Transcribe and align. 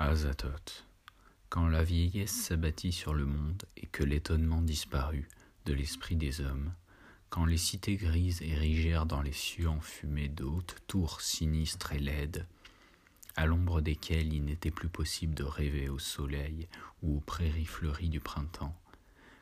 Azathoth. 0.00 0.86
Quand 1.48 1.66
la 1.66 1.82
vieillesse 1.82 2.30
s'abattit 2.30 2.92
sur 2.92 3.14
le 3.14 3.26
monde 3.26 3.64
et 3.76 3.86
que 3.86 4.04
l'étonnement 4.04 4.62
disparut 4.62 5.26
de 5.66 5.72
l'esprit 5.72 6.14
des 6.14 6.40
hommes, 6.40 6.72
quand 7.30 7.44
les 7.44 7.56
cités 7.56 7.96
grises 7.96 8.40
érigèrent 8.40 9.06
dans 9.06 9.22
les 9.22 9.32
cieux 9.32 9.68
enfumés 9.68 10.28
de 10.28 10.44
hautes 10.44 10.76
tours 10.86 11.20
sinistres 11.20 11.94
et 11.94 11.98
laides, 11.98 12.46
à 13.34 13.46
l'ombre 13.46 13.80
desquelles 13.80 14.32
il 14.32 14.44
n'était 14.44 14.70
plus 14.70 14.88
possible 14.88 15.34
de 15.34 15.42
rêver 15.42 15.88
au 15.88 15.98
soleil 15.98 16.68
ou 17.02 17.16
aux 17.16 17.20
prairies 17.20 17.66
fleuries 17.66 18.08
du 18.08 18.20
printemps, 18.20 18.80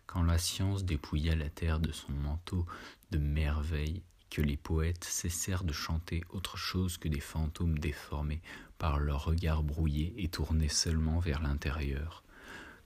quand 0.07 0.23
la 0.23 0.38
science 0.38 0.84
dépouilla 0.84 1.36
la 1.36 1.50
terre 1.50 1.80
de 1.80 1.93
son 1.93 2.12
manteau 2.12 2.64
de 3.11 3.18
merveilles 3.18 4.02
que 4.30 4.41
les 4.41 4.57
poètes 4.57 5.04
cessèrent 5.04 5.64
de 5.64 5.75
chanter 5.75 6.25
autre 6.30 6.57
chose 6.57 6.96
que 6.96 7.09
des 7.09 7.20
fantômes 7.20 7.79
déformés 7.79 8.41
par 8.79 8.98
leur 8.98 9.24
regard 9.24 9.62
brouillé 9.62 10.14
et 10.18 10.29
tournés 10.29 10.68
seulement 10.68 11.18
vers 11.18 11.43
l'intérieur. 11.43 12.22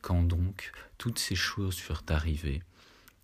Quand 0.03 0.23
donc 0.23 0.73
toutes 0.99 1.19
ces 1.19 1.35
choses 1.35 1.77
furent 1.77 2.05
arrivées, 2.09 2.63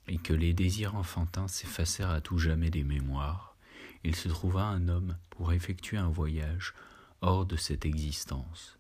et 0.08 0.18
que 0.18 0.32
les 0.32 0.52
désirs 0.52 0.94
enfantins 0.94 1.48
s'effacèrent 1.48 2.10
à 2.10 2.20
tout 2.20 2.38
jamais 2.38 2.70
des 2.70 2.84
mémoires, 2.84 3.56
il 4.04 4.14
se 4.14 4.28
trouva 4.28 4.62
un 4.62 4.88
homme 4.88 5.16
pour 5.30 5.52
effectuer 5.52 5.96
un 5.96 6.08
voyage 6.08 6.74
hors 7.22 7.46
de 7.46 7.56
cette 7.56 7.86
existence, 7.86 8.78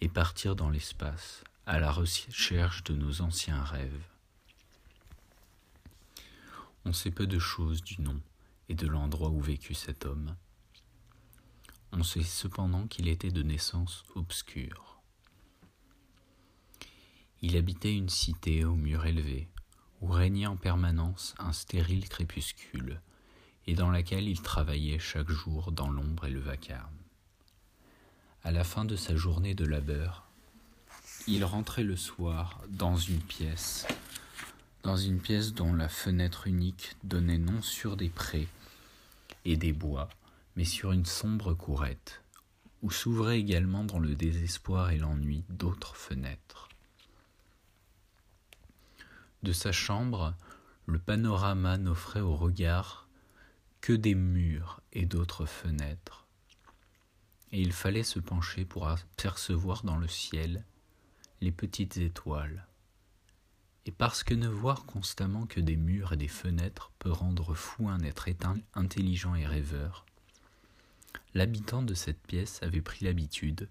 et 0.00 0.08
partir 0.08 0.54
dans 0.54 0.70
l'espace, 0.70 1.42
à 1.66 1.80
la 1.80 1.90
recherche 1.90 2.84
de 2.84 2.94
nos 2.94 3.20
anciens 3.20 3.62
rêves. 3.62 4.06
On 6.84 6.92
sait 6.92 7.10
peu 7.10 7.26
de 7.26 7.38
choses 7.38 7.82
du 7.82 8.00
nom 8.00 8.20
et 8.68 8.74
de 8.74 8.86
l'endroit 8.86 9.30
où 9.30 9.40
vécut 9.40 9.74
cet 9.74 10.06
homme. 10.06 10.34
On 11.92 12.02
sait 12.02 12.22
cependant 12.22 12.86
qu'il 12.86 13.08
était 13.08 13.30
de 13.30 13.42
naissance 13.42 14.04
obscure. 14.14 15.00
Il 17.40 17.56
habitait 17.56 17.94
une 17.94 18.08
cité 18.08 18.64
aux 18.64 18.74
murs 18.74 19.06
élevés, 19.06 19.48
où 20.00 20.08
régnait 20.08 20.46
en 20.46 20.56
permanence 20.56 21.34
un 21.38 21.52
stérile 21.52 22.08
crépuscule, 22.08 23.00
et 23.66 23.74
dans 23.74 23.90
laquelle 23.90 24.28
il 24.28 24.42
travaillait 24.42 24.98
chaque 24.98 25.30
jour 25.30 25.72
dans 25.72 25.90
l'ombre 25.90 26.26
et 26.26 26.30
le 26.30 26.40
vacarme. 26.40 26.96
À 28.44 28.50
la 28.50 28.64
fin 28.64 28.84
de 28.84 28.96
sa 28.96 29.16
journée 29.16 29.54
de 29.54 29.64
labeur, 29.64 30.24
il 31.26 31.44
rentrait 31.44 31.84
le 31.84 31.96
soir 31.96 32.60
dans 32.68 32.96
une 32.96 33.20
pièce, 33.20 33.86
dans 34.82 34.96
une 34.96 35.20
pièce 35.20 35.52
dont 35.52 35.74
la 35.74 35.88
fenêtre 35.88 36.46
unique 36.46 36.96
donnait 37.04 37.38
non 37.38 37.62
sur 37.62 37.96
des 37.96 38.08
prés, 38.08 38.48
et 39.44 39.56
des 39.56 39.72
bois, 39.72 40.08
mais 40.58 40.64
sur 40.64 40.90
une 40.90 41.06
sombre 41.06 41.54
courette, 41.54 42.20
où 42.82 42.90
s'ouvraient 42.90 43.38
également 43.38 43.84
dans 43.84 44.00
le 44.00 44.16
désespoir 44.16 44.90
et 44.90 44.98
l'ennui 44.98 45.44
d'autres 45.48 45.94
fenêtres. 45.94 46.68
De 49.44 49.52
sa 49.52 49.70
chambre, 49.70 50.34
le 50.86 50.98
panorama 50.98 51.78
n'offrait 51.78 52.22
au 52.22 52.34
regard 52.34 53.06
que 53.80 53.92
des 53.92 54.16
murs 54.16 54.80
et 54.92 55.06
d'autres 55.06 55.46
fenêtres, 55.46 56.26
et 57.52 57.60
il 57.60 57.72
fallait 57.72 58.02
se 58.02 58.18
pencher 58.18 58.64
pour 58.64 58.88
apercevoir 58.88 59.84
dans 59.84 59.96
le 59.96 60.08
ciel 60.08 60.64
les 61.40 61.52
petites 61.52 61.98
étoiles. 61.98 62.66
Et 63.86 63.92
parce 63.92 64.24
que 64.24 64.34
ne 64.34 64.48
voir 64.48 64.86
constamment 64.86 65.46
que 65.46 65.60
des 65.60 65.76
murs 65.76 66.14
et 66.14 66.16
des 66.16 66.26
fenêtres 66.26 66.90
peut 66.98 67.12
rendre 67.12 67.54
fou 67.54 67.88
un 67.88 68.00
être 68.00 68.26
intelligent 68.74 69.36
et 69.36 69.46
rêveur, 69.46 70.04
l'habitant 71.34 71.82
de 71.82 71.94
cette 71.94 72.20
pièce 72.26 72.62
avait 72.62 72.82
pris 72.82 73.04
l'habitude, 73.04 73.68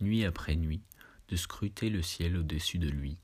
nuit 0.00 0.24
après 0.24 0.56
nuit, 0.56 0.82
de 1.28 1.36
scruter 1.36 1.90
le 1.90 2.02
ciel 2.02 2.36
au-dessus 2.36 2.78
de 2.78 2.88
lui, 2.88 3.18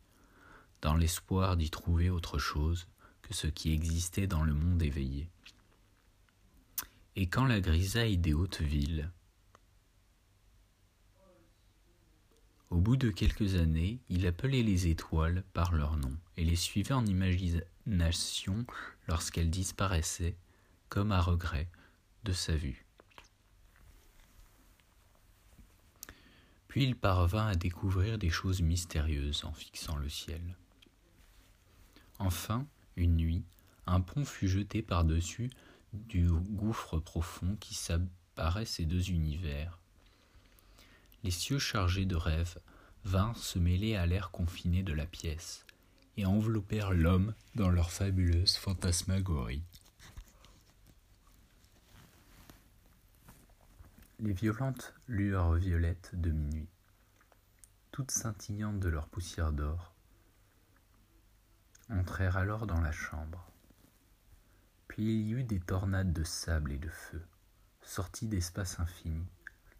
dans 0.82 0.94
l'espoir 0.94 1.56
d'y 1.56 1.70
trouver 1.70 2.10
autre 2.10 2.38
chose 2.38 2.86
que 3.22 3.34
ce 3.34 3.46
qui 3.46 3.72
existait 3.72 4.26
dans 4.26 4.42
le 4.42 4.54
monde 4.54 4.82
éveillé. 4.82 5.28
Et 7.16 7.26
quand 7.26 7.44
la 7.44 7.60
grisaille 7.60 8.18
des 8.18 8.32
hautes 8.32 8.62
villes, 8.62 9.10
Au 12.70 12.76
bout 12.76 12.96
de 12.96 13.10
quelques 13.10 13.56
années, 13.56 13.98
il 14.08 14.28
appelait 14.28 14.62
les 14.62 14.86
étoiles 14.86 15.42
par 15.52 15.72
leur 15.72 15.96
nom 15.96 16.16
et 16.36 16.44
les 16.44 16.54
suivait 16.54 16.94
en 16.94 17.04
imagination 17.04 18.64
lorsqu'elles 19.08 19.50
disparaissaient, 19.50 20.36
comme 20.88 21.10
à 21.10 21.20
regret, 21.20 21.68
de 22.22 22.32
sa 22.32 22.54
vue. 22.54 22.86
Puis 26.70 26.84
il 26.84 26.96
parvint 26.96 27.48
à 27.48 27.56
découvrir 27.56 28.16
des 28.16 28.30
choses 28.30 28.62
mystérieuses 28.62 29.44
en 29.44 29.52
fixant 29.52 29.96
le 29.96 30.08
ciel. 30.08 30.56
Enfin, 32.20 32.64
une 32.96 33.16
nuit, 33.16 33.42
un 33.86 34.00
pont 34.00 34.24
fut 34.24 34.48
jeté 34.48 34.80
par-dessus 34.80 35.50
du 35.92 36.30
gouffre 36.30 37.00
profond 37.00 37.56
qui 37.58 37.74
séparait 37.74 38.66
ces 38.66 38.84
deux 38.84 39.10
univers, 39.10 39.80
les 41.24 41.30
cieux 41.30 41.58
chargés 41.58 42.06
de 42.06 42.16
rêves 42.16 42.58
vinrent 43.04 43.36
se 43.36 43.58
mêler 43.58 43.96
à 43.96 44.06
l'air 44.06 44.30
confiné 44.30 44.82
de 44.82 44.92
la 44.92 45.06
pièce 45.06 45.66
et 46.16 46.24
enveloppèrent 46.24 46.92
l'homme 46.92 47.34
dans 47.56 47.68
leur 47.68 47.90
fabuleuse 47.90 48.56
fantasmagorie. 48.56 49.62
Les 54.22 54.34
violentes 54.34 54.94
lueurs 55.08 55.54
violettes 55.54 56.10
de 56.12 56.30
minuit, 56.30 56.68
toutes 57.90 58.10
scintillantes 58.10 58.78
de 58.78 58.90
leur 58.90 59.08
poussière 59.08 59.50
d'or, 59.50 59.94
entrèrent 61.88 62.36
alors 62.36 62.66
dans 62.66 62.82
la 62.82 62.92
chambre. 62.92 63.50
Puis 64.88 65.04
il 65.04 65.26
y 65.26 65.32
eut 65.32 65.44
des 65.44 65.58
tornades 65.58 66.12
de 66.12 66.22
sable 66.22 66.72
et 66.72 66.76
de 66.76 66.90
feu, 66.90 67.26
sorties 67.80 68.28
d'espace 68.28 68.78
infini, 68.78 69.26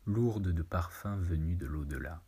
lourde 0.06 0.48
de 0.48 0.62
parfums 0.62 1.20
venus 1.20 1.58
de 1.58 1.66
l'au-delà. 1.66 2.22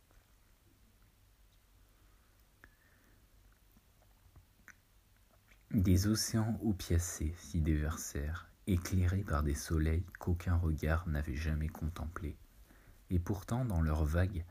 Des 5.71 6.05
océans 6.05 6.59
opiacés 6.63 7.33
s'y 7.39 7.59
déversèrent, 7.59 8.52
éclairés 8.67 9.23
par 9.23 9.43
des 9.43 9.55
soleils 9.55 10.05
qu'aucun 10.19 10.55
regard 10.55 11.07
n'avait 11.07 11.35
jamais 11.35 11.67
contemplés, 11.67 12.37
et 13.09 13.19
pourtant 13.19 13.65
dans 13.65 13.81
leurs 13.81 14.05
vagues 14.05 14.45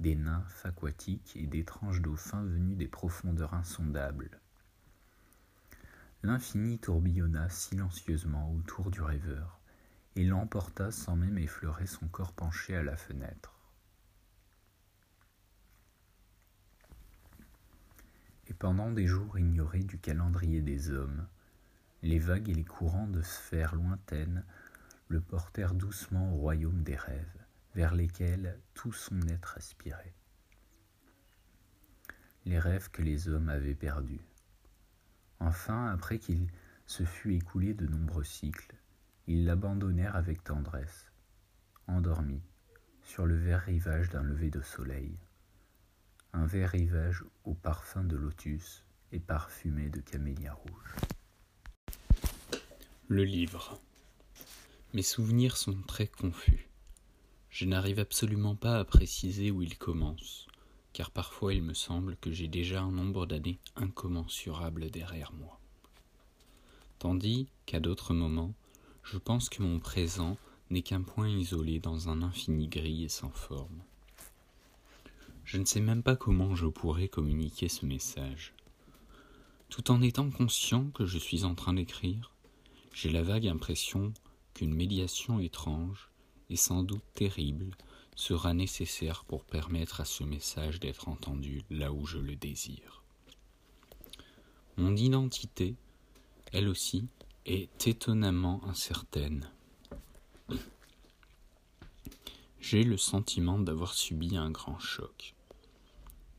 des 0.00 0.16
nymphes 0.16 0.66
aquatiques 0.66 1.36
et 1.36 1.46
d'étranges 1.46 2.02
dauphins 2.02 2.42
venus 2.42 2.76
des 2.76 2.88
profondeurs 2.88 3.54
insondables. 3.54 4.30
L'infini 6.22 6.78
tourbillonna 6.78 7.48
silencieusement 7.48 8.52
autour 8.52 8.90
du 8.90 9.00
rêveur, 9.00 9.60
et 10.16 10.24
l'emporta 10.24 10.90
sans 10.90 11.16
même 11.16 11.38
effleurer 11.38 11.86
son 11.86 12.06
corps 12.08 12.32
penché 12.32 12.76
à 12.76 12.82
la 12.82 12.96
fenêtre. 12.96 13.52
Et 18.46 18.54
pendant 18.54 18.90
des 18.90 19.06
jours 19.06 19.38
ignorés 19.38 19.82
du 19.82 19.98
calendrier 19.98 20.60
des 20.60 20.90
hommes, 20.90 21.26
les 22.04 22.18
vagues 22.18 22.50
et 22.50 22.54
les 22.54 22.64
courants 22.64 23.06
de 23.06 23.22
sphères 23.22 23.74
lointaines 23.74 24.44
le 25.08 25.22
portèrent 25.22 25.72
doucement 25.72 26.34
au 26.34 26.36
royaume 26.36 26.82
des 26.82 26.96
rêves, 26.96 27.46
vers 27.74 27.94
lesquels 27.94 28.60
tout 28.74 28.92
son 28.92 29.22
être 29.28 29.56
aspirait. 29.56 30.14
Les 32.44 32.58
rêves 32.58 32.90
que 32.90 33.00
les 33.00 33.30
hommes 33.30 33.48
avaient 33.48 33.74
perdus. 33.74 34.20
Enfin, 35.40 35.90
après 35.90 36.18
qu'il 36.18 36.48
se 36.84 37.04
fut 37.04 37.32
écoulé 37.36 37.72
de 37.72 37.86
nombreux 37.86 38.24
cycles, 38.24 38.76
ils 39.26 39.46
l'abandonnèrent 39.46 40.16
avec 40.16 40.44
tendresse, 40.44 41.10
endormi, 41.86 42.42
sur 43.02 43.24
le 43.24 43.36
vert 43.36 43.62
rivage 43.62 44.10
d'un 44.10 44.22
lever 44.22 44.50
de 44.50 44.60
soleil, 44.60 45.16
un 46.34 46.44
vert 46.44 46.70
rivage 46.70 47.24
au 47.44 47.54
parfum 47.54 48.04
de 48.04 48.16
lotus 48.16 48.84
et 49.10 49.20
parfumé 49.20 49.88
de 49.88 50.00
camélias 50.00 50.52
rouges. 50.52 51.13
Le 53.08 53.22
livre. 53.22 53.78
Mes 54.94 55.02
souvenirs 55.02 55.58
sont 55.58 55.76
très 55.86 56.06
confus. 56.06 56.70
Je 57.50 57.66
n'arrive 57.66 57.98
absolument 57.98 58.56
pas 58.56 58.78
à 58.78 58.84
préciser 58.86 59.50
où 59.50 59.60
il 59.60 59.76
commence, 59.76 60.46
car 60.94 61.10
parfois 61.10 61.52
il 61.52 61.62
me 61.62 61.74
semble 61.74 62.16
que 62.16 62.32
j'ai 62.32 62.48
déjà 62.48 62.80
un 62.80 62.90
nombre 62.90 63.26
d'années 63.26 63.58
incommensurable 63.76 64.90
derrière 64.90 65.34
moi. 65.34 65.60
Tandis 66.98 67.46
qu'à 67.66 67.78
d'autres 67.78 68.14
moments, 68.14 68.54
je 69.02 69.18
pense 69.18 69.50
que 69.50 69.62
mon 69.62 69.80
présent 69.80 70.38
n'est 70.70 70.80
qu'un 70.80 71.02
point 71.02 71.28
isolé 71.28 71.80
dans 71.80 72.08
un 72.08 72.22
infini 72.22 72.68
gris 72.68 73.04
et 73.04 73.10
sans 73.10 73.28
forme. 73.28 73.82
Je 75.44 75.58
ne 75.58 75.66
sais 75.66 75.82
même 75.82 76.02
pas 76.02 76.16
comment 76.16 76.54
je 76.54 76.68
pourrais 76.68 77.08
communiquer 77.08 77.68
ce 77.68 77.84
message. 77.84 78.54
Tout 79.68 79.90
en 79.90 80.00
étant 80.00 80.30
conscient 80.30 80.88
que 80.94 81.04
je 81.04 81.18
suis 81.18 81.44
en 81.44 81.54
train 81.54 81.74
d'écrire, 81.74 82.33
j'ai 82.94 83.10
la 83.10 83.22
vague 83.22 83.48
impression 83.48 84.14
qu'une 84.54 84.72
médiation 84.72 85.40
étrange 85.40 86.10
et 86.48 86.56
sans 86.56 86.84
doute 86.84 87.02
terrible 87.14 87.76
sera 88.14 88.54
nécessaire 88.54 89.24
pour 89.24 89.44
permettre 89.44 90.00
à 90.00 90.04
ce 90.04 90.22
message 90.22 90.78
d'être 90.78 91.08
entendu 91.08 91.62
là 91.70 91.92
où 91.92 92.06
je 92.06 92.18
le 92.18 92.36
désire. 92.36 93.02
Mon 94.76 94.94
identité, 94.94 95.74
elle 96.52 96.68
aussi, 96.68 97.08
est 97.46 97.88
étonnamment 97.88 98.64
incertaine. 98.64 99.50
J'ai 102.60 102.84
le 102.84 102.96
sentiment 102.96 103.58
d'avoir 103.58 103.92
subi 103.94 104.36
un 104.36 104.50
grand 104.50 104.78
choc, 104.78 105.34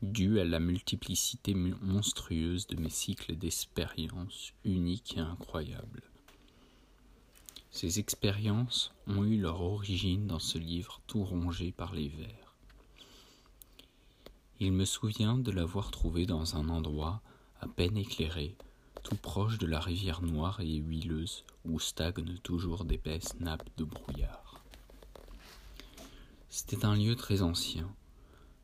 dû 0.00 0.40
à 0.40 0.44
la 0.44 0.58
multiplicité 0.58 1.54
monstrueuse 1.54 2.66
de 2.66 2.80
mes 2.80 2.90
cycles 2.90 3.36
d'expériences 3.36 4.54
uniques 4.64 5.18
et 5.18 5.20
incroyables. 5.20 6.02
Ces 7.76 7.98
expériences 7.98 8.94
ont 9.06 9.22
eu 9.22 9.38
leur 9.38 9.60
origine 9.60 10.26
dans 10.26 10.38
ce 10.38 10.56
livre 10.56 11.02
tout 11.06 11.22
rongé 11.22 11.72
par 11.72 11.92
les 11.92 12.08
vers. 12.08 12.54
Il 14.60 14.72
me 14.72 14.86
souvient 14.86 15.36
de 15.36 15.50
l'avoir 15.50 15.90
trouvé 15.90 16.24
dans 16.24 16.56
un 16.56 16.70
endroit 16.70 17.20
à 17.60 17.68
peine 17.68 17.98
éclairé, 17.98 18.56
tout 19.02 19.16
proche 19.16 19.58
de 19.58 19.66
la 19.66 19.78
rivière 19.78 20.22
noire 20.22 20.58
et 20.62 20.76
huileuse 20.76 21.44
où 21.66 21.78
stagnent 21.78 22.38
toujours 22.42 22.86
d'épaisses 22.86 23.38
nappes 23.40 23.68
de 23.76 23.84
brouillard. 23.84 24.64
C'était 26.48 26.86
un 26.86 26.96
lieu 26.96 27.14
très 27.14 27.42
ancien, 27.42 27.94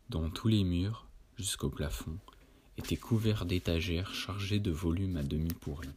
dont 0.09 0.31
tous 0.31 0.49
les 0.49 0.65
murs, 0.65 1.07
jusqu'au 1.37 1.69
plafond, 1.69 2.17
étaient 2.79 2.97
couverts 2.97 3.45
d'étagères 3.45 4.15
chargées 4.15 4.59
de 4.59 4.71
volumes 4.71 5.19
à 5.19 5.23
demi 5.23 5.53
pourris. 5.53 5.91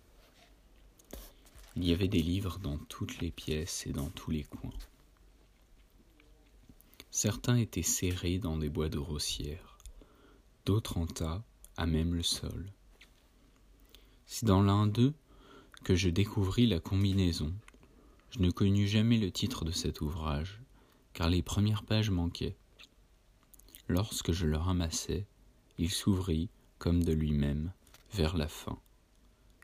Il 1.77 1.83
y 1.83 1.91
avait 1.91 2.07
des 2.07 2.21
livres 2.21 2.59
dans 2.59 2.77
toutes 2.77 3.19
les 3.19 3.31
pièces 3.31 3.85
et 3.85 3.91
dans 3.91 4.09
tous 4.09 4.31
les 4.31 4.43
coins. 4.43 4.71
Certains 7.11 7.57
étaient 7.57 7.81
serrés 7.81 8.39
dans 8.39 8.57
des 8.57 8.69
bois 8.69 8.87
de 8.87 8.97
rossière, 8.97 9.77
d'autres 10.65 10.97
en 10.97 11.05
tas, 11.05 11.43
à 11.75 11.85
même 11.85 12.15
le 12.15 12.23
sol. 12.23 12.71
C'est 14.25 14.45
dans 14.45 14.61
l'un 14.61 14.87
d'eux 14.87 15.13
que 15.83 15.95
je 15.95 16.09
découvris 16.09 16.65
la 16.65 16.79
combinaison. 16.79 17.53
Je 18.31 18.39
ne 18.39 18.51
connus 18.51 18.87
jamais 18.87 19.17
le 19.17 19.31
titre 19.31 19.65
de 19.65 19.71
cet 19.71 20.01
ouvrage, 20.01 20.61
car 21.13 21.29
les 21.29 21.41
premières 21.41 21.83
pages 21.83 22.09
manquaient. 22.09 22.55
Lorsque 23.87 24.31
je 24.31 24.45
le 24.47 24.57
ramassai, 24.57 25.25
il 25.77 25.91
s'ouvrit, 25.91 26.49
comme 26.79 27.03
de 27.03 27.11
lui-même, 27.11 27.71
vers 28.13 28.37
la 28.37 28.47
fin. 28.47 28.79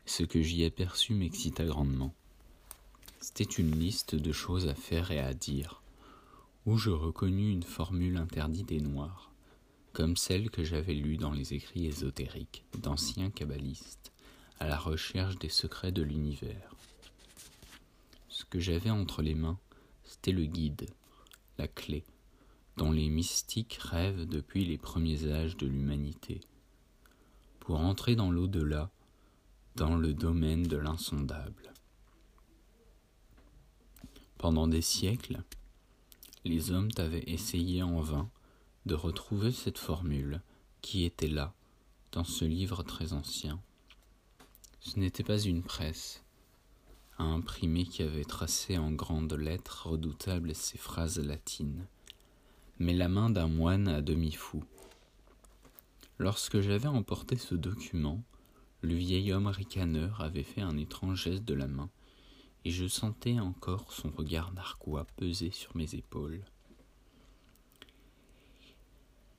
Ce 0.04 0.24
que 0.24 0.42
j'y 0.42 0.64
aperçus 0.64 1.14
m'excita 1.14 1.64
grandement. 1.64 2.12
C'était 3.20 3.44
une 3.44 3.78
liste 3.78 4.16
de 4.16 4.32
choses 4.32 4.66
à 4.66 4.74
faire 4.74 5.12
et 5.12 5.20
à 5.20 5.32
dire, 5.32 5.80
où 6.66 6.76
je 6.76 6.90
reconnus 6.90 7.54
une 7.54 7.62
formule 7.62 8.16
interdite 8.16 8.68
des 8.68 8.80
Noirs, 8.80 9.30
comme 9.92 10.16
celle 10.16 10.50
que 10.50 10.64
j'avais 10.64 10.94
lue 10.94 11.18
dans 11.18 11.30
les 11.30 11.54
écrits 11.54 11.86
ésotériques 11.86 12.64
d'anciens 12.78 13.30
kabbalistes, 13.30 14.12
à 14.58 14.66
la 14.66 14.76
recherche 14.76 15.38
des 15.38 15.48
secrets 15.48 15.92
de 15.92 16.02
l'univers. 16.02 16.74
Ce 18.28 18.44
que 18.44 18.58
j'avais 18.58 18.90
entre 18.90 19.22
les 19.22 19.34
mains, 19.34 19.58
c'était 20.04 20.32
le 20.32 20.46
guide, 20.46 20.88
la 21.58 21.68
clé, 21.68 22.04
dont 22.76 22.90
les 22.90 23.08
mystiques 23.08 23.78
rêvent 23.80 24.26
depuis 24.26 24.64
les 24.64 24.78
premiers 24.78 25.30
âges 25.30 25.56
de 25.56 25.66
l'humanité, 25.66 26.40
pour 27.60 27.78
entrer 27.78 28.16
dans 28.16 28.32
l'au-delà, 28.32 28.90
dans 29.76 29.96
le 29.96 30.12
domaine 30.12 30.64
de 30.64 30.76
l'insondable. 30.76 31.72
Pendant 34.38 34.68
des 34.68 34.82
siècles, 34.82 35.42
les 36.44 36.72
hommes 36.72 36.90
avaient 36.98 37.24
essayé 37.26 37.82
en 37.82 38.00
vain 38.00 38.28
de 38.86 38.94
retrouver 38.94 39.52
cette 39.52 39.78
formule 39.78 40.42
qui 40.80 41.04
était 41.04 41.28
là, 41.28 41.54
dans 42.10 42.24
ce 42.24 42.44
livre 42.44 42.82
très 42.82 43.12
ancien. 43.12 43.60
Ce 44.80 44.98
n'était 44.98 45.22
pas 45.22 45.38
une 45.38 45.62
presse, 45.62 46.24
à 47.18 47.22
imprimer 47.22 47.84
qui 47.84 48.02
avait 48.02 48.24
tracé 48.24 48.76
en 48.76 48.90
grandes 48.90 49.32
lettres 49.34 49.86
redoutables 49.86 50.54
ces 50.54 50.76
phrases 50.76 51.20
latines, 51.20 51.86
mais 52.78 52.92
la 52.92 53.08
main 53.08 53.30
d'un 53.30 53.48
moine 53.48 53.86
à 53.88 54.02
demi 54.02 54.32
fou. 54.32 54.64
Lorsque 56.18 56.60
j'avais 56.60 56.88
emporté 56.88 57.36
ce 57.36 57.54
document, 57.54 58.22
le 58.82 58.94
vieil 58.94 59.32
homme 59.32 59.46
ricaneur 59.46 60.20
avait 60.20 60.42
fait 60.42 60.60
un 60.60 60.76
étrange 60.76 61.24
geste 61.24 61.44
de 61.44 61.54
la 61.54 61.68
main, 61.68 61.88
et 62.64 62.72
je 62.72 62.86
sentais 62.86 63.38
encore 63.38 63.92
son 63.92 64.10
regard 64.10 64.52
narquois 64.52 65.06
peser 65.16 65.52
sur 65.52 65.76
mes 65.76 65.94
épaules. 65.94 66.44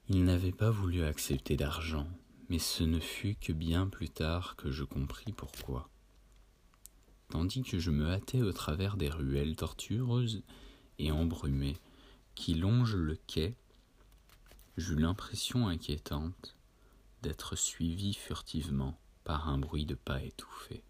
Il 0.07 0.23
n'avait 0.23 0.53
pas 0.53 0.71
voulu 0.71 1.03
accepter 1.03 1.57
d'argent, 1.57 2.07
mais 2.49 2.59
ce 2.59 2.83
ne 2.83 2.99
fut 2.99 3.35
que 3.35 3.51
bien 3.51 3.87
plus 3.87 4.09
tard 4.09 4.55
que 4.55 4.71
je 4.71 4.85
compris 4.85 5.33
pourquoi. 5.33 5.89
Tandis 7.29 7.63
que 7.63 7.79
je 7.79 7.91
me 7.91 8.09
hâtais 8.09 8.41
au 8.41 8.53
travers 8.53 8.95
des 8.95 9.09
ruelles 9.09 9.55
tortueuses 9.57 10.43
et 10.99 11.11
embrumées 11.11 11.77
qui 12.35 12.53
longent 12.53 12.95
le 12.95 13.17
quai, 13.27 13.55
j'eus 14.77 14.95
l'impression 14.95 15.67
inquiétante 15.67 16.55
d'être 17.21 17.55
suivi 17.57 18.13
furtivement 18.13 18.97
par 19.23 19.49
un 19.49 19.57
bruit 19.57 19.85
de 19.85 19.95
pas 19.95 20.21
étouffé. 20.21 20.83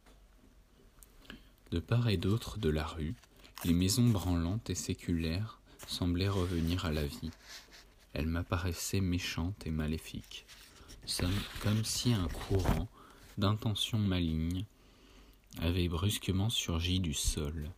De 1.71 1.79
part 1.79 2.09
et 2.09 2.17
d'autre 2.17 2.59
de 2.59 2.69
la 2.69 2.85
rue, 2.85 3.15
les 3.65 3.73
maisons 3.73 4.07
branlantes 4.07 4.69
et 4.69 4.75
séculaires 4.75 5.59
semblaient 5.87 6.29
revenir 6.29 6.85
à 6.85 6.91
la 6.91 7.05
vie. 7.05 7.31
Elles 8.13 8.27
m'apparaissaient 8.27 9.01
méchantes 9.01 9.65
et 9.65 9.71
maléfiques, 9.71 10.45
comme 11.61 11.83
si 11.83 12.13
un 12.13 12.27
courant 12.27 12.87
d'intentions 13.37 13.99
malignes 13.99 14.65
avait 15.59 15.87
brusquement 15.87 16.49
surgi 16.49 16.99
du 16.99 17.13
sol. 17.13 17.71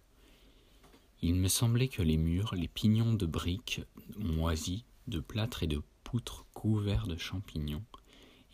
Il 1.21 1.35
me 1.35 1.47
semblait 1.47 1.87
que 1.87 2.01
les 2.01 2.17
murs, 2.17 2.53
les 2.55 2.67
pignons 2.67 3.13
de 3.13 3.25
briques 3.25 3.81
moisies, 4.17 4.85
de 5.07 5.19
plâtre 5.19 5.63
et 5.63 5.67
de 5.67 5.81
poutres 6.03 6.45
couverts 6.53 7.07
de 7.07 7.17
champignons, 7.17 7.83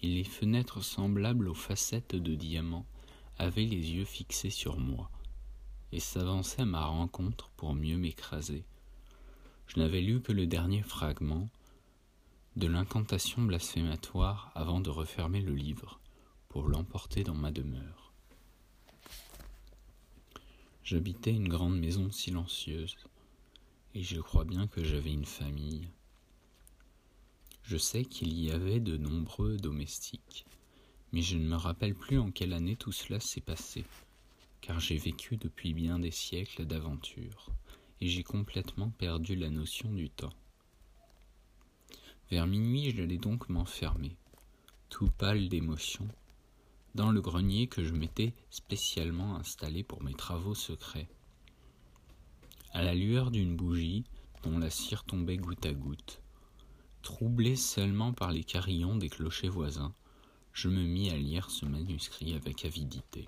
et 0.01 0.07
les 0.07 0.23
fenêtres 0.23 0.83
semblables 0.83 1.47
aux 1.47 1.53
facettes 1.53 2.15
de 2.15 2.35
diamants 2.35 2.85
avaient 3.37 3.65
les 3.65 3.91
yeux 3.91 4.05
fixés 4.05 4.49
sur 4.49 4.77
moi, 4.77 5.09
et 5.91 5.99
s'avançaient 5.99 6.61
à 6.61 6.65
ma 6.65 6.85
rencontre 6.85 7.49
pour 7.57 7.73
mieux 7.73 7.97
m'écraser. 7.97 8.63
Je 9.67 9.79
n'avais 9.79 10.01
lu 10.01 10.21
que 10.21 10.31
le 10.31 10.47
dernier 10.47 10.81
fragment 10.81 11.49
de 12.55 12.67
l'incantation 12.67 13.41
blasphématoire 13.41 14.51
avant 14.55 14.81
de 14.81 14.89
refermer 14.89 15.41
le 15.41 15.55
livre, 15.55 15.99
pour 16.49 16.67
l'emporter 16.67 17.23
dans 17.23 17.35
ma 17.35 17.49
demeure. 17.49 18.11
J'habitais 20.83 21.31
une 21.31 21.47
grande 21.47 21.79
maison 21.79 22.11
silencieuse, 22.11 22.97
et 23.93 24.03
je 24.03 24.19
crois 24.19 24.43
bien 24.43 24.67
que 24.67 24.83
j'avais 24.83 25.13
une 25.13 25.25
famille. 25.25 25.87
Je 27.71 27.77
sais 27.77 28.03
qu'il 28.03 28.37
y 28.37 28.51
avait 28.51 28.81
de 28.81 28.97
nombreux 28.97 29.55
domestiques, 29.55 30.45
mais 31.13 31.21
je 31.21 31.37
ne 31.37 31.47
me 31.47 31.55
rappelle 31.55 31.95
plus 31.95 32.19
en 32.19 32.29
quelle 32.29 32.51
année 32.51 32.75
tout 32.75 32.91
cela 32.91 33.21
s'est 33.21 33.39
passé, 33.39 33.85
car 34.59 34.81
j'ai 34.81 34.97
vécu 34.97 35.37
depuis 35.37 35.73
bien 35.73 35.97
des 35.97 36.11
siècles 36.11 36.65
d'aventures, 36.65 37.49
et 38.01 38.09
j'ai 38.09 38.23
complètement 38.23 38.89
perdu 38.89 39.37
la 39.37 39.49
notion 39.49 39.89
du 39.89 40.09
temps. 40.09 40.33
Vers 42.29 42.45
minuit, 42.45 42.91
j'allais 42.91 43.17
donc 43.17 43.47
m'enfermer, 43.47 44.17
tout 44.89 45.09
pâle 45.17 45.47
d'émotion, 45.47 46.09
dans 46.93 47.09
le 47.09 47.21
grenier 47.21 47.67
que 47.67 47.85
je 47.85 47.93
m'étais 47.93 48.33
spécialement 48.49 49.37
installé 49.37 49.81
pour 49.81 50.03
mes 50.03 50.13
travaux 50.13 50.55
secrets. 50.55 51.07
À 52.73 52.83
la 52.83 52.93
lueur 52.93 53.31
d'une 53.31 53.55
bougie 53.55 54.03
dont 54.43 54.59
la 54.59 54.69
cire 54.69 55.05
tombait 55.05 55.37
goutte 55.37 55.65
à 55.65 55.71
goutte, 55.71 56.20
Troublé 57.01 57.55
seulement 57.55 58.13
par 58.13 58.31
les 58.31 58.43
carillons 58.43 58.95
des 58.95 59.09
clochers 59.09 59.49
voisins, 59.49 59.93
je 60.53 60.67
me 60.67 60.83
mis 60.83 61.09
à 61.09 61.17
lire 61.17 61.49
ce 61.49 61.65
manuscrit 61.65 62.35
avec 62.35 62.65
avidité. 62.65 63.27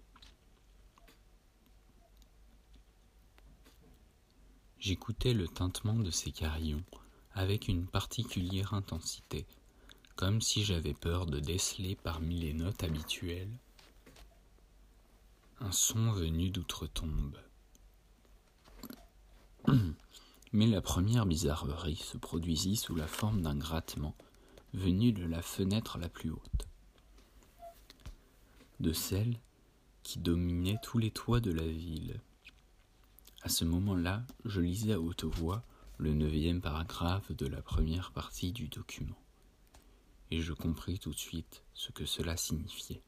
J'écoutais 4.79 5.33
le 5.33 5.47
tintement 5.47 5.95
de 5.95 6.11
ces 6.11 6.31
carillons 6.31 6.83
avec 7.33 7.67
une 7.67 7.87
particulière 7.87 8.73
intensité, 8.73 9.45
comme 10.15 10.41
si 10.41 10.63
j'avais 10.63 10.93
peur 10.93 11.25
de 11.25 11.39
déceler 11.39 11.95
parmi 11.95 12.39
les 12.39 12.53
notes 12.53 12.83
habituelles 12.83 13.57
un 15.63 15.71
son 15.71 16.11
venu 16.11 16.49
d'outre-tombe. 16.49 17.37
Mais 20.53 20.67
la 20.67 20.81
première 20.81 21.25
bizarrerie 21.25 21.95
se 21.95 22.15
produisit 22.15 22.77
sous 22.77 22.93
la 22.95 23.07
forme 23.07 23.41
d'un 23.41 23.55
grattement 23.55 24.15
venu 24.73 25.11
de 25.11 25.25
la 25.25 25.41
fenêtre 25.41 25.97
la 25.97 26.09
plus 26.09 26.29
haute, 26.29 26.67
de 28.79 28.93
celle 28.93 29.39
qui 30.03 30.19
dominait 30.19 30.77
tous 30.83 30.99
les 30.99 31.09
toits 31.09 31.39
de 31.39 31.51
la 31.51 31.65
ville. 31.65 32.21
À 33.41 33.49
ce 33.49 33.65
moment-là, 33.65 34.23
je 34.45 34.61
lisais 34.61 34.93
à 34.93 34.99
haute 34.99 35.23
voix 35.23 35.63
le 35.97 36.13
neuvième 36.13 36.61
paragraphe 36.61 37.31
de 37.31 37.47
la 37.47 37.63
première 37.63 38.11
partie 38.11 38.51
du 38.51 38.67
document, 38.67 39.17
et 40.29 40.41
je 40.41 40.53
compris 40.53 40.99
tout 40.99 41.11
de 41.11 41.19
suite 41.19 41.63
ce 41.73 41.91
que 41.91 42.05
cela 42.05 42.37
signifiait. 42.37 43.01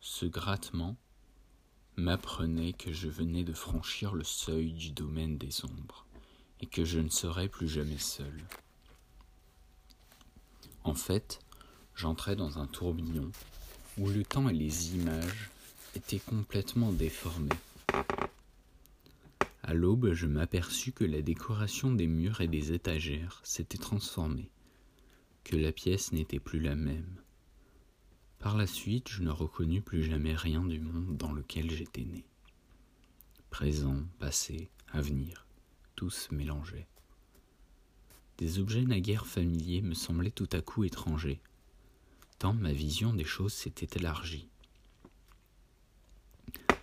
Ce 0.00 0.24
grattement 0.24 0.96
m'apprenait 1.98 2.72
que 2.72 2.92
je 2.92 3.08
venais 3.08 3.42
de 3.42 3.52
franchir 3.52 4.14
le 4.14 4.22
seuil 4.22 4.72
du 4.72 4.90
domaine 4.90 5.36
des 5.36 5.64
ombres, 5.64 6.06
et 6.60 6.66
que 6.66 6.84
je 6.84 7.00
ne 7.00 7.08
serais 7.08 7.48
plus 7.48 7.68
jamais 7.68 7.98
seul. 7.98 8.40
En 10.84 10.94
fait, 10.94 11.40
j'entrais 11.96 12.36
dans 12.36 12.58
un 12.58 12.66
tourbillon 12.66 13.30
où 13.98 14.08
le 14.08 14.24
temps 14.24 14.48
et 14.48 14.54
les 14.54 14.94
images 14.94 15.50
étaient 15.96 16.20
complètement 16.20 16.92
déformés. 16.92 17.48
À 19.64 19.74
l'aube, 19.74 20.12
je 20.14 20.26
m'aperçus 20.26 20.92
que 20.92 21.04
la 21.04 21.20
décoration 21.20 21.90
des 21.90 22.06
murs 22.06 22.40
et 22.40 22.48
des 22.48 22.72
étagères 22.72 23.40
s'était 23.42 23.76
transformée, 23.76 24.50
que 25.42 25.56
la 25.56 25.72
pièce 25.72 26.12
n'était 26.12 26.38
plus 26.38 26.60
la 26.60 26.76
même. 26.76 27.20
Par 28.38 28.56
la 28.56 28.68
suite, 28.68 29.08
je 29.08 29.22
ne 29.22 29.30
reconnus 29.30 29.82
plus 29.82 30.04
jamais 30.04 30.34
rien 30.34 30.64
du 30.64 30.78
monde 30.78 31.16
dans 31.16 31.32
lequel 31.32 31.70
j'étais 31.70 32.04
né. 32.04 32.24
Présent, 33.50 34.04
passé, 34.20 34.70
avenir, 34.92 35.44
tout 35.96 36.10
se 36.10 36.32
mélangeait. 36.32 36.86
Des 38.38 38.60
objets 38.60 38.84
naguère 38.84 39.26
familiers 39.26 39.82
me 39.82 39.94
semblaient 39.94 40.30
tout 40.30 40.48
à 40.52 40.60
coup 40.60 40.84
étrangers, 40.84 41.40
tant 42.38 42.54
ma 42.54 42.72
vision 42.72 43.12
des 43.12 43.24
choses 43.24 43.52
s'était 43.52 43.98
élargie. 43.98 44.48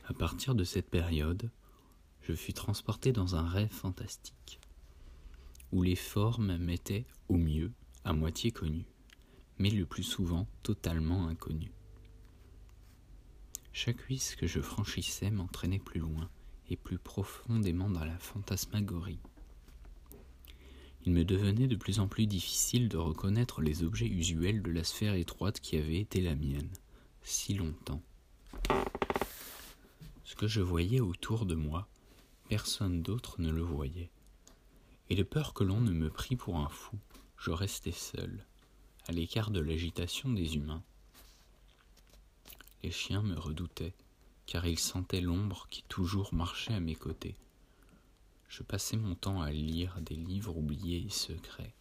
À 0.08 0.14
partir 0.14 0.56
de 0.56 0.66
cette 0.66 0.90
période, 0.90 1.50
je 2.22 2.34
fus 2.34 2.54
transporté 2.54 3.14
dans 3.14 3.38
un 3.38 3.48
rêve 3.48 3.72
fantastique, 3.72 4.60
où 5.72 5.82
les 5.84 5.96
formes 5.96 6.58
m'étaient, 6.58 7.06
au 7.30 7.38
mieux, 7.38 7.72
à 8.04 8.12
moitié 8.12 8.52
connues, 8.52 8.88
mais 9.60 9.70
le 9.70 9.86
plus 9.86 10.04
souvent 10.04 10.48
totalement 10.64 11.28
inconnues. 11.28 11.72
Chaque 13.74 14.02
huisse 14.04 14.36
que 14.36 14.48
je 14.48 14.62
franchissais 14.62 15.32
m'entraînait 15.32 15.80
plus 15.80 16.00
loin 16.00 16.30
et 16.70 16.78
plus 16.78 16.98
profondément 16.98 17.90
dans 17.90 18.06
la 18.06 18.18
fantasmagorie. 18.18 19.20
Il 21.06 21.14
me 21.14 21.24
devenait 21.24 21.68
de 21.68 21.76
plus 21.76 22.00
en 22.00 22.08
plus 22.08 22.26
difficile 22.26 22.90
de 22.90 22.98
reconnaître 22.98 23.62
les 23.62 23.84
objets 23.84 24.08
usuels 24.08 24.64
de 24.64 24.72
la 24.72 24.84
sphère 24.84 25.14
étroite 25.14 25.60
qui 25.60 25.78
avait 25.78 26.00
été 26.00 26.22
la 26.22 26.36
mienne, 26.36 26.72
si 27.22 27.54
longtemps. 27.54 28.02
Ce 30.24 30.36
que 30.36 30.48
je 30.48 30.62
voyais 30.62 31.02
autour 31.02 31.46
de 31.46 31.54
moi, 31.54 31.88
personne 32.50 33.04
d'autre 33.04 33.40
ne 33.40 33.52
le 33.52 33.62
voyait. 33.62 34.10
Et 35.10 35.16
de 35.16 35.24
peur 35.24 35.54
que 35.54 35.64
l'on 35.64 35.82
ne 35.82 35.92
me 35.92 36.10
prît 36.10 36.36
pour 36.36 36.58
un 36.58 36.70
fou, 36.70 36.98
je 37.38 37.52
restais 37.52 37.92
seul, 37.92 38.46
à 39.08 39.12
l'écart 39.12 39.52
de 39.52 39.60
l'agitation 39.60 40.30
des 40.30 40.56
humains. 40.56 40.84
Les 42.84 42.92
chiens 42.92 43.22
me 43.22 43.38
redoutaient, 43.38 43.94
car 44.46 44.66
ils 44.66 44.80
sentaient 44.80 45.22
l'ombre 45.22 45.68
qui 45.70 45.84
toujours 45.84 46.34
marchait 46.34 46.74
à 46.74 46.80
mes 46.80 46.96
côtés 46.96 47.36
je 48.56 48.64
passais 48.64 48.96
mon 48.96 49.16
temps 49.16 49.42
à 49.42 49.52
lire 49.52 50.00
des 50.02 50.16
livres 50.16 50.56
oubliés 50.56 51.04
et 51.06 51.10
secrets, 51.10 51.74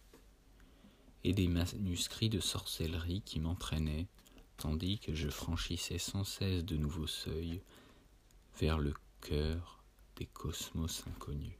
et 1.23 1.31
des 1.31 1.47
manuscrits 1.47 2.27
de 2.27 2.41
sorcellerie 2.41 3.21
qui 3.21 3.39
m'entraînaient, 3.39 4.07
tandis 4.57 4.99
que 4.99 5.13
je 5.13 5.29
franchissais 5.29 5.99
sans 5.99 6.25
cesse 6.25 6.65
de 6.65 6.75
nouveaux 6.75 7.07
seuils 7.07 7.61
vers 8.59 8.77
le 8.77 8.93
cœur 9.21 9.83
des 10.17 10.25
cosmos 10.25 11.05
inconnus. 11.07 11.57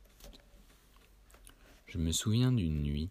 Je 1.88 1.98
me 1.98 2.12
souviens 2.12 2.51
d'une 2.51 2.81
nuit 2.81 3.10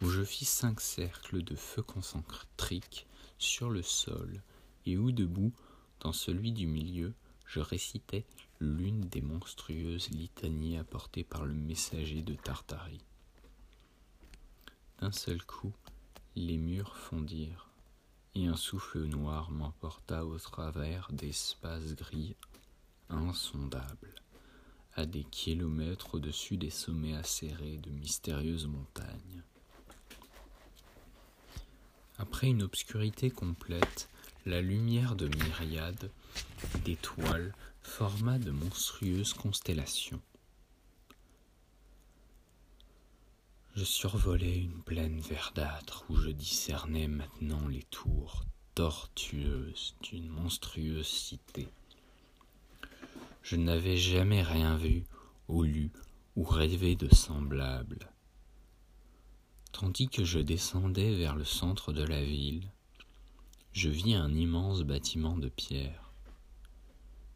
où 0.00 0.08
je 0.08 0.22
fis 0.22 0.44
cinq 0.44 0.80
cercles 0.80 1.42
de 1.42 1.56
feu 1.56 1.82
concentrique 1.82 3.06
sur 3.38 3.70
le 3.70 3.82
sol 3.82 4.42
et 4.86 4.96
où 4.96 5.12
debout, 5.12 5.52
dans 6.00 6.12
celui 6.12 6.52
du 6.52 6.66
milieu, 6.66 7.14
je 7.46 7.60
récitais 7.60 8.24
l'une 8.60 9.00
des 9.02 9.22
monstrueuses 9.22 10.10
litanies 10.10 10.78
apportées 10.78 11.24
par 11.24 11.44
le 11.44 11.54
messager 11.54 12.22
de 12.22 12.34
Tartarie. 12.34 13.04
D'un 15.00 15.12
seul 15.12 15.42
coup, 15.44 15.72
les 16.36 16.56
murs 16.56 16.96
fondirent, 16.96 17.68
et 18.34 18.46
un 18.46 18.56
souffle 18.56 19.04
noir 19.04 19.50
m'emporta 19.50 20.24
au 20.24 20.38
travers 20.38 21.08
d'espaces 21.12 21.94
gris 21.94 22.36
insondables, 23.08 24.14
à 24.94 25.06
des 25.06 25.24
kilomètres 25.24 26.14
au-dessus 26.14 26.56
des 26.56 26.70
sommets 26.70 27.16
acérés 27.16 27.78
de 27.78 27.90
mystérieuses 27.90 28.66
montagnes. 28.66 29.42
Après 32.18 32.48
une 32.48 32.62
obscurité 32.62 33.30
complète, 33.30 34.08
la 34.44 34.60
lumière 34.60 35.14
de 35.14 35.28
myriades 35.28 36.10
d'étoiles 36.84 37.54
forma 37.82 38.38
de 38.38 38.50
monstrueuses 38.50 39.32
constellations. 39.32 40.20
Je 43.76 43.84
survolais 43.84 44.58
une 44.58 44.82
plaine 44.82 45.20
verdâtre 45.20 46.04
où 46.08 46.16
je 46.16 46.30
discernais 46.30 47.06
maintenant 47.06 47.68
les 47.68 47.84
tours 47.84 48.44
tortueuses 48.74 49.94
d'une 50.02 50.28
monstrueuse 50.28 51.06
cité. 51.06 51.68
Je 53.42 53.54
n'avais 53.54 53.96
jamais 53.96 54.42
rien 54.42 54.76
vu 54.76 55.04
ou 55.46 55.62
lu 55.62 55.92
ou 56.34 56.42
rêvé 56.42 56.96
de 56.96 57.14
semblable. 57.14 58.10
Tandis 59.72 60.08
que 60.08 60.24
je 60.24 60.40
descendais 60.40 61.14
vers 61.14 61.36
le 61.36 61.44
centre 61.44 61.92
de 61.92 62.02
la 62.02 62.22
ville, 62.22 62.68
je 63.72 63.88
vis 63.88 64.14
un 64.14 64.34
immense 64.34 64.82
bâtiment 64.82 65.36
de 65.36 65.48
pierre. 65.48 66.10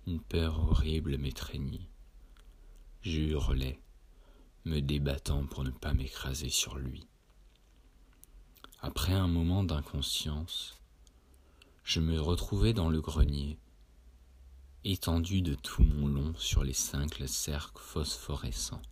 Une 0.07 0.21
peur 0.21 0.59
horrible 0.59 1.19
m'étreignit. 1.19 1.87
Je 3.03 3.21
hurlai, 3.21 3.81
me 4.65 4.81
débattant 4.81 5.47
pour 5.47 5.63
ne 5.63 5.71
pas 5.71 5.93
m'écraser 5.93 6.49
sur 6.49 6.79
lui. 6.79 7.07
Après 8.81 9.13
un 9.13 9.29
moment 9.29 9.63
d'inconscience, 9.63 10.77
je 11.85 12.01
me 12.01 12.21
retrouvai 12.21 12.73
dans 12.73 12.89
le 12.89 13.01
grenier, 13.01 13.59
étendu 14.85 15.43
de 15.43 15.55
tout 15.55 15.85
mon 15.85 16.09
long 16.09 16.35
sur 16.37 16.65
les 16.65 16.73
cinq 16.73 17.23
cercles 17.27 17.81
phosphorescents. 17.81 18.83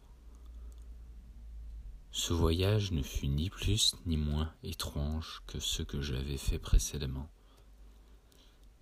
Ce 2.12 2.32
voyage 2.32 2.92
ne 2.92 3.02
fut 3.02 3.28
ni 3.28 3.50
plus 3.50 3.94
ni 4.06 4.16
moins 4.16 4.52
étrange 4.62 5.42
que 5.46 5.60
ceux 5.60 5.84
que 5.84 6.00
j'avais 6.00 6.38
fait 6.38 6.58
précédemment 6.58 7.30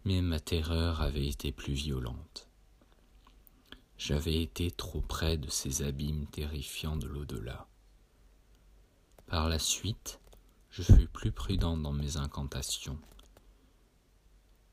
mais 0.08 0.22
ma 0.22 0.40
terreur 0.40 1.02
avait 1.02 1.26
été 1.26 1.52
plus 1.52 1.74
violente. 1.74 2.48
J'avais 3.98 4.42
été 4.42 4.70
trop 4.70 5.02
près 5.02 5.36
de 5.36 5.50
ces 5.50 5.82
abîmes 5.82 6.26
terrifiants 6.28 6.96
de 6.96 7.06
l'au-delà. 7.06 7.68
Par 9.26 9.50
la 9.50 9.58
suite, 9.58 10.18
je 10.70 10.82
fus 10.82 11.08
plus 11.08 11.30
prudent 11.30 11.76
dans 11.76 11.92
mes 11.92 12.16
incantations, 12.16 12.98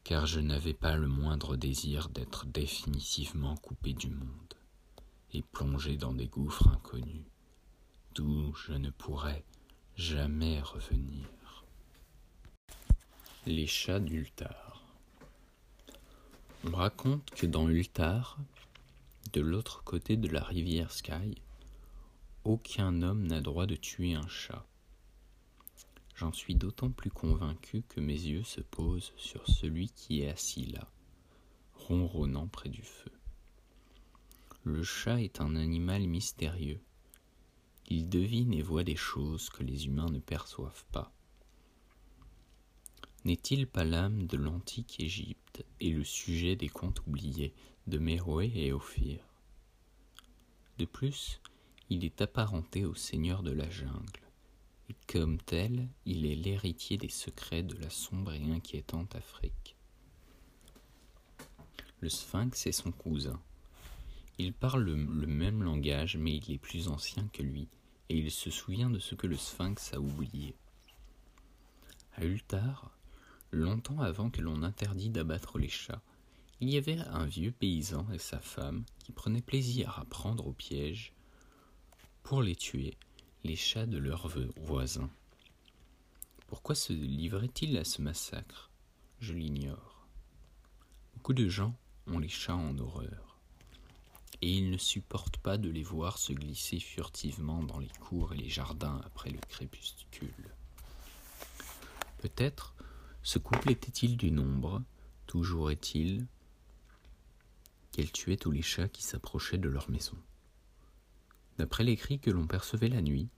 car 0.06 0.26
je 0.26 0.40
n'avais 0.40 0.74
pas 0.74 0.96
le 0.96 1.08
moindre 1.08 1.58
désir 1.58 2.08
d'être 2.08 2.46
définitivement 2.46 3.58
coupé 3.58 3.94
du 3.94 4.10
monde 4.10 4.54
et 5.34 5.42
plongé 5.42 5.98
dans 5.98 6.14
des 6.14 6.28
gouffres 6.28 6.70
inconnus, 6.70 7.26
d'où 8.16 8.54
je 8.56 8.74
ne 8.74 8.90
pourrais 8.90 9.44
jamais 9.96 10.60
revenir. 10.62 11.28
Les 13.46 13.68
chats 13.68 14.00
d'Ultar 14.00 14.76
on 16.68 16.72
raconte 16.72 17.30
que 17.30 17.46
dans 17.46 17.70
Ultar, 17.70 18.40
de 19.34 19.42
l'autre 19.42 19.84
côté 19.84 20.18
de 20.18 20.28
la 20.28 20.42
rivière 20.44 20.92
Sky, 20.92 21.36
aucun 22.44 23.04
homme 23.04 23.28
n'a 23.28 23.40
droit 23.40 23.68
de 23.68 23.76
tuer 23.76 24.16
un 24.16 24.28
chat. 24.28 24.66
J'en 26.16 26.34
suis 26.34 26.56
d'autant 26.56 26.90
plus 26.90 27.12
convaincu 27.12 27.84
que 27.88 28.00
mes 28.00 28.14
yeux 28.14 28.44
se 28.44 28.62
posent 28.62 29.14
sur 29.16 29.48
celui 29.48 29.90
qui 29.90 30.22
est 30.22 30.30
assis 30.30 30.66
là, 30.66 30.88
ronronnant 31.76 32.48
près 32.48 32.70
du 32.70 32.82
feu. 32.82 33.12
Le 34.64 34.82
chat 34.82 35.22
est 35.22 35.42
un 35.42 35.56
animal 35.56 36.08
mystérieux. 36.08 36.82
Il 37.88 38.10
devine 38.10 38.54
et 38.54 38.62
voit 38.62 38.84
des 38.84 38.96
choses 38.96 39.50
que 39.50 39.64
les 39.64 39.86
humains 39.86 40.10
ne 40.10 40.20
perçoivent 40.20 40.86
pas. 40.92 41.12
N'est-il 43.26 43.68
pas 43.68 43.84
l'âme 43.84 44.28
de 44.28 44.38
l'antique 44.38 45.00
Égypte 45.00 45.66
et 45.80 45.90
le 45.90 46.04
sujet 46.04 46.56
des 46.56 46.70
contes 46.70 47.02
oubliés 47.08 47.54
de 47.88 47.98
Méroé 47.98 48.52
et 48.56 48.72
Ophir? 48.72 49.20
De 50.78 50.86
plus, 50.86 51.42
il 51.90 52.04
est 52.06 52.22
apparenté 52.22 52.86
au 52.86 52.96
seigneur 52.96 53.44
de 53.44 53.52
la 53.52 53.70
jungle, 53.70 54.22
et 54.90 54.96
comme 55.08 55.40
tel, 55.40 55.88
il 56.06 56.26
est 56.26 56.36
l'héritier 56.36 56.98
des 56.98 57.10
secrets 57.10 57.64
de 57.64 57.76
la 57.78 57.90
sombre 57.90 58.34
et 58.34 58.52
inquiétante 58.52 59.16
Afrique. 59.16 59.76
Le 62.00 62.10
sphinx 62.10 62.68
est 62.68 62.72
son 62.72 62.92
cousin, 62.92 63.42
Il 64.38 64.52
parle 64.52 64.84
le, 64.84 64.96
même 64.98 65.64
langage, 65.64 66.18
mais 66.18 66.36
il 66.36 66.52
est 66.52 66.58
plus 66.58 66.90
ancien 66.90 67.30
que 67.32 67.42
lui, 67.42 67.70
et 68.10 68.18
il 68.18 68.30
se 68.30 68.50
souvient 68.50 68.90
de 68.90 69.00
ce 69.00 69.16
que 69.16 69.28
le 69.28 69.38
sphinx 69.38 69.94
a 69.94 70.00
oublié. 70.02 70.56
À 72.16 72.26
Ultar, 72.26 72.92
longtemps 73.52 74.02
avant 74.02 74.30
que 74.30 74.42
l'on 74.42 74.62
interdit 74.62 75.10
d'abattre 75.10 75.58
les 75.58 75.70
chats, 75.70 76.02
il 76.60 76.70
y 76.70 76.78
avait 76.78 77.00
un 77.00 77.26
vieux 77.26 77.52
paysan 77.52 78.06
et 78.12 78.18
sa 78.18 78.40
femme 78.40 78.84
qui 79.00 79.14
prenaient 79.14 79.42
plaisir 79.42 80.00
à 80.00 80.06
prendre 80.06 80.48
au 80.48 80.54
piège, 80.54 81.14
pour 82.24 82.42
les 82.42 82.56
tuer, 82.56 82.98
les 83.46 83.56
chats 83.56 83.86
de 83.86 83.98
leurs 83.98 84.28
voisins. 84.58 85.10
Pourquoi 86.48 86.76
se 86.76 86.92
livraient-ils 86.92 87.78
à 87.78 87.86
ce 87.86 88.02
massacre? 88.02 88.70
Je 89.20 89.34
l'ignore. 89.34 90.08
Beaucoup 91.14 91.34
de 91.34 91.48
gens 91.48 91.74
ont 92.08 92.20
les 92.20 92.28
chats 92.28 92.56
en 92.56 92.78
horreur 92.78 93.35
et 94.42 94.52
ils 94.52 94.70
ne 94.70 94.78
supportent 94.78 95.38
pas 95.38 95.58
de 95.58 95.70
les 95.70 95.84
voir 95.84 96.18
se 96.18 96.34
glisser 96.34 96.80
furtivement 96.80 97.64
dans 97.64 97.80
les 97.80 97.92
cours 98.00 98.34
et 98.34 98.38
les 98.38 98.50
jardins 98.50 99.02
après 99.06 99.30
le 99.30 99.40
crépuscule. 99.50 100.56
Peut-être 102.18 102.76
ce 103.24 103.40
couple 103.40 103.72
était-il 103.72 104.18
du 104.18 104.32
nombre, 104.32 104.84
toujours 105.26 105.72
est-il 105.72 106.28
qu'elle 107.92 108.12
tuait 108.12 108.38
tous 108.38 108.52
les 108.52 108.62
chats 108.62 108.90
qui 108.90 109.04
s'approchaient 109.04 109.58
de 109.58 109.70
leur 109.70 109.90
maison. 109.90 110.18
D'après 111.58 111.84
les 111.84 111.96
cris 111.96 112.20
que 112.20 112.32
l'on 112.32 112.46
percevait 112.46 112.90
la 112.90 113.02
nuit, 113.02 113.30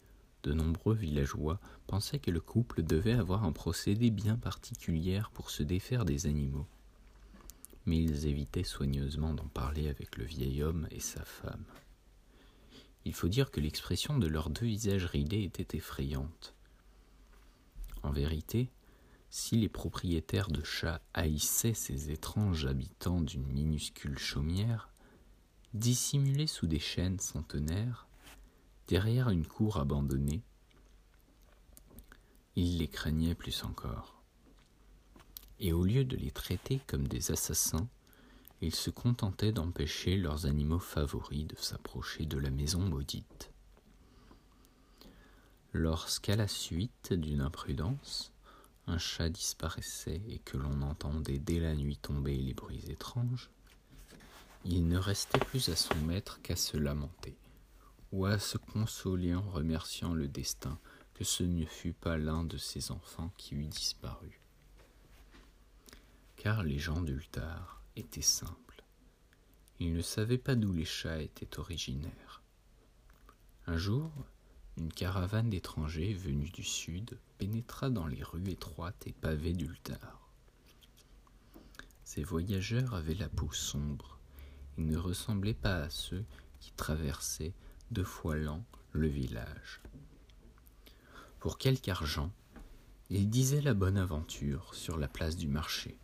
de 0.43 0.53
nombreux 0.53 0.95
villageois 0.95 1.59
pensaient 1.85 2.19
que 2.19 2.31
le 2.31 2.41
couple 2.41 2.83
devait 2.83 3.13
avoir 3.13 3.43
un 3.43 3.51
procédé 3.51 4.09
bien 4.09 4.37
particulier 4.37 5.21
pour 5.33 5.49
se 5.51 5.63
défaire 5.63 6.05
des 6.05 6.25
animaux 6.25 6.67
mais 7.87 7.97
ils 7.97 8.27
évitaient 8.27 8.63
soigneusement 8.63 9.33
d'en 9.33 9.47
parler 9.47 9.87
avec 9.87 10.17
le 10.17 10.25
vieil 10.25 10.61
homme 10.61 10.87
et 10.91 10.99
sa 10.99 11.23
femme. 11.23 11.65
Il 13.05 13.13
faut 13.13 13.29
dire 13.29 13.49
que 13.49 13.61
l'expression 13.61 14.19
de 14.19 14.27
leurs 14.27 14.49
deux 14.49 14.65
visages 14.65 15.05
ridés 15.05 15.43
était 15.43 15.77
effrayante. 15.77 16.53
En 18.03 18.11
vérité, 18.11 18.69
si 19.29 19.55
les 19.55 19.69
propriétaires 19.69 20.49
de 20.49 20.63
chats 20.63 21.01
haïssaient 21.13 21.73
ces 21.73 22.11
étranges 22.11 22.65
habitants 22.65 23.21
d'une 23.21 23.47
minuscule 23.47 24.19
chaumière, 24.19 24.89
dissimulés 25.73 26.47
sous 26.47 26.67
des 26.67 26.79
chênes 26.79 27.19
centenaires, 27.19 28.09
derrière 28.89 29.29
une 29.29 29.47
cour 29.47 29.77
abandonnée, 29.77 30.43
ils 32.57 32.79
les 32.79 32.87
craignaient 32.89 33.35
plus 33.35 33.63
encore 33.63 34.16
et 35.59 35.73
au 35.73 35.83
lieu 35.83 36.03
de 36.03 36.15
les 36.15 36.31
traiter 36.31 36.81
comme 36.87 37.07
des 37.07 37.31
assassins, 37.31 37.87
ils 38.61 38.75
se 38.75 38.89
contentaient 38.89 39.51
d'empêcher 39.51 40.17
leurs 40.17 40.45
animaux 40.45 40.79
favoris 40.79 41.45
de 41.45 41.55
s'approcher 41.57 42.25
de 42.25 42.37
la 42.37 42.49
maison 42.49 42.79
maudite. 42.79 43.51
Lorsqu'à 45.73 46.35
la 46.35 46.47
suite 46.47 47.13
d'une 47.13 47.41
imprudence, 47.41 48.31
un 48.87 48.97
chat 48.97 49.29
disparaissait 49.29 50.21
et 50.27 50.39
que 50.39 50.57
l'on 50.57 50.81
entendait 50.81 51.39
dès 51.39 51.59
la 51.59 51.75
nuit 51.75 51.97
tomber 51.97 52.37
les 52.37 52.53
bruits 52.53 52.89
étranges, 52.89 53.49
il 54.65 54.87
ne 54.87 54.97
restait 54.97 55.39
plus 55.39 55.69
à 55.69 55.75
son 55.75 55.95
maître 55.97 56.41
qu'à 56.41 56.55
se 56.55 56.77
lamenter, 56.77 57.37
ou 58.11 58.25
à 58.25 58.39
se 58.39 58.57
consoler 58.57 59.35
en 59.35 59.47
remerciant 59.49 60.13
le 60.13 60.27
destin 60.27 60.79
que 61.13 61.23
ce 61.23 61.43
ne 61.43 61.65
fût 61.65 61.93
pas 61.93 62.17
l'un 62.17 62.43
de 62.43 62.57
ses 62.57 62.91
enfants 62.91 63.31
qui 63.37 63.55
eût 63.55 63.65
disparu 63.65 64.41
car 66.47 66.63
les 66.63 66.79
gens 66.79 67.01
d'Ultar 67.01 67.81
étaient 67.97 68.21
simples. 68.21 68.81
Ils 69.81 69.91
ne 69.91 70.01
savaient 70.01 70.37
pas 70.37 70.55
d'où 70.55 70.71
les 70.71 70.85
chats 70.85 71.21
étaient 71.21 71.59
originaires. 71.59 72.41
Un 73.65 73.75
jour, 73.75 74.09
une 74.77 74.93
caravane 74.93 75.49
d'étrangers 75.49 76.13
venus 76.13 76.53
du 76.53 76.63
sud 76.63 77.19
pénétra 77.37 77.89
dans 77.89 78.07
les 78.07 78.23
rues 78.23 78.49
étroites 78.49 79.07
et 79.07 79.11
pavées 79.11 79.51
d'Ultar. 79.51 80.31
Ces 82.05 82.23
voyageurs 82.23 82.93
avaient 82.93 83.13
la 83.13 83.27
peau 83.27 83.51
sombre 83.51 84.17
et 84.77 84.83
ne 84.83 84.95
ressemblaient 84.95 85.53
pas 85.53 85.79
à 85.79 85.89
ceux 85.89 86.23
qui 86.61 86.71
traversaient 86.71 87.55
deux 87.91 88.05
fois 88.05 88.37
l'an 88.37 88.63
le 88.93 89.09
village. 89.09 89.81
Pour 91.41 91.57
quelque 91.57 91.89
argent, 91.89 92.31
ils 93.09 93.29
disaient 93.29 93.59
la 93.59 93.73
bonne 93.73 93.97
aventure 93.97 94.73
sur 94.73 94.97
la 94.97 95.09
place 95.09 95.35
du 95.35 95.49
marché 95.49 95.97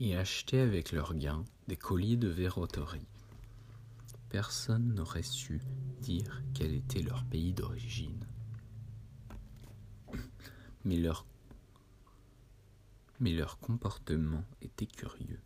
et 0.00 0.16
achetaient 0.16 0.60
avec 0.60 0.92
leurs 0.92 1.14
gains 1.14 1.44
des 1.68 1.76
colliers 1.76 2.16
de 2.16 2.28
verroterie. 2.28 3.06
Personne 4.28 4.94
n'aurait 4.94 5.22
su 5.22 5.60
dire 6.00 6.42
quel 6.54 6.74
était 6.74 7.02
leur 7.02 7.24
pays 7.24 7.52
d'origine. 7.52 8.26
Mais 10.84 10.96
leur, 10.96 11.24
comportement 13.60 14.44
était 14.60 14.86
curieux, 14.86 15.40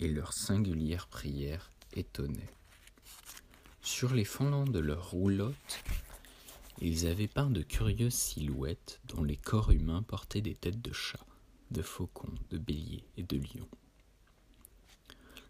et 0.00 0.08
leur 0.08 0.32
singulière 0.32 1.06
prière 1.06 1.70
étonnait. 1.92 2.50
Sur 3.82 4.14
les 4.14 4.24
fondements 4.24 4.64
de 4.64 4.80
leurs 4.80 5.10
roulottes, 5.10 5.84
ils 6.80 7.06
avaient 7.06 7.28
peint 7.28 7.50
de 7.50 7.62
curieuses 7.62 8.14
silhouettes 8.14 9.00
dont 9.04 9.22
les 9.22 9.36
corps 9.36 9.70
humains 9.70 10.02
portaient 10.02 10.40
des 10.40 10.54
têtes 10.54 10.82
de 10.82 10.92
chat 10.92 11.27
de 11.70 11.82
faucons, 11.82 12.34
de 12.50 12.58
béliers 12.58 13.04
et 13.16 13.22
de 13.22 13.36
lions. 13.36 13.68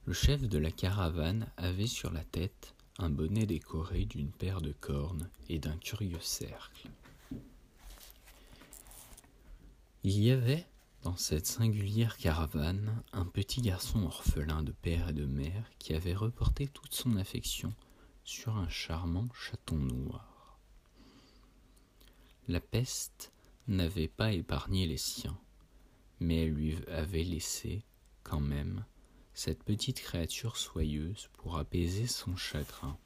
Le 0.07 0.13
chef 0.13 0.43
de 0.43 0.59
la 0.59 0.71
caravane 0.71 1.51
avait 1.57 1.87
sur 1.87 2.11
la 2.11 2.25
tête 2.25 2.75
un 2.99 3.11
bonnet 3.11 3.47
décoré 3.47 4.05
d'une 4.05 4.31
paire 4.31 4.61
de 4.61 4.73
cornes 4.73 5.29
et 5.49 5.59
d'un 5.59 5.77
curieux 5.77 6.21
cercle. 6.21 6.89
Il 10.05 10.19
y 10.19 10.31
avait, 10.31 10.67
dans 11.03 11.17
cette 11.17 11.47
singulière 11.47 12.17
caravane, 12.17 13.03
un 13.13 13.27
petit 13.27 13.61
garçon 13.61 14.05
orphelin 14.05 14.63
de 14.63 14.73
père 14.73 15.11
et 15.11 15.13
de 15.13 15.27
mère 15.27 15.71
qui 15.79 15.95
avait 15.95 16.15
reporté 16.15 16.69
toute 16.69 16.95
son 16.95 17.17
affection 17.17 17.73
sur 18.25 18.57
un 18.57 18.69
charmant 18.69 19.29
chaton 19.35 19.77
noir. 19.77 20.59
La 22.49 22.61
peste 22.61 23.33
n'avait 23.67 24.09
pas 24.09 24.33
épargné 24.33 24.87
les 24.87 24.97
siens 24.97 25.39
mais 26.21 26.45
elle 26.45 26.53
lui 26.53 26.77
avait 26.89 27.25
laissé, 27.25 27.85
quand 28.23 28.41
même, 28.41 28.85
cette 29.35 29.63
petite 29.63 30.01
créature 30.01 30.57
soyeuse 30.57 31.29
pour 31.35 31.59
apaiser 31.59 32.07
son 32.07 32.37
chagrin. 32.37 32.99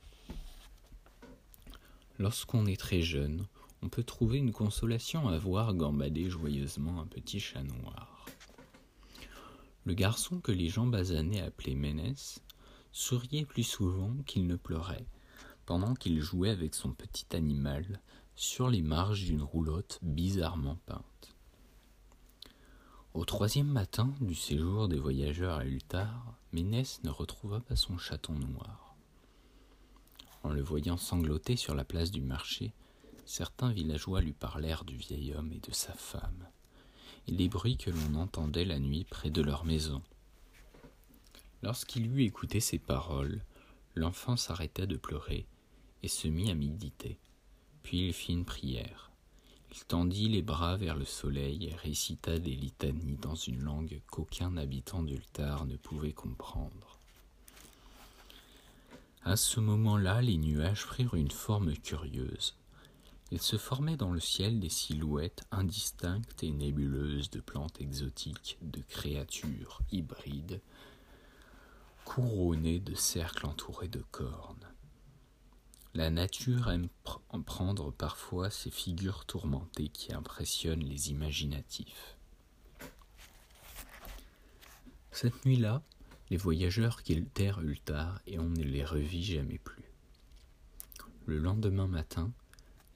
Lorsqu'on 2.19 2.67
est 2.67 2.81
très 2.81 3.03
jeune, 3.03 3.47
on 3.83 3.89
peut 3.89 4.05
trouver 4.05 4.39
une 4.39 4.53
consolation 4.53 5.29
à 5.29 5.39
voir 5.39 5.75
gambader 5.75 6.31
joyeusement 6.31 7.01
un 7.01 7.07
petit 7.07 7.41
chat 7.41 7.63
noir. 7.63 8.27
Le 9.85 9.95
garçon 9.95 10.41
que 10.41 10.53
les 10.53 10.69
gens 10.69 10.87
basanés 10.87 11.41
appelaient 11.41 11.75
Ménès 11.75 12.41
souriait 12.93 13.45
plus 13.45 13.65
souvent 13.65 14.15
qu'il 14.27 14.47
ne 14.47 14.57
pleurait, 14.57 15.07
pendant 15.67 15.95
qu'il 15.95 16.21
jouait 16.21 16.51
avec 16.51 16.75
son 16.75 16.93
petit 16.93 17.27
animal 17.35 18.01
sur 18.37 18.69
les 18.69 18.83
marges 18.83 19.25
d'une 19.25 19.43
roulotte 19.43 19.99
bizarrement 20.03 20.79
peinte. 20.87 21.35
Au 23.15 23.27
troisième 23.27 23.69
matin 23.69 24.15
du 24.23 24.35
séjour 24.35 24.89
des 24.89 24.99
voyageurs 24.99 25.59
à 25.59 25.67
Ultar, 25.67 26.35
Ménès 26.55 27.03
ne 27.05 27.11
retrouva 27.11 27.61
pas 27.61 27.77
son 27.77 27.99
chaton 27.99 28.33
noir. 28.33 28.97
En 30.43 30.49
le 30.49 30.63
voyant 30.63 30.97
sangloter 30.97 31.57
sur 31.57 31.75
la 31.75 31.85
place 31.85 32.11
du 32.11 32.23
marché, 32.23 32.73
certains 33.27 33.71
villageois 33.71 34.23
lui 34.23 34.33
parlèrent 34.33 34.87
du 34.87 34.97
vieil 34.97 35.35
homme 35.35 35.53
et 35.53 35.61
de 35.61 35.73
sa 35.75 35.93
femme, 35.93 36.49
et 37.29 37.33
des 37.33 37.51
bruits 37.51 37.77
que 37.77 37.91
l'on 37.91 38.15
entendait 38.15 38.65
la 38.65 38.79
nuit 38.79 39.05
près 39.05 39.29
de 39.29 39.43
leur 39.43 39.67
maison. 39.67 40.01
Lorsqu'il 41.63 42.07
eut 42.07 42.25
écouté 42.25 42.61
ces 42.61 42.79
paroles, 42.79 43.43
l'enfant 43.95 44.39
s'arrêta 44.39 44.87
de 44.87 44.97
pleurer 44.97 45.47
et 46.03 46.09
se 46.09 46.29
mit 46.29 46.51
à 46.51 46.55
méditer. 46.55 47.19
Puis 47.83 48.07
il 48.07 48.15
fit 48.15 48.33
une 48.33 48.47
prière. 48.47 49.12
Il 49.75 49.85
tendit 49.85 50.29
les 50.29 50.43
bras 50.43 50.77
vers 50.77 50.97
le 50.97 51.07
soleil 51.07 51.67
et 51.67 51.75
récita 51.75 52.39
des 52.39 52.55
litanies 52.55 53.17
dans 53.17 53.35
une 53.35 53.63
langue 53.63 54.03
qu'aucun 54.11 54.57
habitant 54.59 55.03
d'Ultar 55.03 55.65
ne 55.65 55.77
pouvait 55.77 56.13
comprendre. 56.13 56.99
À 59.25 59.37
ce 59.37 59.61
moment-là, 59.61 60.21
les 60.21 60.37
nuages 60.37 60.85
prirent 60.85 61.15
une 61.15 61.31
forme 61.31 61.75
curieuse. 61.75 62.55
Il 63.31 63.41
se 63.41 63.57
formaient 63.57 63.97
dans 63.97 64.13
le 64.13 64.21
ciel 64.21 64.61
des 64.61 64.69
silhouettes 64.69 65.45
indistinctes 65.51 66.43
et 66.43 66.51
nébuleuses 66.51 67.31
de 67.31 67.41
plantes 67.41 67.81
exotiques, 67.81 68.59
de 68.61 68.83
créatures 68.91 69.81
hybrides, 69.91 70.61
couronnées 72.05 72.81
de 72.81 72.95
cercles 72.95 73.47
entourés 73.47 73.89
de 73.89 74.05
cornes. 74.11 74.72
La 75.95 76.09
nature 76.09 76.71
aime 76.71 76.89
en 77.29 77.43
prendre 77.43 77.93
parfois 77.93 78.49
ces 78.49 78.71
figures 78.71 79.27
tourmentées 79.27 79.89
qui 79.89 80.15
impressionnent 80.15 80.85
les 80.85 81.11
imaginatifs. 81.11 82.17
Cette 85.11 85.45
nuit-là, 85.45 85.83
les 86.31 86.39
voyageurs 86.39 87.03
quittèrent 87.03 87.61
Ultar 87.61 88.23
et 88.27 88.39
on 88.39 88.49
ne 88.49 88.63
les 88.63 88.87
revit 88.87 89.23
jamais 89.23 89.59
plus. 89.59 89.85
Le 91.27 91.37
lendemain 91.37 91.87
matin, 91.87 92.33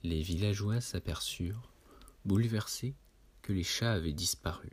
les 0.03 0.23
villageois 0.23 0.81
s'aperçurent, 0.81 1.71
bouleversés, 2.25 2.95
que 3.43 3.53
les 3.53 3.63
chats 3.63 3.93
avaient 3.93 4.15
disparu. 4.15 4.71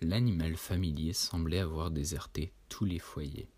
L'animal 0.00 0.56
familier 0.56 1.12
semblait 1.12 1.58
avoir 1.58 1.90
déserté 1.90 2.54
tous 2.70 2.86
les 2.86 2.98
foyers. 2.98 3.50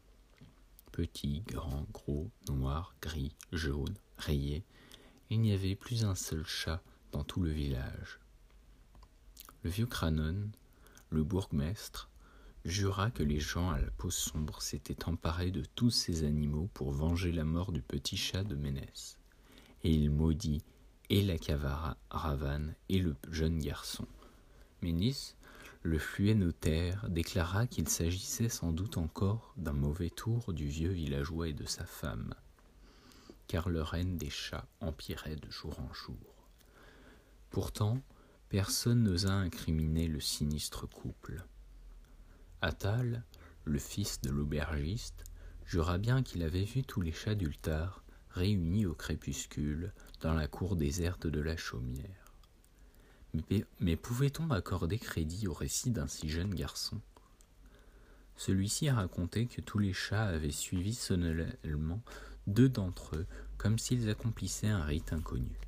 Petits, 0.92 1.42
grands, 1.46 1.86
gros, 1.92 2.30
noirs, 2.48 2.94
gris, 3.00 3.34
jaunes, 3.50 3.96
rayés, 4.18 4.64
il 5.30 5.40
n'y 5.40 5.52
avait 5.52 5.74
plus 5.74 6.04
un 6.04 6.14
seul 6.14 6.44
chat 6.44 6.82
dans 7.12 7.24
tout 7.24 7.42
le 7.42 7.50
village. 7.50 8.20
Le 9.62 9.70
vieux 9.70 9.86
Cranon, 9.86 10.50
le 11.10 11.24
bourgmestre, 11.24 12.10
jura 12.64 13.10
que 13.10 13.22
les 13.22 13.40
gens 13.40 13.70
à 13.70 13.80
la 13.80 13.90
peau 13.90 14.10
sombre 14.10 14.60
s'étaient 14.60 15.04
emparés 15.04 15.50
de 15.50 15.64
tous 15.74 15.90
ces 15.90 16.24
animaux 16.24 16.68
pour 16.74 16.92
venger 16.92 17.32
la 17.32 17.44
mort 17.44 17.72
du 17.72 17.82
petit 17.82 18.16
chat 18.16 18.44
de 18.44 18.54
Ménès. 18.54 19.16
Et 19.84 19.92
il 19.92 20.10
maudit 20.10 20.62
et 21.10 21.22
la 21.22 21.38
caravane 21.38 22.74
et 22.88 22.98
le 22.98 23.16
jeune 23.30 23.58
garçon. 23.58 24.06
Ménis, 24.80 25.34
le 25.82 25.98
fluet 25.98 26.34
notaire, 26.34 27.08
déclara 27.08 27.66
qu'il 27.66 27.88
s'agissait 27.88 28.48
sans 28.48 28.72
doute 28.72 28.98
encore 28.98 29.52
d'un 29.56 29.72
mauvais 29.72 30.10
tour 30.10 30.52
du 30.52 30.68
vieux 30.68 30.92
villageois 30.92 31.48
et 31.48 31.52
de 31.52 31.66
sa 31.66 31.84
femme, 31.84 32.34
car 33.48 33.68
le 33.68 33.82
règne 33.82 34.16
des 34.16 34.30
chats 34.30 34.68
empirait 34.80 35.36
de 35.36 35.50
jour 35.50 35.80
en 35.80 35.92
jour. 35.92 36.48
Pourtant, 37.50 38.00
personne 38.48 39.02
n'osa 39.02 39.32
incriminer 39.32 40.06
le 40.06 40.20
sinistre 40.20 40.86
couple. 40.88 41.44
Attal, 42.60 43.24
le 43.64 43.78
fils 43.78 44.20
de 44.20 44.30
l'aubergiste, 44.30 45.24
jura 45.64 45.98
bien 45.98 46.22
qu'il 46.22 46.44
avait 46.44 46.64
vu 46.64 46.84
tous 46.84 47.00
les 47.00 47.12
chats 47.12 47.34
d'Ultar 47.34 48.04
réunis 48.30 48.86
au 48.86 48.94
crépuscule 48.94 49.92
dans 50.20 50.32
la 50.32 50.46
cour 50.46 50.76
déserte 50.76 51.26
de 51.26 51.40
la 51.40 51.56
chaumière. 51.56 52.21
Mais, 53.80 53.96
pouvait-on 53.96 54.50
accorder 54.50 54.98
crédit 54.98 55.48
au 55.48 55.54
récit 55.54 55.90
d'un 55.90 56.06
si 56.06 56.28
jeune 56.28 56.54
garçon? 56.54 57.00
Celui-ci 58.36 58.90
racontait 58.90 59.46
que 59.46 59.60
tous 59.60 59.78
les 59.78 59.92
chats 59.92 60.24
avaient 60.24 60.50
suivi 60.50 60.94
solennellement 60.94 62.02
deux 62.46 62.68
d'entre 62.68 63.16
eux 63.16 63.26
comme 63.56 63.78
s'ils 63.78 64.10
accomplissaient 64.10 64.68
un 64.68 64.82
rite 64.82 65.12
inconnu. 65.12 65.58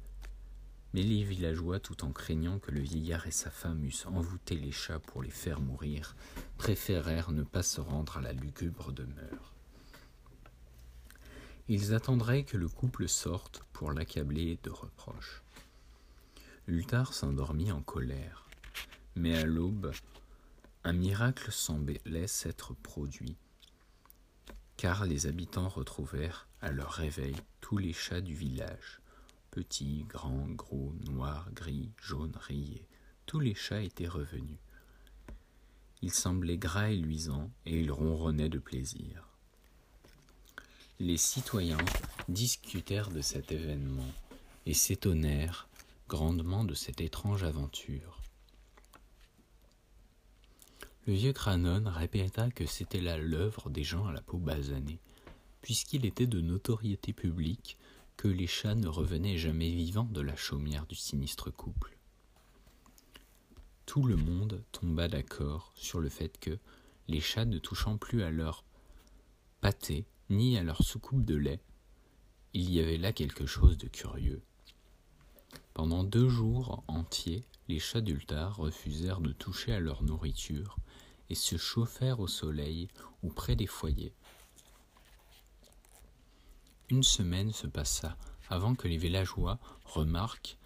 Mais 0.92 1.02
les 1.02 1.24
villageois, 1.24 1.80
tout 1.80 2.04
en 2.04 2.12
craignant 2.12 2.58
que 2.58 2.70
le 2.70 2.80
vieillard 2.80 3.26
et 3.26 3.32
sa 3.32 3.50
femme 3.50 3.84
eussent 3.84 4.06
envoûté 4.06 4.56
les 4.56 4.72
chats 4.72 4.98
pour 4.98 5.22
les 5.22 5.30
faire 5.30 5.60
mourir, 5.60 6.16
préférèrent 6.58 7.32
ne 7.32 7.44
pas 7.44 7.62
se 7.62 7.80
rendre 7.80 8.18
à 8.18 8.20
la 8.20 8.32
lugubre 8.32 8.92
demeure. 8.92 9.54
Ils 11.68 11.94
attendraient 11.94 12.44
que 12.44 12.58
le 12.58 12.68
couple 12.68 13.08
sorte 13.08 13.62
pour 13.72 13.92
l'accabler 13.92 14.58
de 14.62 14.70
reproches. 14.70 15.43
Ultar 16.66 17.12
s'endormit 17.12 17.72
en 17.72 17.82
colère, 17.82 18.48
mais 19.16 19.36
à 19.36 19.44
l'aube, 19.44 19.92
un 20.82 20.92
miracle 20.92 21.52
semblait 21.52 22.26
s'être 22.26 22.74
produit, 22.74 23.36
car 24.76 25.04
les 25.04 25.26
habitants 25.26 25.68
retrouvèrent 25.68 26.48
à 26.60 26.70
leur 26.70 26.90
réveil 26.90 27.36
tous 27.60 27.78
les 27.78 27.92
chats 27.92 28.20
du 28.20 28.34
village 28.34 29.00
petits, 29.54 30.04
grands, 30.08 30.48
gros, 30.48 30.92
noirs, 31.04 31.48
gris, 31.52 31.92
jaunes, 32.02 32.36
rayés. 32.40 32.88
Tous 33.24 33.38
les 33.38 33.54
chats 33.54 33.82
étaient 33.82 34.08
revenus. 34.08 34.58
Ils 36.02 36.12
semblaient 36.12 36.58
gras 36.58 36.90
et 36.90 36.96
luisants, 36.96 37.52
et 37.64 37.80
ils 37.80 37.92
ronronnaient 37.92 38.48
de 38.48 38.58
plaisir. 38.58 39.28
Les 40.98 41.16
citoyens 41.16 41.78
discutèrent 42.28 43.10
de 43.10 43.20
cet 43.20 43.52
événement 43.52 44.10
et 44.66 44.74
s'étonnèrent 44.74 45.68
grandement 46.14 46.62
de 46.62 46.74
cette 46.74 47.00
étrange 47.00 47.42
aventure. 47.42 48.20
Le 51.08 51.12
vieux 51.12 51.32
Cranon 51.32 51.82
répéta 51.86 52.52
que 52.52 52.66
c'était 52.66 53.00
là 53.00 53.18
l'œuvre 53.18 53.68
des 53.68 53.82
gens 53.82 54.06
à 54.06 54.12
la 54.12 54.22
peau 54.22 54.38
basanée, 54.38 55.00
puisqu'il 55.60 56.06
était 56.06 56.28
de 56.28 56.40
notoriété 56.40 57.12
publique 57.12 57.78
que 58.16 58.28
les 58.28 58.46
chats 58.46 58.76
ne 58.76 58.86
revenaient 58.86 59.38
jamais 59.38 59.70
vivants 59.70 60.08
de 60.08 60.20
la 60.20 60.36
chaumière 60.36 60.86
du 60.86 60.94
sinistre 60.94 61.50
couple. 61.50 61.98
Tout 63.84 64.04
le 64.04 64.14
monde 64.14 64.62
tomba 64.70 65.08
d'accord 65.08 65.72
sur 65.74 65.98
le 65.98 66.08
fait 66.08 66.38
que, 66.38 66.60
les 67.08 67.20
chats 67.20 67.44
ne 67.44 67.58
touchant 67.58 67.96
plus 67.96 68.22
à 68.22 68.30
leur 68.30 68.64
pâté 69.60 70.06
ni 70.30 70.56
à 70.58 70.62
leur 70.62 70.84
soucoupe 70.84 71.24
de 71.24 71.34
lait, 71.34 71.60
il 72.52 72.72
y 72.72 72.78
avait 72.78 72.98
là 72.98 73.12
quelque 73.12 73.46
chose 73.46 73.78
de 73.78 73.88
curieux. 73.88 74.44
Pendant 75.74 76.04
deux 76.04 76.28
jours 76.28 76.84
entiers, 76.86 77.44
les 77.68 77.80
chats 77.80 78.00
d'Ultar 78.00 78.56
refusèrent 78.56 79.20
de 79.20 79.32
toucher 79.32 79.72
à 79.72 79.80
leur 79.80 80.02
nourriture 80.02 80.76
et 81.30 81.34
se 81.34 81.56
chauffèrent 81.56 82.20
au 82.20 82.28
soleil 82.28 82.88
ou 83.22 83.28
près 83.28 83.56
des 83.56 83.66
foyers. 83.66 84.14
Une 86.90 87.02
semaine 87.02 87.52
se 87.52 87.66
passa 87.66 88.16
avant 88.48 88.74
que 88.74 88.86
les 88.86 88.98
villageois 88.98 89.58
remarquent 89.84 90.58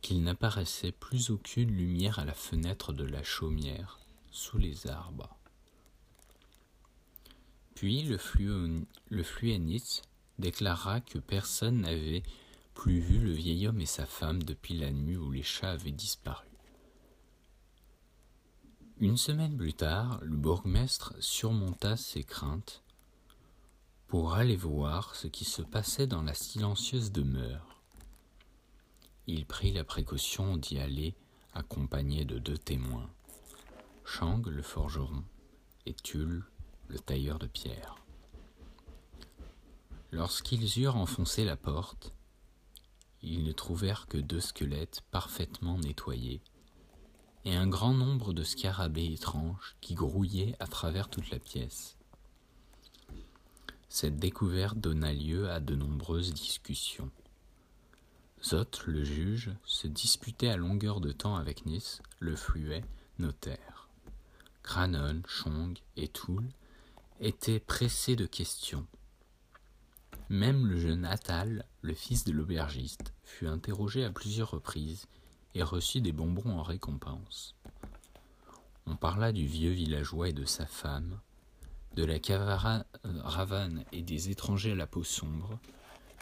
qu'il 0.00 0.22
n'apparaissait 0.24 0.92
plus 0.92 1.30
aucune 1.30 1.70
lumière 1.70 2.18
à 2.18 2.24
la 2.24 2.34
fenêtre 2.34 2.92
de 2.92 3.04
la 3.04 3.22
chaumière, 3.22 4.00
sous 4.32 4.58
les 4.58 4.88
arbres. 4.88 5.36
Puis 7.76 8.02
le, 8.02 8.18
flueniste 9.22 10.02
déclara 10.38 11.00
que 11.00 11.18
personne 11.18 11.82
n'avait 11.82 12.22
plus 12.74 13.00
vu 13.00 13.18
le 13.18 13.32
vieil 13.32 13.68
homme 13.68 13.80
et 13.80 13.86
sa 13.86 14.06
femme 14.06 14.42
depuis 14.42 14.76
la 14.76 14.90
nuit 14.90 15.16
où 15.16 15.30
les 15.30 15.42
chats 15.42 15.72
avaient 15.72 15.92
disparu. 15.92 16.46
Une 18.98 19.16
semaine 19.16 19.56
plus 19.56 19.74
tard, 19.74 20.20
le 20.22 20.36
bourgmestre 20.36 21.14
surmonta 21.18 21.96
ses 21.96 22.22
craintes 22.22 22.82
pour 24.06 24.34
aller 24.34 24.56
voir 24.56 25.14
ce 25.16 25.26
qui 25.26 25.44
se 25.44 25.62
passait 25.62 26.06
dans 26.06 26.22
la 26.22 26.34
silencieuse 26.34 27.12
demeure. 27.12 27.80
Il 29.26 29.46
prit 29.46 29.72
la 29.72 29.84
précaution 29.84 30.56
d'y 30.56 30.78
aller 30.78 31.14
accompagné 31.54 32.24
de 32.24 32.38
deux 32.38 32.58
témoins, 32.58 33.10
Chang 34.04 34.42
le 34.46 34.62
forgeron 34.62 35.24
et 35.86 35.94
Tulle 35.94 36.44
le 36.88 36.98
tailleur 36.98 37.38
de 37.38 37.46
pierre. 37.46 37.96
Lorsqu'ils 40.10 40.78
eurent 40.78 40.96
enfoncé 40.96 41.44
la 41.44 41.56
porte, 41.56 42.12
ils 43.22 43.44
ne 43.44 43.52
trouvèrent 43.52 44.06
que 44.06 44.18
deux 44.18 44.40
squelettes 44.40 45.02
parfaitement 45.10 45.78
nettoyés 45.78 46.40
et 47.44 47.54
un 47.54 47.66
grand 47.66 47.94
nombre 47.94 48.32
de 48.32 48.44
scarabées 48.44 49.12
étranges 49.12 49.76
qui 49.80 49.94
grouillaient 49.94 50.54
à 50.60 50.66
travers 50.66 51.08
toute 51.08 51.30
la 51.30 51.38
pièce. 51.38 51.96
Cette 53.88 54.16
découverte 54.16 54.78
donna 54.78 55.12
lieu 55.12 55.50
à 55.50 55.60
de 55.60 55.74
nombreuses 55.74 56.32
discussions. 56.32 57.10
Zot, 58.44 58.86
le 58.86 59.04
juge, 59.04 59.50
se 59.64 59.86
disputait 59.86 60.48
à 60.48 60.56
longueur 60.56 61.00
de 61.00 61.12
temps 61.12 61.36
avec 61.36 61.66
Nis, 61.66 62.00
le 62.18 62.34
fluet, 62.34 62.84
notaire. 63.18 63.88
Cranon, 64.62 65.22
Chong 65.26 65.78
et 65.96 66.08
Toul 66.08 66.48
étaient 67.20 67.60
pressés 67.60 68.16
de 68.16 68.26
questions. 68.26 68.86
Même 70.32 70.66
le 70.66 70.78
jeune 70.78 71.04
Attal, 71.04 71.66
le 71.82 71.92
fils 71.92 72.24
de 72.24 72.32
l'aubergiste, 72.32 73.12
fut 73.22 73.46
interrogé 73.46 74.02
à 74.02 74.10
plusieurs 74.10 74.52
reprises 74.52 75.06
et 75.54 75.62
reçut 75.62 76.00
des 76.00 76.12
bonbons 76.12 76.58
en 76.58 76.62
récompense. 76.62 77.54
On 78.86 78.96
parla 78.96 79.32
du 79.32 79.46
vieux 79.46 79.72
villageois 79.72 80.30
et 80.30 80.32
de 80.32 80.46
sa 80.46 80.64
femme, 80.64 81.20
de 81.96 82.04
la 82.06 82.18
caravane 82.18 83.84
et 83.92 84.00
des 84.00 84.30
étrangers 84.30 84.72
à 84.72 84.74
la 84.74 84.86
peau 84.86 85.04
sombre, 85.04 85.58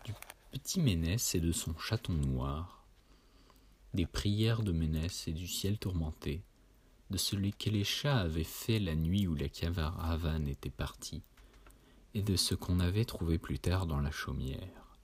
du 0.04 0.12
petit 0.50 0.80
Ménès 0.80 1.36
et 1.36 1.40
de 1.40 1.52
son 1.52 1.78
chaton 1.78 2.14
noir, 2.14 2.84
des 3.94 4.06
prières 4.06 4.64
de 4.64 4.72
Ménès 4.72 5.28
et 5.28 5.32
du 5.32 5.46
ciel 5.46 5.78
tourmenté, 5.78 6.42
de 7.10 7.16
celui 7.16 7.52
que 7.52 7.70
les 7.70 7.84
chats 7.84 8.18
avaient 8.18 8.42
fait 8.42 8.80
la 8.80 8.96
nuit 8.96 9.28
où 9.28 9.36
la 9.36 9.48
caravane 9.48 10.48
était 10.48 10.68
partie, 10.68 11.22
et 12.14 12.22
de 12.22 12.36
ce 12.36 12.54
qu'on 12.54 12.80
avait 12.80 13.04
trouvé 13.04 13.38
plus 13.38 13.58
tard 13.58 13.86
dans 13.86 14.00
la 14.00 14.10
chaumière, 14.10 14.96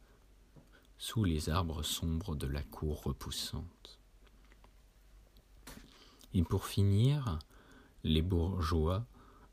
sous 0.99 1.25
les 1.25 1.49
arbres 1.49 1.83
sombres 1.83 2.35
de 2.35 2.47
la 2.47 2.63
cour 2.63 3.03
repoussante. 3.03 3.99
Et 6.35 6.43
pour 6.43 6.67
finir, 6.67 7.39
les 8.05 8.23
bourgeois 8.23 9.07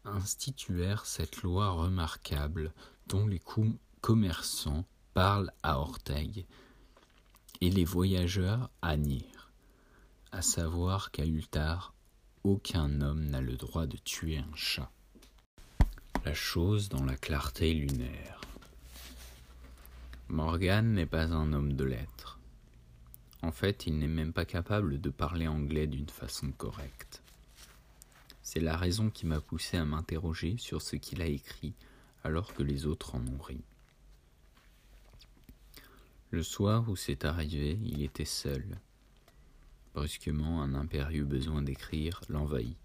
instituèrent 0.05 1.05
cette 1.05 1.43
loi 1.43 1.69
remarquable 1.69 2.73
dont 3.07 3.27
les 3.27 3.41
commerçants 4.01 4.85
parlent 5.13 5.51
à 5.61 5.79
Orteil 5.79 6.45
et 7.61 7.69
les 7.69 7.85
voyageurs 7.85 8.69
à 8.81 8.97
Nir, 8.97 9.51
à 10.31 10.41
savoir 10.41 11.11
qu'à 11.11 11.25
Ultar, 11.25 11.93
aucun 12.43 12.99
homme 13.01 13.25
n'a 13.25 13.39
le 13.39 13.55
droit 13.55 13.85
de 13.85 13.97
tuer 13.97 14.37
un 14.37 14.55
chat. 14.55 14.91
La 16.25 16.33
chose 16.33 16.87
dans 16.87 17.03
la 17.03 17.17
clarté 17.17 17.73
lunaire. 17.73 18.39
Morgan 20.29 20.93
n'est 20.93 21.05
pas 21.05 21.33
un 21.33 21.51
homme 21.51 21.73
de 21.73 21.83
lettres. 21.83 22.39
En 23.41 23.51
fait, 23.51 23.87
il 23.87 23.99
n'est 23.99 24.07
même 24.07 24.31
pas 24.31 24.45
capable 24.45 25.01
de 25.01 25.09
parler 25.09 25.49
anglais 25.49 25.85
d'une 25.85 26.07
façon 26.07 26.51
correcte. 26.51 27.21
C'est 28.41 28.61
la 28.61 28.77
raison 28.77 29.09
qui 29.09 29.25
m'a 29.25 29.41
poussé 29.41 29.75
à 29.75 29.83
m'interroger 29.83 30.55
sur 30.57 30.81
ce 30.81 30.95
qu'il 30.95 31.21
a 31.21 31.25
écrit 31.25 31.73
alors 32.23 32.53
que 32.53 32.63
les 32.63 32.85
autres 32.85 33.15
en 33.15 33.27
ont 33.27 33.41
ri. 33.41 33.59
Le 36.31 36.41
soir 36.41 36.87
où 36.87 36.95
c'est 36.95 37.25
arrivé, 37.25 37.77
il 37.83 38.01
était 38.01 38.23
seul. 38.23 38.79
Brusquement, 39.93 40.61
un 40.61 40.73
impérieux 40.73 41.25
besoin 41.25 41.61
d'écrire 41.61 42.21
l'envahit. 42.29 42.77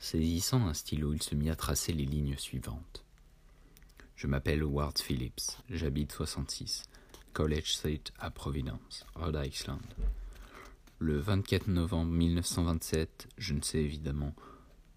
Saisissant 0.00 0.66
un 0.66 0.74
stylo, 0.74 1.12
il 1.12 1.22
se 1.22 1.34
mit 1.34 1.50
à 1.50 1.56
tracer 1.56 1.92
les 1.92 2.04
lignes 2.04 2.36
suivantes. 2.38 3.04
Je 4.14 4.28
m'appelle 4.28 4.62
Ward 4.62 4.96
Phillips, 4.96 5.58
j'habite 5.70 6.12
66, 6.12 6.84
College 7.32 7.72
Street 7.72 8.04
à 8.20 8.30
Providence, 8.30 9.04
Rhode 9.16 9.40
Island. 9.44 9.82
Le 11.00 11.18
24 11.18 11.66
novembre 11.66 12.12
1927, 12.12 13.28
je 13.38 13.54
ne 13.54 13.60
sais 13.60 13.78
évidemment 13.78 14.34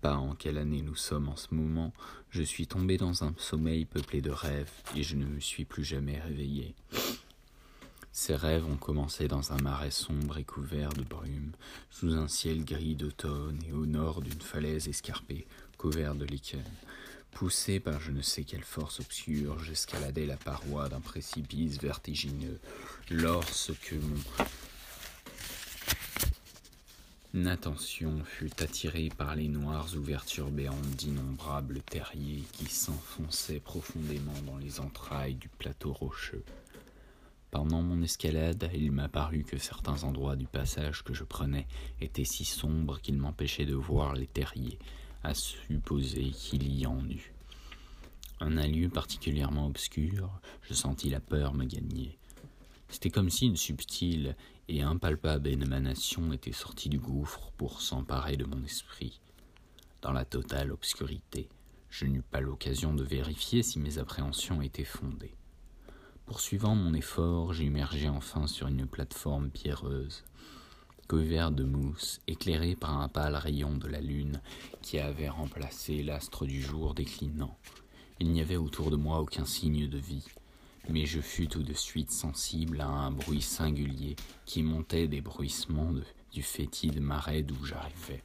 pas 0.02 0.16
en 0.16 0.36
quelle 0.36 0.60
année 0.60 0.84
nous 0.84 0.96
sommes 0.96 1.30
en 1.30 1.36
ce 1.36 1.54
moment, 1.54 1.94
je 2.30 2.44
suis 2.44 2.68
tombé 2.68 2.98
dans 2.98 3.24
un 3.24 3.34
sommeil 3.38 3.86
peuplé 3.86 4.22
de 4.22 4.32
rêves 4.32 4.72
et 4.96 5.02
je 5.02 5.16
ne 5.16 5.26
me 5.26 5.40
suis 5.40 5.66
plus 5.66 5.84
jamais 5.84 6.20
réveillé. 6.20 6.76
Ces 8.14 8.36
rêves 8.36 8.66
ont 8.66 8.76
commencé 8.76 9.30
dans 9.30 9.54
un 9.54 9.58
marais 9.58 9.90
sombre 9.90 10.38
et 10.38 10.44
couvert 10.44 10.90
de 10.90 11.04
brume, 11.04 11.54
sous 11.90 12.14
un 12.14 12.28
ciel 12.28 12.66
gris 12.66 12.96
d'automne 12.96 13.60
et 13.68 13.72
au 13.72 13.86
nord 13.86 14.22
d'une 14.22 14.42
falaise 14.42 14.90
escarpée, 14.90 15.48
couverte 15.78 16.18
de 16.18 16.26
lichen. 16.26 16.64
Poussé 17.32 17.80
par 17.80 18.02
je 18.02 18.12
ne 18.12 18.22
sais 18.22 18.44
quelle 18.44 18.66
force 18.66 19.00
obscure, 19.00 19.64
j'escaladais 19.64 20.26
la 20.26 20.36
paroi 20.36 20.90
d'un 20.90 21.00
précipice 21.00 21.80
vertigineux, 21.80 22.60
lorsque 23.10 23.96
mon 27.34 27.46
attention 27.46 28.26
fut 28.26 28.62
attirée 28.62 29.10
par 29.18 29.38
les 29.38 29.48
noires 29.48 29.88
ouvertures 29.96 30.52
béantes 30.52 30.82
d'innombrables 30.98 31.82
terriers 31.82 32.44
qui 32.52 32.66
s'enfonçaient 32.66 33.62
profondément 33.62 34.42
dans 34.46 34.58
les 34.58 34.82
entrailles 34.82 35.36
du 35.36 35.48
plateau 35.48 35.94
rocheux. 35.94 36.44
Pendant 37.52 37.82
mon 37.82 38.02
escalade, 38.02 38.72
il 38.74 38.94
m'a 38.94 39.10
paru 39.10 39.44
que 39.44 39.58
certains 39.58 40.06
endroits 40.06 40.38
du 40.38 40.48
passage 40.48 41.04
que 41.04 41.14
je 41.14 41.26
prenais 41.26 41.68
étaient 42.00 42.24
si 42.24 42.46
sombres 42.46 43.02
qu'ils 43.02 43.18
m'empêchaient 43.18 43.66
de 43.66 43.76
voir 43.76 44.14
les 44.14 44.26
terriers, 44.26 44.80
à 45.22 45.34
supposer 45.34 46.32
qu'il 46.32 46.74
y 46.74 46.86
en 46.86 47.06
eût. 47.10 47.34
Un 48.40 48.56
lieu 48.68 48.88
particulièrement 48.88 49.68
obscur, 49.68 50.32
je 50.62 50.74
sentis 50.74 51.10
la 51.10 51.20
peur 51.20 51.54
me 51.54 51.66
gagner. 51.66 52.18
C'était 52.88 53.10
comme 53.10 53.30
si 53.30 53.48
une 53.48 53.58
subtile 53.58 54.38
et 54.70 54.82
impalpable 54.82 55.50
émanation 55.50 56.32
était 56.32 56.54
sortie 56.54 56.90
du 56.90 57.00
gouffre 57.00 57.52
pour 57.58 57.82
s'emparer 57.82 58.38
de 58.38 58.46
mon 58.46 58.64
esprit. 58.64 59.20
Dans 60.02 60.14
la 60.14 60.24
totale 60.24 60.72
obscurité, 60.72 61.50
je 61.90 62.06
n'eus 62.06 62.24
pas 62.24 62.40
l'occasion 62.40 62.94
de 62.94 63.04
vérifier 63.04 63.62
si 63.62 63.78
mes 63.78 63.98
appréhensions 63.98 64.62
étaient 64.62 64.86
fondées. 64.86 65.36
Poursuivant 66.26 66.76
mon 66.76 66.94
effort, 66.94 67.54
j'émergeai 67.54 68.08
enfin 68.08 68.48
sur 68.48 68.68
une 68.68 68.86
plateforme 68.86 69.50
pierreuse, 69.50 70.24
couverte 71.08 71.56
de 71.56 71.64
mousse, 71.64 72.22
éclairée 72.28 72.76
par 72.76 73.02
un 73.02 73.10
pâle 73.10 73.36
rayon 73.36 73.78
de 73.78 73.88
la 73.88 74.00
lune 74.00 74.42
qui 74.82 74.98
avait 75.00 75.30
remplacé 75.30 76.04
l'astre 76.04 76.46
du 76.46 76.62
jour 76.62 76.94
déclinant. 76.94 77.58
Il 78.20 78.32
n'y 78.32 78.42
avait 78.42 78.56
autour 78.56 78.92
de 78.92 78.96
moi 78.96 79.20
aucun 79.20 79.46
signe 79.46 79.90
de 79.90 79.98
vie, 79.98 80.26
mais 80.90 81.06
je 81.06 81.20
fus 81.20 81.48
tout 81.48 81.64
de 81.64 81.74
suite 81.74 82.12
sensible 82.12 82.80
à 82.82 82.88
un 82.88 83.12
bruit 83.12 83.42
singulier 83.42 84.16
qui 84.46 84.64
montait 84.64 85.08
des 85.08 85.22
bruissements 85.22 85.94
du 86.32 86.44
fétide 86.44 87.02
marais 87.02 87.44
d'où 87.44 87.66
j'arrivais. 87.66 88.24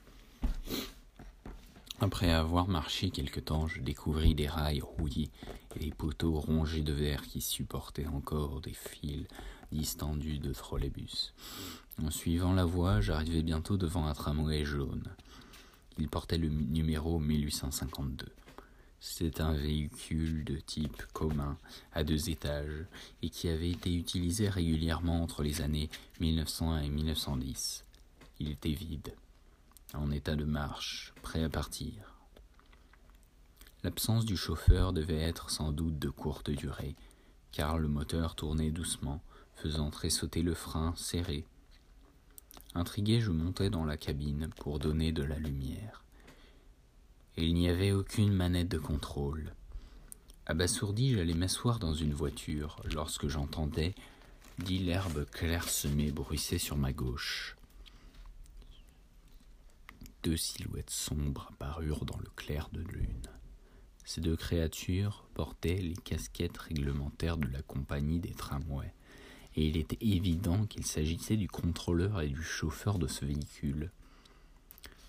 Après 1.98 2.30
avoir 2.30 2.68
marché 2.68 3.10
quelque 3.10 3.40
temps, 3.40 3.66
je 3.68 3.80
découvris 3.80 4.34
des 4.34 4.48
rails 4.48 4.82
rouillés 4.82 5.30
et 5.74 5.78
des 5.78 5.90
poteaux 5.90 6.38
rongés 6.38 6.82
de 6.82 6.92
verre 6.92 7.22
qui 7.22 7.40
supportaient 7.40 8.06
encore 8.06 8.60
des 8.60 8.74
fils 8.74 9.26
distendus 9.72 10.38
de 10.38 10.52
trolleybus. 10.52 11.32
En 12.02 12.10
suivant 12.10 12.52
la 12.52 12.66
voie, 12.66 13.00
j'arrivai 13.00 13.42
bientôt 13.42 13.78
devant 13.78 14.06
un 14.06 14.12
tramway 14.12 14.66
jaune. 14.66 15.08
Il 15.98 16.08
portait 16.08 16.36
le 16.36 16.48
numéro 16.48 17.18
1852. 17.18 18.26
C'était 19.00 19.40
un 19.40 19.54
véhicule 19.54 20.44
de 20.44 20.56
type 20.56 21.02
commun 21.14 21.56
à 21.94 22.04
deux 22.04 22.28
étages 22.28 22.84
et 23.22 23.30
qui 23.30 23.48
avait 23.48 23.70
été 23.70 23.94
utilisé 23.94 24.50
régulièrement 24.50 25.22
entre 25.22 25.42
les 25.42 25.62
années 25.62 25.88
1901 26.20 26.82
et 26.82 26.90
1910. 26.90 27.84
Il 28.38 28.50
était 28.50 28.72
vide 28.72 29.14
en 29.94 30.10
état 30.10 30.36
de 30.36 30.44
marche, 30.44 31.14
prêt 31.22 31.42
à 31.42 31.48
partir. 31.48 32.14
L'absence 33.82 34.24
du 34.24 34.36
chauffeur 34.36 34.92
devait 34.92 35.20
être 35.20 35.50
sans 35.50 35.72
doute 35.72 35.98
de 35.98 36.08
courte 36.08 36.50
durée, 36.50 36.96
car 37.52 37.78
le 37.78 37.88
moteur 37.88 38.34
tournait 38.34 38.70
doucement, 38.70 39.22
faisant 39.54 39.90
tressauter 39.90 40.42
le 40.42 40.54
frein 40.54 40.92
serré. 40.96 41.46
Intrigué, 42.74 43.20
je 43.20 43.30
montai 43.30 43.70
dans 43.70 43.84
la 43.84 43.96
cabine 43.96 44.50
pour 44.56 44.78
donner 44.78 45.12
de 45.12 45.22
la 45.22 45.38
lumière. 45.38 46.04
Il 47.36 47.54
n'y 47.54 47.68
avait 47.68 47.92
aucune 47.92 48.32
manette 48.32 48.68
de 48.68 48.78
contrôle. 48.78 49.54
Abasourdi, 50.46 51.14
j'allais 51.14 51.34
m'asseoir 51.34 51.78
dans 51.78 51.94
une 51.94 52.14
voiture 52.14 52.76
lorsque 52.92 53.28
j'entendais, 53.28 53.94
dit 54.58 54.78
l'herbe 54.78 55.24
clairsemée 55.30 56.10
bruisser 56.10 56.58
sur 56.58 56.76
ma 56.76 56.92
gauche. 56.92 57.56
Deux 60.26 60.36
silhouettes 60.36 60.90
sombres 60.90 61.46
apparurent 61.52 62.04
dans 62.04 62.18
le 62.18 62.28
clair 62.34 62.68
de 62.72 62.80
lune. 62.80 63.30
Ces 64.04 64.20
deux 64.20 64.34
créatures 64.34 65.24
portaient 65.34 65.76
les 65.76 65.94
casquettes 65.94 66.58
réglementaires 66.58 67.36
de 67.36 67.46
la 67.46 67.62
compagnie 67.62 68.18
des 68.18 68.32
tramways, 68.34 68.92
et 69.54 69.68
il 69.68 69.76
était 69.76 70.04
évident 70.04 70.66
qu'il 70.66 70.84
s'agissait 70.84 71.36
du 71.36 71.46
contrôleur 71.46 72.22
et 72.22 72.28
du 72.28 72.42
chauffeur 72.42 72.98
de 72.98 73.06
ce 73.06 73.24
véhicule. 73.24 73.92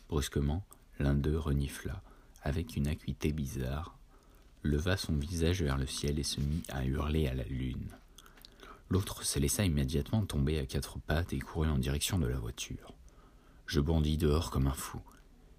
Brusquement, 0.07 0.63
l'un 0.99 1.15
d'eux 1.15 1.39
renifla, 1.39 2.03
avec 2.43 2.75
une 2.75 2.85
acuité 2.85 3.31
bizarre, 3.31 3.97
leva 4.61 4.97
son 4.97 5.15
visage 5.15 5.63
vers 5.63 5.79
le 5.79 5.87
ciel 5.87 6.19
et 6.19 6.23
se 6.23 6.39
mit 6.41 6.61
à 6.69 6.85
hurler 6.85 7.25
à 7.25 7.33
la 7.33 7.45
lune. 7.45 7.89
L'autre 8.91 9.23
se 9.23 9.39
laissa 9.39 9.65
immédiatement 9.65 10.27
tomber 10.27 10.59
à 10.59 10.67
quatre 10.67 10.99
pattes 10.99 11.33
et 11.33 11.39
courut 11.39 11.69
en 11.69 11.79
direction 11.79 12.19
de 12.19 12.27
la 12.27 12.37
voiture. 12.37 12.93
Je 13.67 13.81
bondis 13.81 14.17
dehors 14.17 14.49
comme 14.49 14.67
un 14.67 14.73
fou, 14.73 15.01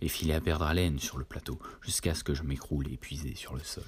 et 0.00 0.08
filai 0.08 0.32
à 0.32 0.40
perdre 0.40 0.64
haleine 0.64 0.98
sur 0.98 1.18
le 1.18 1.24
plateau, 1.24 1.58
jusqu'à 1.82 2.14
ce 2.14 2.24
que 2.24 2.32
je 2.32 2.42
m'écroule 2.42 2.90
épuisé 2.90 3.34
sur 3.34 3.54
le 3.54 3.62
sol. 3.62 3.84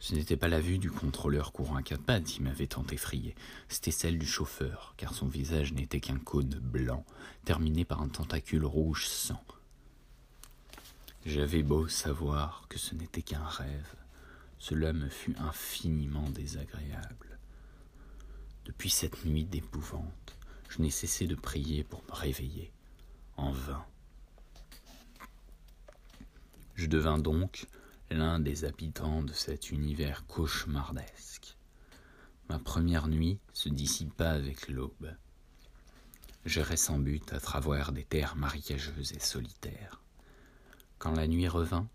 Ce 0.00 0.16
n'était 0.16 0.36
pas 0.36 0.48
la 0.48 0.60
vue 0.60 0.78
du 0.78 0.90
contrôleur 0.90 1.52
courant 1.52 1.76
à 1.76 1.82
quatre 1.84 2.02
pattes 2.02 2.24
qui 2.24 2.42
m'avait 2.42 2.66
tant 2.66 2.84
effrayé, 2.90 3.36
c'était 3.68 3.92
celle 3.92 4.18
du 4.18 4.26
chauffeur, 4.26 4.94
car 4.96 5.14
son 5.14 5.28
visage 5.28 5.72
n'était 5.72 6.00
qu'un 6.00 6.18
cône 6.18 6.58
blanc, 6.58 7.06
terminé 7.44 7.84
par 7.84 8.02
un 8.02 8.08
tentacule 8.08 8.64
rouge 8.64 9.06
sang. 9.06 9.44
J'avais 11.24 11.62
beau 11.62 11.86
savoir 11.86 12.66
que 12.68 12.80
ce 12.80 12.96
n'était 12.96 13.22
qu'un 13.22 13.44
rêve, 13.44 13.94
cela 14.58 14.92
me 14.92 15.08
fut 15.08 15.36
infiniment 15.38 16.28
désagréable. 16.30 17.38
Depuis 18.64 18.90
cette 18.90 19.24
nuit 19.24 19.44
d'épouvante, 19.44 20.36
je 20.72 20.80
n'ai 20.80 20.90
cessé 20.90 21.26
de 21.26 21.34
prier 21.34 21.84
pour 21.84 22.02
me 22.04 22.12
réveiller, 22.12 22.72
en 23.36 23.52
vain. 23.52 23.84
Je 26.76 26.86
devins 26.86 27.18
donc 27.18 27.66
l'un 28.10 28.38
des 28.38 28.64
habitants 28.64 29.22
de 29.22 29.34
cet 29.34 29.70
univers 29.70 30.26
cauchemardesque. 30.26 31.58
Ma 32.48 32.58
première 32.58 33.08
nuit 33.08 33.38
se 33.52 33.68
dissipa 33.68 34.30
avec 34.30 34.68
l'aube. 34.68 35.14
J'irai 36.46 36.78
sans 36.78 36.98
but 36.98 37.34
à 37.34 37.40
travers 37.40 37.92
des 37.92 38.04
terres 38.04 38.36
marécageuses 38.36 39.12
et 39.12 39.20
solitaires. 39.20 40.00
Quand 40.98 41.12
la 41.12 41.26
nuit 41.26 41.48
revint, 41.48 41.86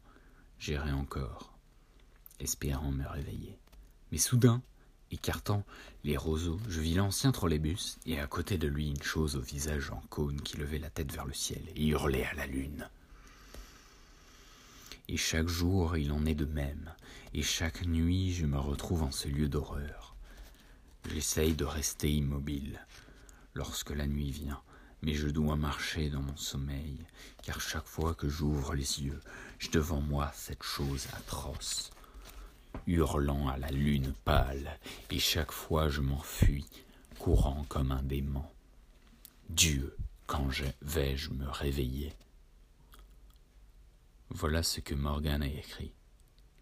j'irai 0.60 0.92
encore, 0.92 1.58
espérant 2.40 2.92
me 2.92 3.08
réveiller. 3.08 3.58
Mais 4.12 4.20
soudain, 4.20 4.62
Écartant 5.10 5.63
les 6.08 6.15
roseaux, 6.15 6.58
je 6.70 6.80
vis 6.80 6.93
l'ancien 6.93 7.34
trolleybus 7.34 7.98
et 8.06 8.17
à 8.17 8.28
côté 8.28 8.58
de 8.58 8.70
lui 8.70 8.88
une 8.88 9.04
chose 9.04 9.36
au 9.36 9.41
visage 9.41 9.91
en 9.91 10.02
cône 10.10 10.39
qui 10.39 10.56
levait 10.56 10.80
la 10.80 10.89
tête 10.89 11.12
vers 11.12 11.26
le 11.26 11.34
ciel 11.34 11.62
et 11.76 11.86
hurlait 11.86 12.24
à 12.24 12.34
la 12.34 12.48
lune. 12.48 12.89
Et 15.10 15.17
chaque 15.17 15.50
jour 15.50 15.98
il 15.98 16.13
en 16.13 16.26
est 16.26 16.34
de 16.34 16.46
même, 16.46 16.93
et 17.34 17.43
chaque 17.43 17.86
nuit 17.86 18.32
je 18.32 18.46
me 18.46 18.58
retrouve 18.58 19.04
en 19.04 19.12
ce 19.12 19.28
lieu 19.28 19.50
d'horreur. 19.50 20.15
J'essaye 21.12 21.56
de 21.56 21.65
rester 21.65 22.10
immobile. 22.10 22.80
Lorsque 23.54 23.91
la 23.91 24.08
nuit 24.08 24.32
vient, 24.32 24.62
mais 25.02 25.13
je 25.13 25.28
dois 25.28 25.58
marcher 25.58 26.10
dans 26.10 26.22
mon 26.22 26.38
sommeil, 26.38 27.06
car 27.43 27.60
chaque 27.60 27.86
fois 27.86 28.13
que 28.13 28.30
j'ouvre 28.30 28.76
les 28.76 29.04
yeux, 29.04 29.20
j'ai 29.60 29.72
devant 29.72 30.00
moi 30.00 30.32
cette 30.34 30.63
chose 30.63 31.06
atroce, 31.17 31.91
hurlant 32.86 33.48
à 33.48 33.58
la 33.58 33.70
lune 33.70 34.13
pâle, 34.26 34.80
et 35.10 35.20
chaque 35.20 35.52
fois 35.52 35.90
je 35.90 36.02
m'enfuis, 36.02 36.68
courant 37.20 37.66
comme 37.70 37.92
un 37.92 38.04
démon. 38.04 38.46
Dieu, 39.50 39.96
quand 40.26 40.52
je 40.52 40.66
vais-je 40.82 41.32
me 41.32 41.50
réveiller 41.50 42.13
Voilà 44.30 44.62
ce 44.62 44.82
que 44.82 44.94
Morgan 44.94 45.42
a 45.42 45.48
écrit. 45.48 45.94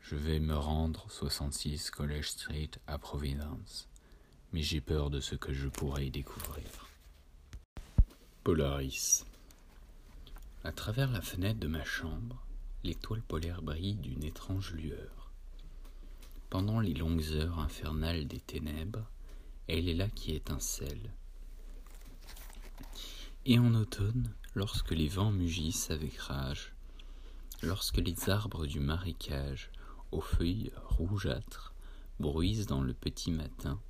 Je 0.02 0.16
vais 0.16 0.40
me 0.40 0.56
rendre 0.56 1.08
66 1.10 1.90
College 1.90 2.30
Street 2.30 2.72
à 2.86 3.00
Providence, 3.00 3.90
mais 4.54 4.62
j'ai 4.62 4.82
peur 4.82 5.10
de 5.10 5.20
ce 5.20 5.34
que 5.34 5.52
je 5.52 5.68
pourrais 5.68 6.12
découvrir. 6.12 6.88
Polaris. 8.44 9.26
À 10.64 10.72
travers 10.72 11.10
la 11.10 11.22
fenêtre 11.22 11.60
de 11.60 11.68
ma 11.68 11.84
chambre, 11.84 12.46
l'étoile 12.84 13.24
polaire 13.24 13.64
brille 13.64 13.96
d'une 13.96 14.24
étrange 14.24 14.74
lueur. 14.74 15.15
Pendant 16.58 16.80
les 16.80 16.94
longues 16.94 17.34
heures 17.34 17.60
infernales 17.60 18.30
des 18.30 18.40
ténèbres, 18.40 19.12
elle 19.68 19.90
est 19.90 19.94
là 19.94 20.08
qui 20.08 20.34
étincelle. 20.34 21.14
Et 23.46 23.60
en 23.60 23.76
automne, 23.76 24.34
lorsque 24.54 24.92
les 24.92 25.10
vents 25.10 25.34
mugissent 25.34 25.92
avec 25.92 26.18
rage, 26.18 26.74
lorsque 27.62 27.98
les 27.98 28.30
arbres 28.30 28.68
du 28.68 28.80
marécage, 28.80 29.70
aux 30.14 30.22
feuilles 30.22 30.72
rougeâtres, 30.92 31.74
bruisent 32.22 32.68
dans 32.68 32.82
le 32.82 32.94
petit 32.94 33.32
matin, 33.34 33.82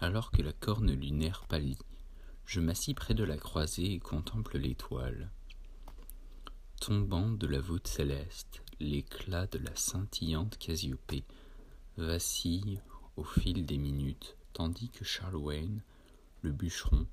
alors 0.00 0.30
que 0.30 0.40
la 0.40 0.54
corne 0.54 0.92
lunaire 0.92 1.44
pâlit, 1.46 1.76
je 2.46 2.60
m'assis 2.60 2.94
près 2.94 3.12
de 3.12 3.24
la 3.24 3.36
croisée 3.36 3.92
et 3.92 4.00
contemple 4.00 4.56
l'étoile. 4.56 5.30
Tombant 6.80 7.28
de 7.28 7.46
la 7.46 7.60
voûte 7.60 7.86
céleste, 7.86 8.62
l'éclat 8.80 9.46
de 9.46 9.58
la 9.58 9.76
scintillante 9.76 10.56
Casiopée 10.56 11.24
vacille 11.96 12.80
au 13.16 13.24
fil 13.24 13.66
des 13.66 13.78
minutes, 13.78 14.36
tandis 14.52 14.88
que 14.90 15.04
Charles 15.04 15.36
Wayne, 15.36 15.82
le 16.40 16.52
bûcheron, 16.52 17.06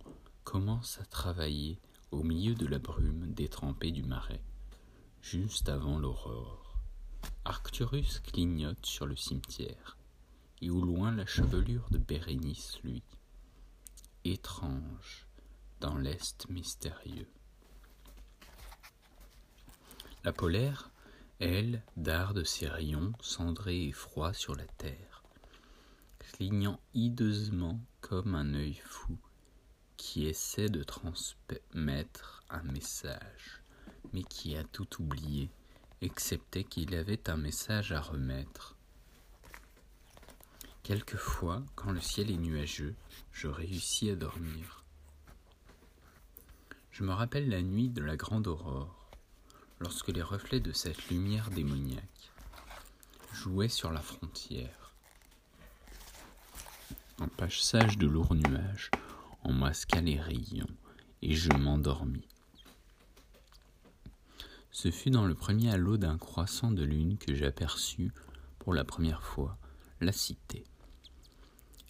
commence 0.43 0.99
à 0.99 1.05
travailler 1.05 1.79
au 2.11 2.23
milieu 2.23 2.55
de 2.55 2.65
la 2.65 2.79
brume 2.79 3.33
détrempée 3.33 3.91
du 3.91 4.03
marais, 4.03 4.41
juste 5.21 5.69
avant 5.69 5.99
l'aurore. 5.99 6.79
Arcturus 7.45 8.19
clignote 8.19 8.85
sur 8.85 9.05
le 9.05 9.15
cimetière, 9.15 9.97
et 10.61 10.69
au 10.69 10.81
loin 10.81 11.11
la 11.11 11.25
chevelure 11.25 11.87
de 11.91 11.97
Bérénice 11.97 12.79
lui. 12.83 13.03
Étrange, 14.23 15.27
dans 15.79 15.97
l'Est 15.97 16.49
mystérieux. 16.49 17.29
La 20.23 20.33
polaire, 20.33 20.88
elle, 21.39 21.81
darde 21.95 22.43
ses 22.43 22.67
rayons 22.67 23.13
cendrés 23.21 23.87
et 23.87 23.91
froids 23.93 24.33
sur 24.33 24.55
la 24.55 24.65
terre, 24.65 25.23
clignant 26.19 26.79
hideusement 26.93 27.79
comme 28.01 28.35
un 28.35 28.53
œil 28.53 28.81
fou 28.83 29.17
qui 29.95 30.25
essaie 30.25 30.69
de 30.69 30.83
transmettre 30.83 32.43
un 32.49 32.63
message, 32.63 33.61
mais 34.13 34.23
qui 34.23 34.55
a 34.57 34.63
tout 34.63 35.01
oublié, 35.01 35.49
excepté 36.01 36.63
qu'il 36.63 36.93
avait 36.95 37.29
un 37.29 37.37
message 37.37 37.91
à 37.91 38.01
remettre. 38.01 38.75
Quelquefois, 40.83 41.63
quand 41.75 41.91
le 41.91 42.01
ciel 42.01 42.31
est 42.31 42.37
nuageux, 42.37 42.95
je 43.31 43.47
réussis 43.47 44.09
à 44.09 44.15
dormir. 44.15 44.83
Je 46.91 47.03
me 47.03 47.13
rappelle 47.13 47.47
la 47.47 47.61
nuit 47.61 47.89
de 47.89 48.01
la 48.01 48.17
grande 48.17 48.47
aurore, 48.47 48.98
lorsque 49.79 50.09
les 50.09 50.21
reflets 50.21 50.59
de 50.59 50.71
cette 50.71 51.09
lumière 51.09 51.49
démoniaque 51.51 52.31
jouaient 53.33 53.69
sur 53.69 53.91
la 53.91 54.01
frontière. 54.01 54.93
Un 57.19 57.27
passage 57.27 57.97
de 57.97 58.07
lourds 58.07 58.35
nuages 58.35 58.91
en 59.43 59.53
masqua 59.53 60.01
les 60.01 60.19
rayons, 60.19 60.67
et 61.21 61.35
je 61.35 61.51
m'endormis. 61.51 62.27
Ce 64.71 64.91
fut 64.91 65.09
dans 65.09 65.25
le 65.25 65.35
premier 65.35 65.71
halo 65.71 65.97
d'un 65.97 66.17
croissant 66.17 66.71
de 66.71 66.83
lune 66.83 67.17
que 67.17 67.33
j'aperçus, 67.33 68.11
pour 68.59 68.73
la 68.73 68.83
première 68.83 69.23
fois, 69.23 69.57
la 70.01 70.11
cité. 70.11 70.63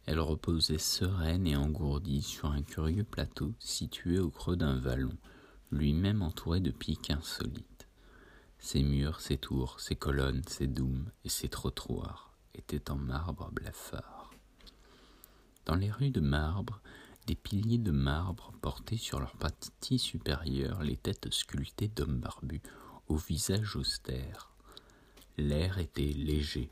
Elle 0.06 0.20
reposait 0.20 0.80
sereine 0.80 1.46
et 1.46 1.56
engourdie 1.56 2.24
sur 2.24 2.52
un 2.52 2.64
curieux 2.64 3.04
plateau 3.04 3.54
situé 3.60 4.18
au 4.18 4.32
creux 4.32 4.56
d'un 4.56 4.80
vallon, 4.80 5.16
lui-même 5.72 6.24
entouré 6.24 6.60
de 6.60 6.72
pics 6.72 7.12
insolites. 7.12 7.69
Ses 8.60 8.84
murs, 8.84 9.22
ses 9.22 9.38
tours, 9.38 9.80
ses 9.80 9.96
colonnes, 9.96 10.44
ses 10.48 10.68
dômes 10.68 11.10
et 11.24 11.30
ses 11.30 11.50
trottoirs 11.50 12.34
étaient 12.54 12.92
en 12.92 12.98
marbre 12.98 13.50
blafard. 13.52 14.32
Dans 15.66 15.76
les 15.76 15.92
rues 15.92 16.12
de 16.12 16.20
marbre, 16.20 16.82
des 17.26 17.36
piliers 17.36 17.78
de 17.78 17.92
marbre 17.92 18.54
portaient 18.62 18.98
sur 18.98 19.20
leur 19.20 19.36
partie 19.38 20.00
supérieure 20.00 20.84
les 20.84 20.98
têtes 20.98 21.32
sculptées 21.32 21.88
d'hommes 21.88 22.20
barbus, 22.20 22.62
au 23.08 23.16
visage 23.16 23.76
austère. 23.76 24.52
L'air 25.38 25.78
était 25.78 26.02
léger, 26.02 26.70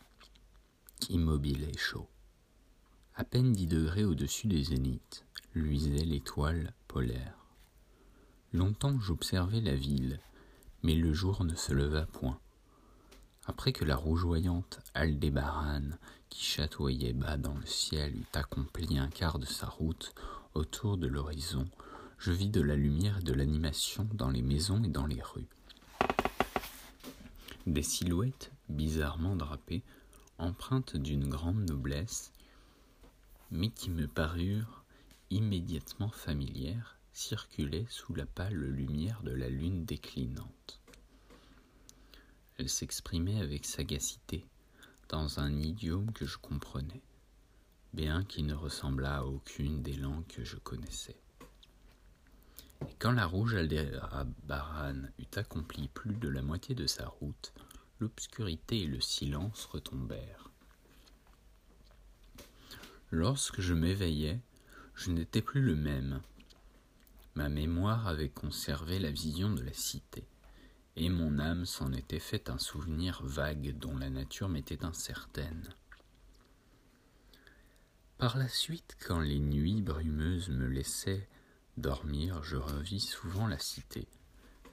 immobile 1.10 1.63
et 1.63 1.78
chaud. 1.78 2.08
À 3.15 3.23
peine 3.23 3.54
dix 3.54 3.67
degrés 3.67 4.04
au-dessus 4.04 4.47
des 4.47 4.63
zéniths, 4.63 5.26
luisait 5.56 6.06
l'étoile 6.06 6.73
polaire. 6.88 7.38
Longtemps 8.54 9.00
j'observai 9.00 9.62
la 9.62 9.76
ville, 9.76 10.19
mais 10.88 10.95
le 10.95 11.12
jour 11.12 11.43
ne 11.43 11.54
se 11.54 11.73
leva 11.73 12.06
point. 12.06 12.39
Après 13.45 13.73
que 13.73 13.84
la 13.84 13.97
rougeoyante 13.97 14.80
Aldébarane, 14.93 15.97
qui 16.30 16.45
chatoyait 16.45 17.12
bas 17.12 17.36
dans 17.36 17.56
le 17.56 17.65
ciel, 17.65 18.15
eut 18.15 18.26
accompli 18.32 18.97
un 18.97 19.10
quart 19.10 19.38
de 19.38 19.45
sa 19.45 19.67
route 19.67 20.15
autour 20.54 20.95
de 20.95 21.08
l'horizon, 21.08 21.67
je 22.17 22.32
vis 22.32 22.47
de 22.47 22.62
la 22.62 22.78
lumière 22.78 23.17
et 23.17 23.23
de 23.23 23.34
l'animation 23.34 24.08
dans 24.13 24.30
les 24.30 24.41
maisons 24.41 24.82
et 24.82 24.88
dans 24.88 25.06
les 25.06 25.21
rues. 25.21 25.50
Des 27.65 27.84
silhouettes 27.84 28.54
bizarrement 28.69 29.36
drapées, 29.36 29.84
empreintes 30.38 30.95
d'une 30.95 31.28
grande 31.28 31.69
noblesse, 31.69 32.32
mais 33.52 33.71
qui 33.71 33.89
me 33.89 34.08
parurent 34.08 34.86
immédiatement 35.32 36.12
familières, 36.12 36.97
circulaient 37.18 37.88
sous 37.90 38.14
la 38.14 38.28
pâle 38.28 38.54
lumière 38.54 39.24
de 39.24 39.32
la 39.32 39.50
lune 39.50 39.86
déclinante. 39.86 40.80
Elles 42.58 42.70
s'exprimaient 42.70 43.42
avec 43.42 43.66
sagacité, 43.66 44.46
dans 45.10 45.40
un 45.40 45.52
idiome 45.60 46.12
que 46.14 46.28
je 46.28 46.38
comprenais, 46.38 47.02
bien 47.94 48.24
qu'il 48.24 48.46
ne 48.46 48.54
ressemblât 48.54 49.18
à 49.18 49.24
aucune 49.24 49.82
des 49.82 49.96
langues 49.96 50.28
que 50.28 50.44
je 50.44 50.58
connaissais. 50.58 51.20
Et 52.88 52.94
quand 53.00 53.14
la 53.14 53.26
rouge 53.26 53.56
Aldérabaran 53.56 55.02
eut 55.18 55.38
accompli 55.38 55.88
plus 55.88 56.16
de 56.18 56.30
la 56.30 56.44
moitié 56.44 56.76
de 56.76 56.86
sa 56.86 57.08
route, 57.08 57.52
l'obscurité 58.00 58.82
et 58.82 58.88
le 58.88 59.02
silence 59.02 59.66
retombèrent. 59.66 60.52
Lorsque 63.10 63.60
je 63.60 63.74
m'éveillais, 63.74 64.40
je 64.94 65.10
n'étais 65.10 65.42
plus 65.42 65.62
le 65.62 65.76
même. 65.76 66.22
Ma 67.38 67.50
mémoire 67.50 68.08
avait 68.08 68.30
conservé 68.30 68.97
la 68.97 69.12
vision 69.12 69.52
de 69.52 69.62
la 69.62 69.71
cité, 69.71 70.28
et 70.95 71.08
mon 71.08 71.38
âme 71.38 71.67
s'en 71.67 71.93
était 71.93 72.17
fait 72.17 72.50
un 72.50 72.58
souvenir 72.58 73.21
vague 73.23 73.78
dont 73.78 73.95
la 73.95 74.10
nature 74.10 74.50
m'était 74.50 74.84
incertaine. 74.84 75.69
Par 78.17 78.39
la 78.39 78.47
suite, 78.47 78.97
quand 79.06 79.19
les 79.19 79.38
nuits 79.38 79.84
brumeuses 79.84 80.50
me 80.50 80.65
laissaient 80.65 81.30
dormir, 81.78 82.41
je 82.41 82.56
revis 82.56 83.00
souvent 83.00 83.45
la 83.45 83.60
cité. 83.60 84.08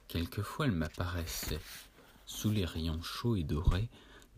Quelquefois 0.07 0.65
elle 0.65 0.71
m'apparaissait, 0.71 1.61
sous 2.25 2.49
les 2.49 2.65
rayons 2.65 3.03
chauds 3.03 3.35
et 3.35 3.43
dorés 3.43 3.89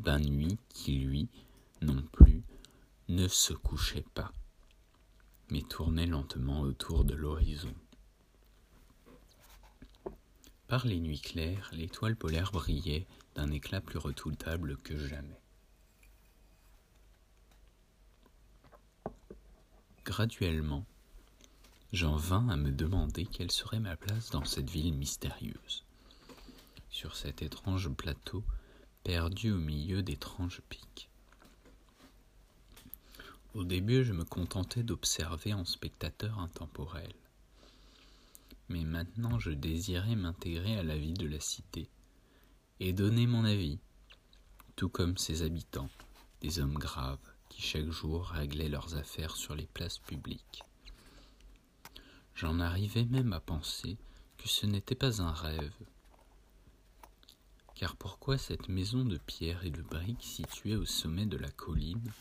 d'un 0.01 0.19
nuit 0.19 0.57
qui, 0.67 0.97
lui, 0.97 1.29
non 1.81 2.01
plus, 2.11 2.43
ne 3.07 3.29
se 3.29 3.53
couchait 3.53 4.05
pas, 4.13 4.33
mais 5.49 5.61
tournait 5.61 6.07
lentement 6.07 6.59
autour 6.59 7.05
de 7.05 7.15
l'horizon. 7.15 7.73
Par 10.67 10.85
les 10.85 10.99
nuits 10.99 11.21
claires, 11.21 11.69
l'étoile 11.71 12.17
polaire 12.17 12.51
brillait 12.51 13.07
d'un 13.35 13.51
éclat 13.51 13.79
plus 13.79 13.99
redoutable 13.99 14.75
que 14.77 14.97
jamais. 14.97 15.39
Graduellement, 20.03 20.85
j'en 21.93 22.17
vins 22.17 22.49
à 22.49 22.57
me 22.57 22.71
demander 22.71 23.25
quelle 23.25 23.51
serait 23.51 23.79
ma 23.79 23.95
place 23.95 24.29
dans 24.29 24.43
cette 24.43 24.69
ville 24.69 24.93
mystérieuse, 24.93 25.85
sur 26.89 27.15
cet 27.15 27.41
étrange 27.41 27.89
plateau 27.89 28.43
perdu 29.03 29.51
au 29.51 29.57
milieu 29.57 30.03
d'étranges 30.03 30.61
pics. 30.67 31.09
Au 33.53 33.63
début, 33.63 34.03
je 34.03 34.11
me 34.11 34.25
contentais 34.25 34.83
d'observer 34.83 35.53
en 35.53 35.63
spectateur 35.63 36.39
intemporel. 36.39 37.13
Mais 38.69 38.83
maintenant 38.83 39.39
je 39.39 39.51
désirais 39.51 40.15
m'intégrer 40.15 40.77
à 40.77 40.83
la 40.83 40.97
vie 40.97 41.13
de 41.13 41.27
la 41.27 41.39
cité 41.39 41.89
et 42.79 42.93
donner 42.93 43.27
mon 43.27 43.45
avis, 43.45 43.79
tout 44.75 44.89
comme 44.89 45.17
ses 45.17 45.41
habitants, 45.41 45.89
des 46.41 46.59
hommes 46.59 46.77
graves 46.77 47.17
qui 47.49 47.61
chaque 47.61 47.89
jour 47.89 48.25
réglaient 48.27 48.69
leurs 48.69 48.95
affaires 48.95 49.35
sur 49.35 49.55
les 49.55 49.65
places 49.65 49.99
publiques. 49.99 50.61
J'en 52.35 52.59
arrivais 52.59 53.05
même 53.05 53.33
à 53.33 53.39
penser 53.39 53.97
que 54.37 54.47
ce 54.47 54.67
n'était 54.67 54.95
pas 54.95 55.21
un 55.21 55.31
rêve. 55.31 55.73
Car 57.73 57.95
pourquoi 57.95 58.37
cette 58.37 58.69
maison 58.69 59.03
de 59.05 59.17
pierre 59.17 59.65
et 59.65 59.71
de 59.71 59.81
briques 59.81 60.23
située 60.23 60.75
au 60.75 60.85
sommet 60.85 61.25
de 61.25 61.37
la 61.37 61.49
colline, 61.49 62.11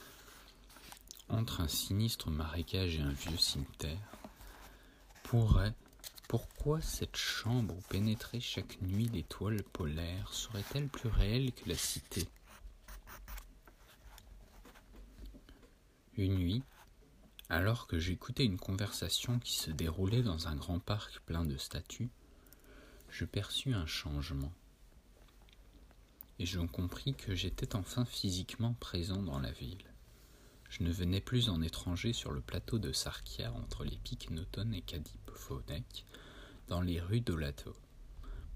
entre 1.29 1.61
un 1.61 1.69
sinistre 1.69 2.31
marécage 2.31 2.97
et 2.97 3.03
un 3.03 3.11
vieux 3.11 3.37
cimetière, 3.37 4.11
pourrait, 5.25 5.75
pourquoi 6.29 6.81
cette 6.81 7.17
chambre 7.17 7.75
où 7.75 7.81
pénétrait 7.89 8.41
chaque 8.41 8.81
nuit 8.83 9.09
l'étoile 9.09 9.63
polaire 9.63 10.33
serait-elle 10.33 10.89
plus 10.89 11.09
réelle 11.09 11.53
que 11.53 11.69
la 11.69 11.77
cité? 11.77 12.29
Une 16.17 16.35
nuit, 16.35 16.63
alors 17.49 17.87
que 17.87 17.99
j'écoutais 17.99 18.45
une 18.45 18.59
conversation 18.59 19.39
qui 19.39 19.55
se 19.55 19.71
déroulait 19.71 20.23
dans 20.23 20.49
un 20.49 20.57
grand 20.57 20.81
parc 20.81 21.21
plein 21.21 21.45
de 21.45 21.57
statues, 21.57 22.11
je 23.09 23.25
perçus 23.25 23.75
un 23.75 23.87
changement. 23.87 24.53
Et 26.39 26.47
je 26.47 26.59
compris 26.61 27.15
que 27.15 27.35
j'étais 27.35 27.77
enfin 27.77 28.05
physiquement 28.05 28.75
présent 28.75 29.23
dans 29.23 29.39
la 29.39 29.53
ville. 29.53 29.96
Je 30.79 30.85
ne 30.85 30.93
venais 30.93 31.23
plus 31.23 31.49
en 31.49 31.63
étranger 31.63 32.13
sur 32.13 32.33
le 32.33 32.43
plateau 32.43 32.79
de 32.79 32.93
Sarkia 32.93 33.51
entre 33.51 33.83
les 33.83 33.97
pics 33.97 34.29
Noton 34.31 34.73
et 34.73 34.83
Kadiphonek, 34.83 36.05
dans 36.69 36.83
les 36.83 37.01
rues 37.01 37.23
d'Olato. 37.23 37.75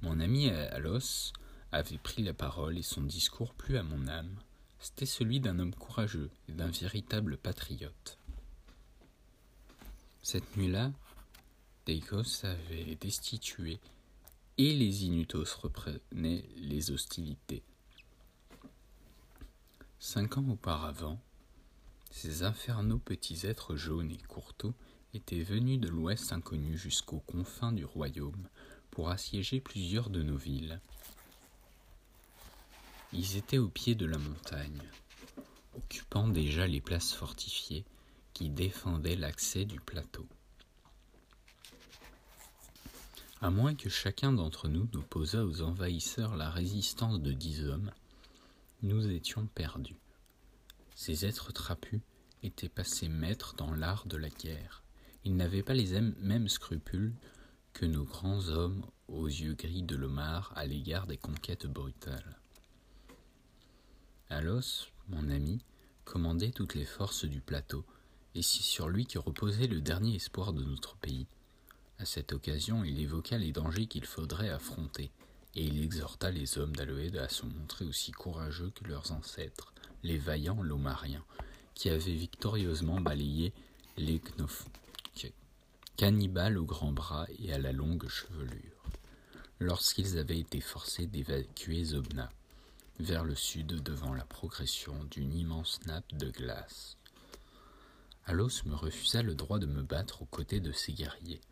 Mon 0.02 0.20
ami 0.20 0.50
Alos 0.50 1.32
avait 1.72 1.96
pris 1.96 2.22
la 2.22 2.34
parole 2.34 2.76
et 2.76 2.82
son 2.82 3.00
discours 3.00 3.54
plut 3.54 3.78
à 3.78 3.82
mon 3.82 4.06
âme. 4.06 4.36
C'était 4.80 5.06
celui 5.06 5.40
d'un 5.40 5.58
homme 5.60 5.74
courageux 5.74 6.30
et 6.46 6.52
d'un 6.52 6.70
véritable 6.70 7.38
patriote. 7.38 8.18
Cette 10.22 10.58
nuit-là, 10.58 10.92
Deikos 11.86 12.44
avait 12.44 12.96
destitué 12.96 13.80
et 14.58 14.74
les 14.74 15.06
Inutos 15.06 15.56
reprenaient 15.62 16.44
les 16.56 16.90
hostilités. 16.90 17.62
Cinq 19.98 20.36
ans 20.36 20.48
auparavant, 20.50 21.18
ces 22.10 22.42
infernaux 22.42 22.98
petits 22.98 23.46
êtres 23.46 23.76
jaunes 23.76 24.10
et 24.10 24.22
courteaux 24.28 24.74
étaient 25.14 25.42
venus 25.42 25.80
de 25.80 25.88
l'ouest 25.88 26.32
inconnu 26.32 26.76
jusqu'aux 26.76 27.20
confins 27.20 27.72
du 27.72 27.84
royaume 27.84 28.48
pour 28.90 29.10
assiéger 29.10 29.60
plusieurs 29.60 30.10
de 30.10 30.22
nos 30.22 30.36
villes. 30.36 30.80
Ils 33.12 33.36
étaient 33.36 33.58
au 33.58 33.68
pied 33.68 33.94
de 33.94 34.06
la 34.06 34.18
montagne, 34.18 34.82
occupant 35.76 36.28
déjà 36.28 36.66
les 36.66 36.80
places 36.80 37.12
fortifiées 37.12 37.84
qui 38.34 38.50
défendait 38.50 39.16
l'accès 39.16 39.64
du 39.64 39.80
plateau. 39.80 40.26
À 43.42 43.50
moins 43.50 43.74
que 43.74 43.88
chacun 43.88 44.32
d'entre 44.32 44.68
nous 44.68 44.86
n'opposât 44.92 45.44
aux 45.44 45.62
envahisseurs 45.62 46.36
la 46.36 46.50
résistance 46.50 47.20
de 47.20 47.32
dix 47.32 47.64
hommes, 47.64 47.90
nous 48.82 49.08
étions 49.08 49.46
perdus. 49.46 49.96
Ces 51.02 51.24
êtres 51.24 51.50
trapus 51.50 52.02
étaient 52.42 52.68
passés 52.68 53.08
maîtres 53.08 53.54
dans 53.56 53.72
l'art 53.72 54.06
de 54.06 54.18
la 54.18 54.28
guerre. 54.28 54.82
Ils 55.24 55.34
n'avaient 55.34 55.62
pas 55.62 55.72
les 55.72 55.98
mêmes 55.98 56.50
scrupules 56.50 57.14
que 57.72 57.86
nos 57.86 58.04
grands 58.04 58.48
hommes 58.48 58.84
aux 59.08 59.26
yeux 59.26 59.54
gris 59.54 59.82
de 59.82 59.96
l'omar 59.96 60.52
à 60.56 60.66
l'égard 60.66 61.06
des 61.06 61.16
conquêtes 61.16 61.66
brutales. 61.66 62.38
Alos, 64.28 64.88
mon 65.08 65.30
ami, 65.30 65.64
commandait 66.04 66.50
toutes 66.50 66.74
les 66.74 66.84
forces 66.84 67.24
du 67.24 67.40
plateau, 67.40 67.86
et 68.34 68.42
c'est 68.42 68.60
sur 68.60 68.90
lui 68.90 69.06
que 69.06 69.18
reposait 69.18 69.68
le 69.68 69.80
dernier 69.80 70.16
espoir 70.16 70.52
de 70.52 70.62
notre 70.62 70.96
pays. 70.96 71.26
À 71.98 72.04
cette 72.04 72.34
occasion, 72.34 72.84
il 72.84 73.00
évoqua 73.00 73.38
les 73.38 73.52
dangers 73.52 73.86
qu'il 73.86 74.04
faudrait 74.04 74.50
affronter, 74.50 75.10
et 75.54 75.64
il 75.64 75.82
exhorta 75.82 76.30
les 76.30 76.58
hommes 76.58 76.76
d'Aloed 76.76 77.16
à 77.16 77.30
se 77.30 77.46
montrer 77.46 77.86
aussi 77.86 78.12
courageux 78.12 78.70
que 78.74 78.84
leurs 78.84 79.12
ancêtres, 79.12 79.72
les 80.02 80.18
vaillants 80.18 80.62
lomariens, 80.62 81.24
qui 81.74 81.90
avaient 81.90 82.14
victorieusement 82.14 83.00
balayé 83.00 83.52
les 83.96 84.20
Knof, 84.20 84.66
cannibales 86.00 86.56
aux 86.56 86.64
grands 86.64 86.92
bras 86.92 87.26
et 87.38 87.52
à 87.52 87.58
la 87.58 87.72
longue 87.72 88.08
chevelure, 88.08 88.84
lorsqu'ils 89.58 90.16
avaient 90.16 90.38
été 90.38 90.62
forcés 90.62 91.06
d'évacuer 91.06 91.84
Zobna, 91.84 92.30
vers 92.98 93.22
le 93.22 93.34
sud 93.34 93.82
devant 93.82 94.14
la 94.14 94.24
progression 94.24 94.94
d'une 95.10 95.34
immense 95.34 95.78
nappe 95.84 96.10
de 96.14 96.30
glace. 96.30 96.96
Alos 98.24 98.64
me 98.64 98.74
refusa 98.74 99.22
le 99.22 99.34
droit 99.34 99.58
de 99.58 99.66
me 99.66 99.82
battre 99.82 100.22
aux 100.22 100.26
côtés 100.26 100.60
de 100.60 100.72
ses 100.72 100.94
guerriers. 100.94 101.42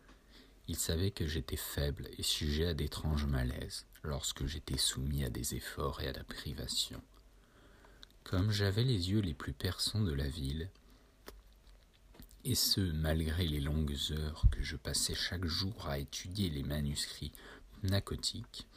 Il 0.67 0.77
savait 0.77 1.11
que 1.11 1.27
j'étais 1.27 1.55
faible 1.55 2.07
et 2.17 2.23
sujet 2.23 2.67
à 2.67 2.73
d'étranges 2.73 3.25
malaises 3.25 3.85
lorsque 4.03 4.47
j'étais 4.47 4.77
soumis 4.77 5.25
à 5.25 5.29
des 5.29 5.53
efforts 5.53 6.01
et 6.01 6.07
à 6.07 6.13
la 6.13 6.23
privation. 6.23 7.01
Comme 8.29 8.51
j'avais 8.51 8.83
les 8.83 9.09
yeux 9.09 9.21
les 9.21 9.33
plus 9.33 9.53
perçants 9.53 10.01
de 10.01 10.13
la 10.13 10.27
ville, 10.27 10.69
et 12.45 12.53
ce 12.53 12.79
malgré 12.79 13.47
les 13.47 13.59
longues 13.59 13.97
heures 14.11 14.43
que 14.51 14.61
je 14.61 14.75
passais 14.75 15.15
chaque 15.15 15.45
jour 15.45 15.87
à 15.87 15.97
étudier 15.97 16.51
les 16.51 16.61
manuscrits 16.61 17.31
nacotiques 17.81 18.67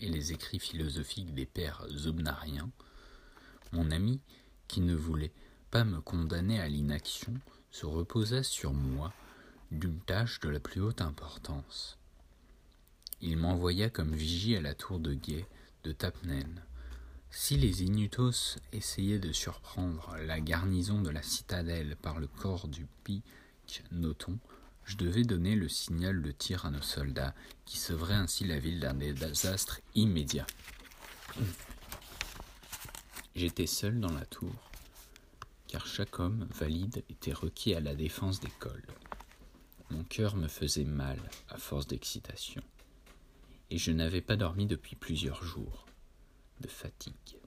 et 0.00 0.08
les 0.08 0.32
écrits 0.32 0.58
philosophiques 0.58 1.34
des 1.34 1.44
pères 1.44 1.86
zobnariens, 1.90 2.70
mon 3.70 3.90
ami, 3.90 4.18
qui 4.66 4.80
ne 4.80 4.94
voulait 4.94 5.34
pas 5.70 5.84
me 5.84 6.00
condamner 6.00 6.58
à 6.58 6.66
l'inaction, 6.66 7.34
se 7.70 7.84
reposa 7.84 8.42
sur 8.42 8.72
moi 8.72 9.12
d'une 9.72 10.00
tâche 10.00 10.40
de 10.40 10.48
la 10.48 10.58
plus 10.58 10.80
haute 10.80 11.02
importance. 11.02 11.98
Il 13.20 13.36
m'envoya 13.36 13.90
comme 13.90 14.14
vigie 14.14 14.56
à 14.56 14.62
la 14.62 14.74
tour 14.74 14.98
de 14.98 15.12
guet 15.12 15.46
de 15.84 15.92
Tapnen. 15.92 16.62
Si 17.30 17.56
les 17.56 17.82
Inutos 17.82 18.58
essayaient 18.72 19.18
de 19.18 19.32
surprendre 19.32 20.16
la 20.24 20.40
garnison 20.40 21.00
de 21.02 21.10
la 21.10 21.22
citadelle 21.22 21.96
par 21.96 22.18
le 22.18 22.26
corps 22.26 22.68
du 22.68 22.86
pic 23.04 23.22
Noton, 23.92 24.38
je 24.84 24.96
devais 24.96 25.24
donner 25.24 25.56
le 25.56 25.68
signal 25.68 26.22
de 26.22 26.30
tir 26.30 26.64
à 26.64 26.70
nos 26.70 26.82
soldats, 26.82 27.34
qui 27.64 27.78
sauveraient 27.78 28.14
ainsi 28.14 28.44
la 28.44 28.58
ville 28.58 28.80
d'un 28.80 28.94
désastre 28.94 29.80
immédiat. 29.94 30.46
J'étais 33.34 33.66
seul 33.66 34.00
dans 34.00 34.12
la 34.12 34.24
tour, 34.24 34.70
car 35.66 35.86
chaque 35.86 36.18
homme 36.20 36.48
valide 36.54 37.04
était 37.10 37.32
requis 37.32 37.74
à 37.74 37.80
la 37.80 37.94
défense 37.94 38.40
des 38.40 38.52
cols. 38.60 38.86
Mon 39.90 40.04
cœur 40.04 40.36
me 40.36 40.48
faisait 40.48 40.84
mal 40.84 41.18
à 41.48 41.58
force 41.58 41.86
d'excitation, 41.86 42.62
et 43.70 43.78
je 43.78 43.90
n'avais 43.90 44.22
pas 44.22 44.36
dormi 44.36 44.66
depuis 44.66 44.96
plusieurs 44.96 45.42
jours, 45.42 45.85
de 46.60 46.68
fatigue. 46.68 47.38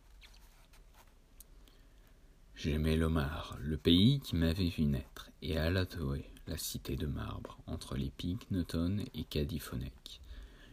J'aimais 2.55 2.97
l'Omar, 2.97 3.57
le 3.61 3.77
pays 3.77 4.19
qui 4.19 4.35
m'avait 4.35 4.67
vu 4.67 4.83
naître, 4.83 5.29
et 5.41 5.57
Alatoé, 5.57 6.29
la 6.47 6.57
cité 6.57 6.95
de 6.95 7.07
marbre, 7.07 7.57
entre 7.67 7.95
les 7.95 8.09
pics 8.09 8.47
et 9.13 9.23
Cadiphonec. 9.23 10.21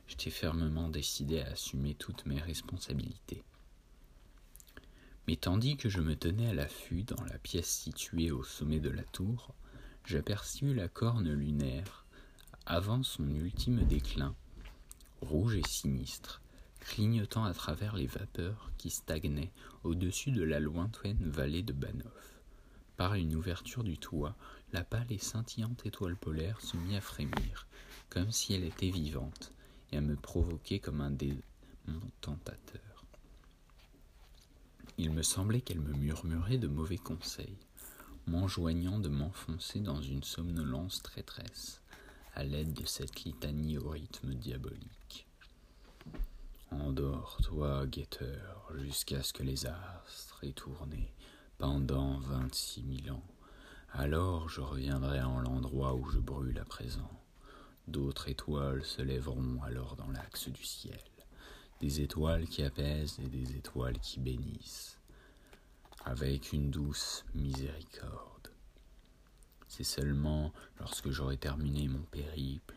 J'étais 0.09 0.30
fermement 0.30 0.89
décidé 0.89 1.41
à 1.41 1.53
assumer 1.53 1.95
toutes 1.95 2.26
mes 2.26 2.41
responsabilités. 2.41 3.45
Mais 5.28 5.37
tandis 5.37 5.76
que 5.76 5.89
je 5.89 6.01
me 6.01 6.16
tenais 6.16 6.49
à 6.49 6.55
l'affût 6.55 7.03
dans 7.03 7.22
la 7.24 7.39
pièce 7.39 7.68
située 7.68 8.30
au 8.30 8.43
sommet 8.43 8.80
de 8.80 8.91
la 8.91 9.05
tour, 9.05 9.55
j'aperçus 10.05 10.74
la 10.74 10.89
corne 10.89 11.32
lunaire, 11.32 12.05
avant 12.64 13.03
son 13.03 13.28
ultime 13.28 13.84
déclin, 13.84 14.34
rouge 15.20 15.57
et 15.57 15.66
sinistre, 15.66 16.41
clignotant 16.87 17.45
à 17.45 17.53
travers 17.53 17.97
les 17.97 18.07
vapeurs 18.07 18.70
qui 18.78 18.91
stagnaient 18.91 19.51
au-dessus 19.82 20.30
de 20.30 20.45
la 20.45 20.61
lointaine 20.61 21.18
vallée 21.28 21.62
de 21.62 21.72
Banoff. 21.72 22.41
Par 22.97 23.14
une 23.14 23.34
ouverture 23.34 23.82
du 23.82 23.99
toit, 23.99 24.37
la 24.72 24.84
pâle 24.84 25.11
et 25.11 25.18
scintillante 25.18 25.84
étoile 25.84 26.16
polaire 26.16 26.61
se 26.61 26.76
mit 26.76 26.97
à 26.97 27.01
frémir, 27.01 27.66
comme 28.09 28.30
si 28.30 28.55
elle 28.55 28.64
était 28.64 28.91
vivante, 28.91 29.53
et 29.91 29.97
à 29.97 30.01
me 30.01 30.16
provoquer 30.16 30.78
comme 30.78 31.01
un 31.01 31.11
démon 31.11 31.41
tentateur. 32.20 33.05
Il 34.97 35.11
me 35.11 35.22
semblait 35.22 35.61
qu'elle 35.61 35.80
me 35.80 35.93
murmurait 35.93 36.57
de 36.57 36.68
mauvais 36.68 36.99
conseils, 36.99 37.59
m'enjoignant 38.26 38.99
de 38.99 39.09
m'enfoncer 39.09 39.80
dans 39.80 40.01
une 40.01 40.22
somnolence 40.22 41.03
traîtresse, 41.03 41.82
à 42.34 42.45
l'aide 42.45 42.72
de 42.72 42.87
cette 42.87 43.24
litanie 43.24 43.76
au 43.76 43.91
rythme 43.91 44.34
diabolique. 44.34 45.26
Endors-toi, 46.81 47.87
guetteur, 47.87 48.70
jusqu'à 48.77 49.22
ce 49.22 49.33
que 49.33 49.43
les 49.43 49.66
astres 49.66 50.45
aient 50.45 50.53
tourné 50.53 51.12
pendant 51.59 52.18
vingt-six 52.18 52.83
mille 52.83 53.11
ans. 53.11 53.24
Alors 53.93 54.49
je 54.49 54.61
reviendrai 54.61 55.22
en 55.22 55.41
l'endroit 55.41 55.95
où 55.95 56.09
je 56.11 56.18
brûle 56.18 56.59
à 56.59 56.64
présent, 56.64 57.11
D'autres 57.89 58.29
étoiles 58.29 58.85
se 58.85 59.01
lèveront 59.01 59.62
alors 59.62 59.95
dans 59.95 60.11
l'axe 60.11 60.49
du 60.49 60.64
ciel, 60.64 60.99
des 61.81 62.01
étoiles 62.01 62.47
qui 62.47 62.64
apaisent 62.64 63.20
et 63.20 63.29
des 63.29 63.57
étoiles 63.57 64.01
qui 64.01 64.18
bénissent, 64.18 64.99
avec 66.05 66.53
une 66.53 66.70
douce 66.70 67.24
miséricorde. 67.35 68.51
C'est 69.68 69.85
seulement 69.85 70.53
lorsque 70.81 71.11
j'aurai 71.11 71.37
terminé 71.37 71.87
mon 71.87 72.03
périple 72.03 72.74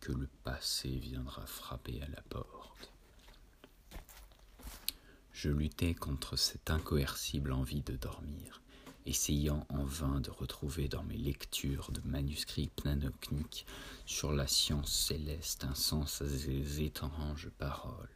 que 0.00 0.12
le 0.12 0.28
passé 0.42 0.88
viendra 0.88 1.44
frapper 1.44 2.00
à 2.02 2.08
la 2.08 2.22
porte. 2.22 2.55
Je 5.36 5.50
luttais 5.50 5.92
contre 5.92 6.36
cette 6.36 6.70
incoercible 6.70 7.52
envie 7.52 7.82
de 7.82 7.94
dormir, 7.94 8.62
essayant 9.04 9.66
en 9.68 9.84
vain 9.84 10.18
de 10.20 10.30
retrouver 10.30 10.88
dans 10.88 11.02
mes 11.02 11.18
lectures 11.18 11.92
de 11.92 12.00
manuscrits 12.08 12.70
planocniques 12.74 13.66
sur 14.06 14.32
la 14.32 14.46
science 14.46 14.90
céleste 14.90 15.64
un 15.64 15.74
sens 15.74 16.22
à 16.22 16.26
ces 16.26 16.80
étranges 16.80 17.50
paroles. 17.58 18.08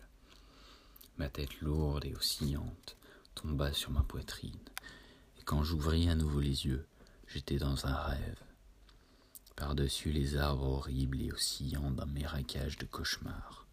Ma 1.18 1.28
tête 1.28 1.60
lourde 1.60 2.06
et 2.06 2.14
oscillante 2.14 2.96
tomba 3.34 3.74
sur 3.74 3.90
ma 3.90 4.02
poitrine, 4.02 4.58
et 5.38 5.42
quand 5.42 5.62
j'ouvris 5.62 6.08
à 6.08 6.14
nouveau 6.14 6.40
les 6.40 6.64
yeux, 6.64 6.86
j'étais 7.28 7.58
dans 7.58 7.84
un 7.84 7.96
rêve. 7.96 8.42
Par-dessus 9.56 10.10
les 10.10 10.38
arbres 10.38 10.68
horribles 10.68 11.20
et 11.20 11.32
oscillants 11.32 11.90
d'un 11.90 12.06
marécage 12.06 12.78
de 12.78 12.86
cauchemars, 12.86 13.66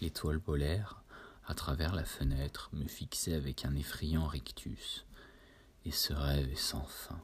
l'étoile 0.00 0.38
polaire, 0.38 1.03
à 1.46 1.54
travers 1.54 1.94
la 1.94 2.04
fenêtre, 2.04 2.70
me 2.72 2.86
fixait 2.86 3.34
avec 3.34 3.64
un 3.64 3.74
effrayant 3.74 4.26
rictus, 4.26 5.04
et 5.84 5.90
ce 5.90 6.12
rêve 6.12 6.50
est 6.50 6.56
sans 6.56 6.86
fin. 6.86 7.20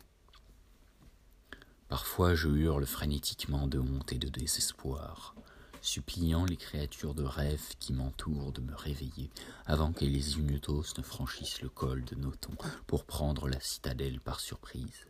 Parfois 1.88 2.34
je 2.34 2.48
hurle 2.48 2.86
frénétiquement 2.86 3.66
de 3.66 3.78
honte 3.78 4.12
et 4.12 4.18
de 4.18 4.28
désespoir, 4.28 5.34
suppliant 5.82 6.44
les 6.44 6.56
créatures 6.56 7.14
de 7.14 7.24
rêve 7.24 7.62
qui 7.78 7.92
m'entourent 7.92 8.52
de 8.52 8.60
me 8.60 8.74
réveiller 8.74 9.30
avant 9.66 9.92
que 9.92 10.04
les 10.04 10.38
Umutos 10.38 10.94
ne 10.98 11.02
franchissent 11.02 11.62
le 11.62 11.68
col 11.68 12.04
de 12.04 12.14
Noton 12.14 12.52
pour 12.86 13.04
prendre 13.04 13.48
la 13.48 13.60
citadelle 13.60 14.20
par 14.20 14.40
surprise. 14.40 15.06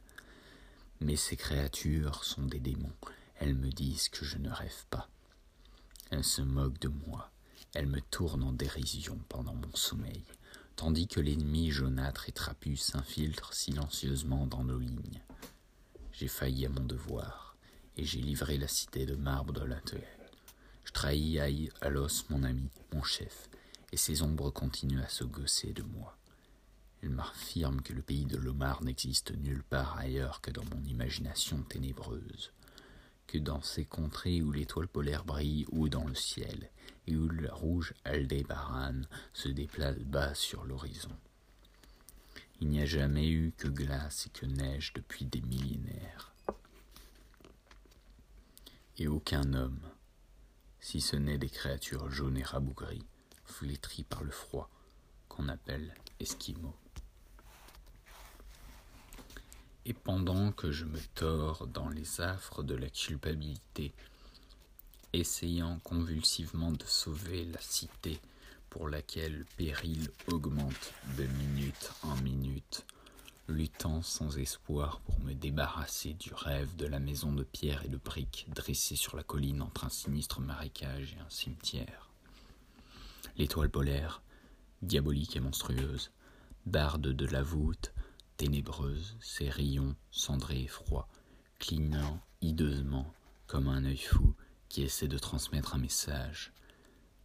Mais 1.00 1.16
ces 1.16 1.36
créatures 1.36 2.24
sont 2.24 2.46
des 2.46 2.60
démons, 2.60 2.96
elles 3.36 3.54
me 3.54 3.70
disent 3.70 4.08
que 4.08 4.24
je 4.24 4.38
ne 4.38 4.50
rêve 4.50 4.86
pas. 4.90 5.08
Elles 6.10 6.24
se 6.24 6.42
moquent 6.42 6.80
de 6.80 6.88
moi, 6.88 7.30
elles 7.74 7.86
me 7.86 8.00
tournent 8.00 8.42
en 8.42 8.52
dérision 8.52 9.18
pendant 9.28 9.54
mon 9.54 9.74
sommeil, 9.74 10.24
tandis 10.76 11.06
que 11.06 11.20
l'ennemi 11.20 11.70
jaunâtre 11.70 12.28
et 12.28 12.32
trapu 12.32 12.76
s'infiltre 12.76 13.52
silencieusement 13.54 14.46
dans 14.46 14.64
nos 14.64 14.78
lignes. 14.78 15.22
J'ai 16.12 16.28
failli 16.28 16.66
à 16.66 16.68
mon 16.68 16.84
devoir, 16.84 17.56
et 17.96 18.04
j'ai 18.04 18.20
livré 18.20 18.58
la 18.58 18.68
cité 18.68 19.06
de 19.06 19.14
marbre 19.14 19.52
de 19.52 19.64
la 19.64 19.80
Je 20.84 20.92
trahis 20.92 21.38
à 21.80 21.88
l'os 21.88 22.28
mon 22.30 22.42
ami, 22.42 22.68
mon 22.92 23.02
chef, 23.02 23.48
et 23.92 23.96
ses 23.96 24.22
ombres 24.22 24.50
continuent 24.50 25.02
à 25.02 25.08
se 25.08 25.24
gosser 25.24 25.72
de 25.72 25.82
moi. 25.82 26.16
Elles 27.02 27.10
m'affirment 27.10 27.80
que 27.80 27.92
le 27.92 28.02
pays 28.02 28.26
de 28.26 28.36
l'Omar 28.36 28.82
n'existe 28.82 29.32
nulle 29.36 29.62
part 29.62 29.96
ailleurs 29.96 30.40
que 30.40 30.50
dans 30.50 30.64
mon 30.64 30.82
imagination 30.84 31.62
ténébreuse 31.62 32.52
que 33.30 33.38
dans 33.38 33.62
ces 33.62 33.84
contrées 33.84 34.42
où 34.42 34.50
l'étoile 34.50 34.88
polaire 34.88 35.24
brille 35.24 35.64
ou 35.70 35.88
dans 35.88 36.04
le 36.04 36.16
ciel, 36.16 36.68
et 37.06 37.14
où 37.14 37.28
la 37.28 37.54
rouge 37.54 37.94
Aldébaran 38.04 39.02
se 39.32 39.48
déplace 39.48 39.98
bas 39.98 40.34
sur 40.34 40.64
l'horizon. 40.64 41.16
Il 42.60 42.68
n'y 42.70 42.82
a 42.82 42.86
jamais 42.86 43.30
eu 43.30 43.52
que 43.56 43.68
glace 43.68 44.26
et 44.26 44.30
que 44.30 44.46
neige 44.46 44.92
depuis 44.94 45.26
des 45.26 45.42
millénaires. 45.42 46.34
Et 48.98 49.06
aucun 49.06 49.54
homme, 49.54 49.80
si 50.80 51.00
ce 51.00 51.14
n'est 51.14 51.38
des 51.38 51.48
créatures 51.48 52.10
jaunes 52.10 52.36
et 52.36 52.42
rabougries, 52.42 53.06
flétries 53.44 54.04
par 54.04 54.24
le 54.24 54.32
froid, 54.32 54.68
qu'on 55.28 55.48
appelle 55.48 55.94
esquimaux. 56.18 56.79
Et 59.86 59.94
pendant 59.94 60.52
que 60.52 60.70
je 60.70 60.84
me 60.84 61.00
tords 61.14 61.66
dans 61.66 61.88
les 61.88 62.20
affres 62.20 62.62
de 62.62 62.74
la 62.74 62.90
culpabilité, 62.90 63.92
essayant 65.12 65.78
convulsivement 65.80 66.72
de 66.72 66.84
sauver 66.84 67.44
la 67.46 67.60
cité 67.60 68.20
pour 68.68 68.88
laquelle 68.88 69.38
le 69.38 69.46
péril 69.56 70.10
augmente 70.28 70.92
de 71.16 71.24
minute 71.24 71.92
en 72.02 72.14
minute, 72.16 72.84
luttant 73.48 74.00
sans 74.02 74.38
espoir 74.38 75.00
pour 75.00 75.18
me 75.20 75.34
débarrasser 75.34 76.12
du 76.14 76.32
rêve 76.32 76.76
de 76.76 76.86
la 76.86 77.00
maison 77.00 77.32
de 77.32 77.42
pierre 77.42 77.84
et 77.84 77.88
de 77.88 77.96
briques 77.96 78.46
dressée 78.54 78.96
sur 78.96 79.16
la 79.16 79.24
colline 79.24 79.62
entre 79.62 79.84
un 79.84 79.88
sinistre 79.88 80.40
marécage 80.40 81.14
et 81.14 81.20
un 81.20 81.30
cimetière. 81.30 82.10
L'étoile 83.36 83.70
polaire, 83.70 84.22
diabolique 84.82 85.36
et 85.36 85.40
monstrueuse, 85.40 86.12
barde 86.66 87.08
de 87.08 87.26
la 87.26 87.42
voûte, 87.42 87.92
ténébreuse, 88.40 89.18
ses 89.20 89.50
rayons 89.50 89.94
cendrés 90.10 90.62
et 90.62 90.66
froids, 90.66 91.10
clignant 91.58 92.22
hideusement 92.40 93.12
comme 93.46 93.68
un 93.68 93.84
œil 93.84 93.98
fou 93.98 94.34
qui 94.70 94.82
essaie 94.82 95.08
de 95.08 95.18
transmettre 95.18 95.74
un 95.74 95.78
message, 95.78 96.54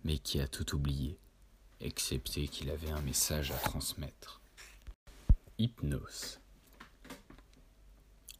mais 0.03 0.17
qui 0.17 0.41
a 0.41 0.47
tout 0.49 0.75
oublié, 0.75 1.17
excepté 1.79 2.49
qu'il 2.49 2.69
avait 2.69 2.91
un 2.91 2.99
message 2.99 3.51
à 3.51 3.55
transmettre. 3.55 4.41
Hypnose. 5.57 6.41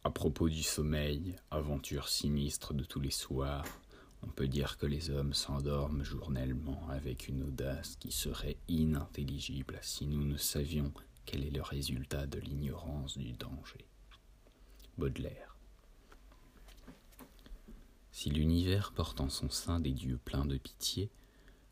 À 0.04 0.10
propos 0.10 0.50
du 0.50 0.62
sommeil, 0.62 1.34
aventure 1.50 2.10
sinistre 2.10 2.74
de 2.74 2.84
tous 2.84 3.00
les 3.00 3.10
soirs, 3.10 3.64
on 4.22 4.28
peut 4.28 4.48
dire 4.48 4.76
que 4.76 4.84
les 4.84 5.08
hommes 5.08 5.32
s'endorment 5.32 6.04
journellement 6.04 6.86
avec 6.90 7.28
une 7.28 7.42
audace 7.42 7.96
qui 7.96 8.12
serait 8.12 8.58
inintelligible 8.68 9.78
si 9.80 10.06
nous 10.06 10.26
ne 10.26 10.36
savions 10.36 10.92
quel 11.26 11.44
est 11.44 11.50
le 11.50 11.60
résultat 11.60 12.26
de 12.26 12.38
l'ignorance 12.38 13.18
du 13.18 13.32
danger? 13.32 13.84
Baudelaire. 14.96 15.56
Si 18.12 18.30
l'univers 18.30 18.92
porte 18.92 19.20
en 19.20 19.28
son 19.28 19.50
sein 19.50 19.80
des 19.80 19.92
dieux 19.92 20.18
pleins 20.24 20.46
de 20.46 20.56
pitié, 20.56 21.10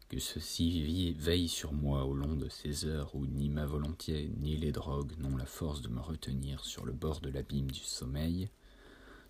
que 0.09 0.19
ceux-ci 0.19 1.15
veillent 1.15 1.49
sur 1.49 1.73
moi 1.73 2.05
au 2.05 2.15
long 2.15 2.37
de 2.37 2.49
ces 2.49 2.85
heures 2.85 3.15
où 3.15 3.25
ni 3.27 3.49
ma 3.49 3.65
volonté 3.65 4.31
ni 4.37 4.57
les 4.57 4.73
drogues 4.73 5.17
n'ont 5.19 5.37
la 5.37 5.47
force 5.47 5.81
de 5.81 5.89
me 5.89 6.01
retenir 6.01 6.65
sur 6.65 6.85
le 6.85 6.93
bord 6.93 7.21
de 7.21 7.31
l'abîme 7.31 7.71
du 7.71 7.81
sommeil, 7.81 8.51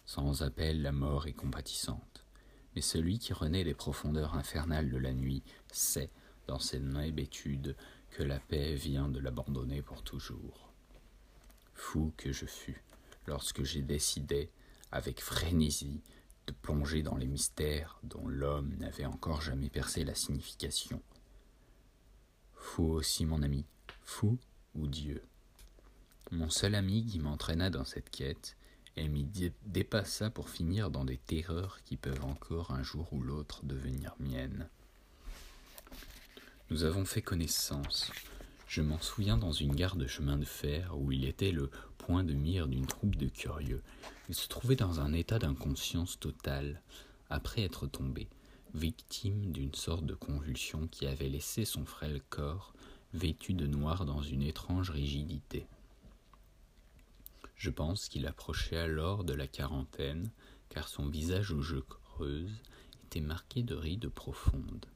sans 0.06 0.42
appel 0.42 0.82
la 0.82 0.92
mort 0.92 1.26
est 1.26 1.32
compatissante. 1.32 2.24
Mais 2.74 2.82
celui 2.82 3.18
qui 3.18 3.32
renaît 3.32 3.62
des 3.62 3.74
profondeurs 3.74 4.34
infernales 4.34 4.90
de 4.90 4.98
la 4.98 5.12
nuit 5.12 5.44
sait, 5.70 6.10
dans 6.46 6.58
hébétude, 6.58 7.76
que 8.14 8.22
la 8.22 8.38
paix 8.38 8.74
vient 8.74 9.08
de 9.08 9.18
l'abandonner 9.18 9.82
pour 9.82 10.02
toujours. 10.02 10.72
Fou 11.74 12.12
que 12.16 12.32
je 12.32 12.46
fus 12.46 12.80
lorsque 13.26 13.64
j'ai 13.64 13.82
décidé, 13.82 14.50
avec 14.92 15.20
frénésie, 15.20 16.00
de 16.46 16.52
plonger 16.52 17.02
dans 17.02 17.16
les 17.16 17.26
mystères 17.26 17.98
dont 18.04 18.28
l'homme 18.28 18.76
n'avait 18.78 19.04
encore 19.04 19.40
jamais 19.40 19.68
percé 19.68 20.04
la 20.04 20.14
signification. 20.14 21.02
Fou 22.54 22.84
aussi 22.84 23.26
mon 23.26 23.42
ami, 23.42 23.64
fou 24.04 24.38
ou 24.76 24.86
Dieu. 24.86 25.20
Mon 26.30 26.50
seul 26.50 26.76
ami 26.76 27.04
qui 27.04 27.18
m'entraîna 27.18 27.68
dans 27.68 27.84
cette 27.84 28.10
quête 28.10 28.56
et 28.96 29.08
m'y 29.08 29.26
dépassa 29.66 30.30
pour 30.30 30.50
finir 30.50 30.90
dans 30.90 31.04
des 31.04 31.18
terreurs 31.18 31.82
qui 31.82 31.96
peuvent 31.96 32.24
encore 32.24 32.70
un 32.70 32.82
jour 32.84 33.12
ou 33.12 33.22
l'autre 33.22 33.64
devenir 33.64 34.14
miennes. 34.20 34.68
Nous 36.70 36.84
avons 36.84 37.04
fait 37.04 37.20
connaissance. 37.20 38.10
Je 38.66 38.80
m'en 38.80 38.98
souviens 38.98 39.36
dans 39.36 39.52
une 39.52 39.74
gare 39.74 39.96
de 39.96 40.06
chemin 40.06 40.38
de 40.38 40.46
fer 40.46 40.96
où 40.96 41.12
il 41.12 41.26
était 41.26 41.52
le 41.52 41.70
point 41.98 42.24
de 42.24 42.32
mire 42.32 42.68
d'une 42.68 42.86
troupe 42.86 43.16
de 43.16 43.28
curieux. 43.28 43.82
Il 44.30 44.34
se 44.34 44.48
trouvait 44.48 44.74
dans 44.74 44.98
un 44.98 45.12
état 45.12 45.38
d'inconscience 45.38 46.18
totale, 46.18 46.80
après 47.28 47.60
être 47.60 47.86
tombé, 47.86 48.28
victime 48.72 49.52
d'une 49.52 49.74
sorte 49.74 50.06
de 50.06 50.14
convulsion 50.14 50.88
qui 50.88 51.06
avait 51.06 51.28
laissé 51.28 51.66
son 51.66 51.84
frêle 51.84 52.22
corps 52.30 52.72
vêtu 53.12 53.52
de 53.52 53.66
noir 53.66 54.06
dans 54.06 54.22
une 54.22 54.42
étrange 54.42 54.88
rigidité. 54.88 55.66
Je 57.56 57.70
pense 57.70 58.08
qu'il 58.08 58.26
approchait 58.26 58.78
alors 58.78 59.24
de 59.24 59.34
la 59.34 59.46
quarantaine, 59.46 60.30
car 60.70 60.88
son 60.88 61.08
visage 61.08 61.52
aux 61.52 61.62
jeux 61.62 61.84
creuses 61.86 62.62
était 63.04 63.20
marqué 63.20 63.62
de 63.62 63.74
rides 63.74 64.08
profondes 64.08 64.86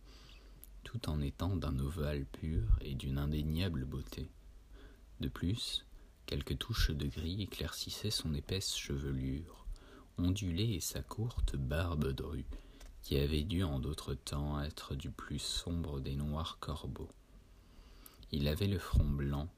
tout 0.88 1.10
en 1.10 1.20
étant 1.20 1.54
d'un 1.54 1.78
ovale 1.80 2.24
pur 2.24 2.62
et 2.80 2.94
d'une 2.94 3.18
indéniable 3.18 3.84
beauté. 3.84 4.30
De 5.20 5.28
plus, 5.28 5.84
quelques 6.24 6.56
touches 6.56 6.92
de 6.92 7.06
gris 7.06 7.42
éclaircissaient 7.42 8.10
son 8.10 8.32
épaisse 8.32 8.74
chevelure, 8.74 9.66
ondulée 10.16 10.72
et 10.72 10.80
sa 10.80 11.02
courte 11.02 11.56
barbe 11.56 12.14
drue, 12.14 12.46
qui 13.02 13.18
avait 13.18 13.42
dû 13.42 13.64
en 13.64 13.80
d'autres 13.80 14.14
temps 14.14 14.62
être 14.62 14.94
du 14.94 15.10
plus 15.10 15.40
sombre 15.40 16.00
des 16.00 16.16
noirs 16.16 16.56
corbeaux. 16.58 17.10
Il 18.32 18.48
avait 18.48 18.66
le 18.66 18.78
front 18.78 19.04
blanc, 19.04 19.50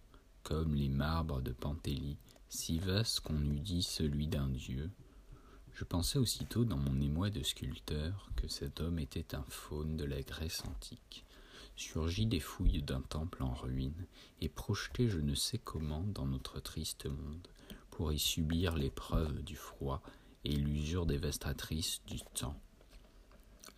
comme 0.43 0.75
les 0.75 0.89
marbres 0.89 1.43
de 1.43 1.53
Pantélie, 1.53 2.19
si 2.49 2.81
vaste 2.81 3.21
qu'on 3.21 3.41
eût 3.41 3.61
dit 3.61 3.85
celui 3.85 4.27
d'un 4.27 4.49
dieu, 4.49 4.91
Je 5.75 5.85
pensais 5.85 6.19
aussitôt 6.19 6.65
dans 6.65 6.77
mon 6.77 7.01
émoi 7.01 7.31
de 7.31 7.43
sculpteur 7.43 8.31
que 8.37 8.49
cet 8.49 8.81
homme 8.81 8.99
était 8.99 9.35
un 9.35 9.45
faune 9.49 9.97
de 9.97 10.05
la 10.05 10.23
Grèce 10.23 10.63
antique, 10.67 11.25
surgi 11.77 12.27
des 12.27 12.41
fouilles 12.41 12.83
d'un 12.83 13.01
temple 13.01 13.43
en 13.43 13.55
ruine 13.55 14.07
et 14.41 14.49
projeté 14.49 15.09
je 15.09 15.19
ne 15.19 15.35
sais 15.35 15.59
comment 15.59 16.03
dans 16.03 16.27
notre 16.27 16.61
triste 16.61 17.07
monde 17.07 17.49
pour 17.91 18.13
y 18.13 18.19
subir 18.19 18.77
l'épreuve 18.77 19.43
du 19.43 19.57
froid 19.57 20.03
et 20.45 20.55
l'usure 20.55 21.07
dévastatrice 21.07 22.01
du 22.07 22.21
temps. 22.35 22.61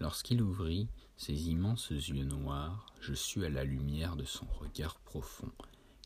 Lorsqu'il 0.01 0.43
ouvrit 0.43 0.89
ses 1.17 1.49
immenses 1.49 1.91
yeux 1.91 2.25
noirs, 2.25 2.87
je 3.01 3.15
sus 3.15 3.45
à 3.45 3.51
la 3.51 3.65
lumière 3.65 4.17
de 4.17 4.25
son 4.25 4.47
regard 4.59 4.99
profond 5.01 5.53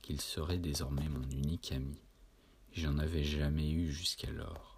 qu'il 0.03 0.21
serait 0.21 0.59
désormais 0.59 1.09
mon 1.09 1.29
unique 1.31 1.73
ami. 1.73 1.99
J'en 2.73 2.99
avais 2.99 3.25
jamais 3.25 3.71
eu 3.71 3.91
jusqu'alors, 3.91 4.76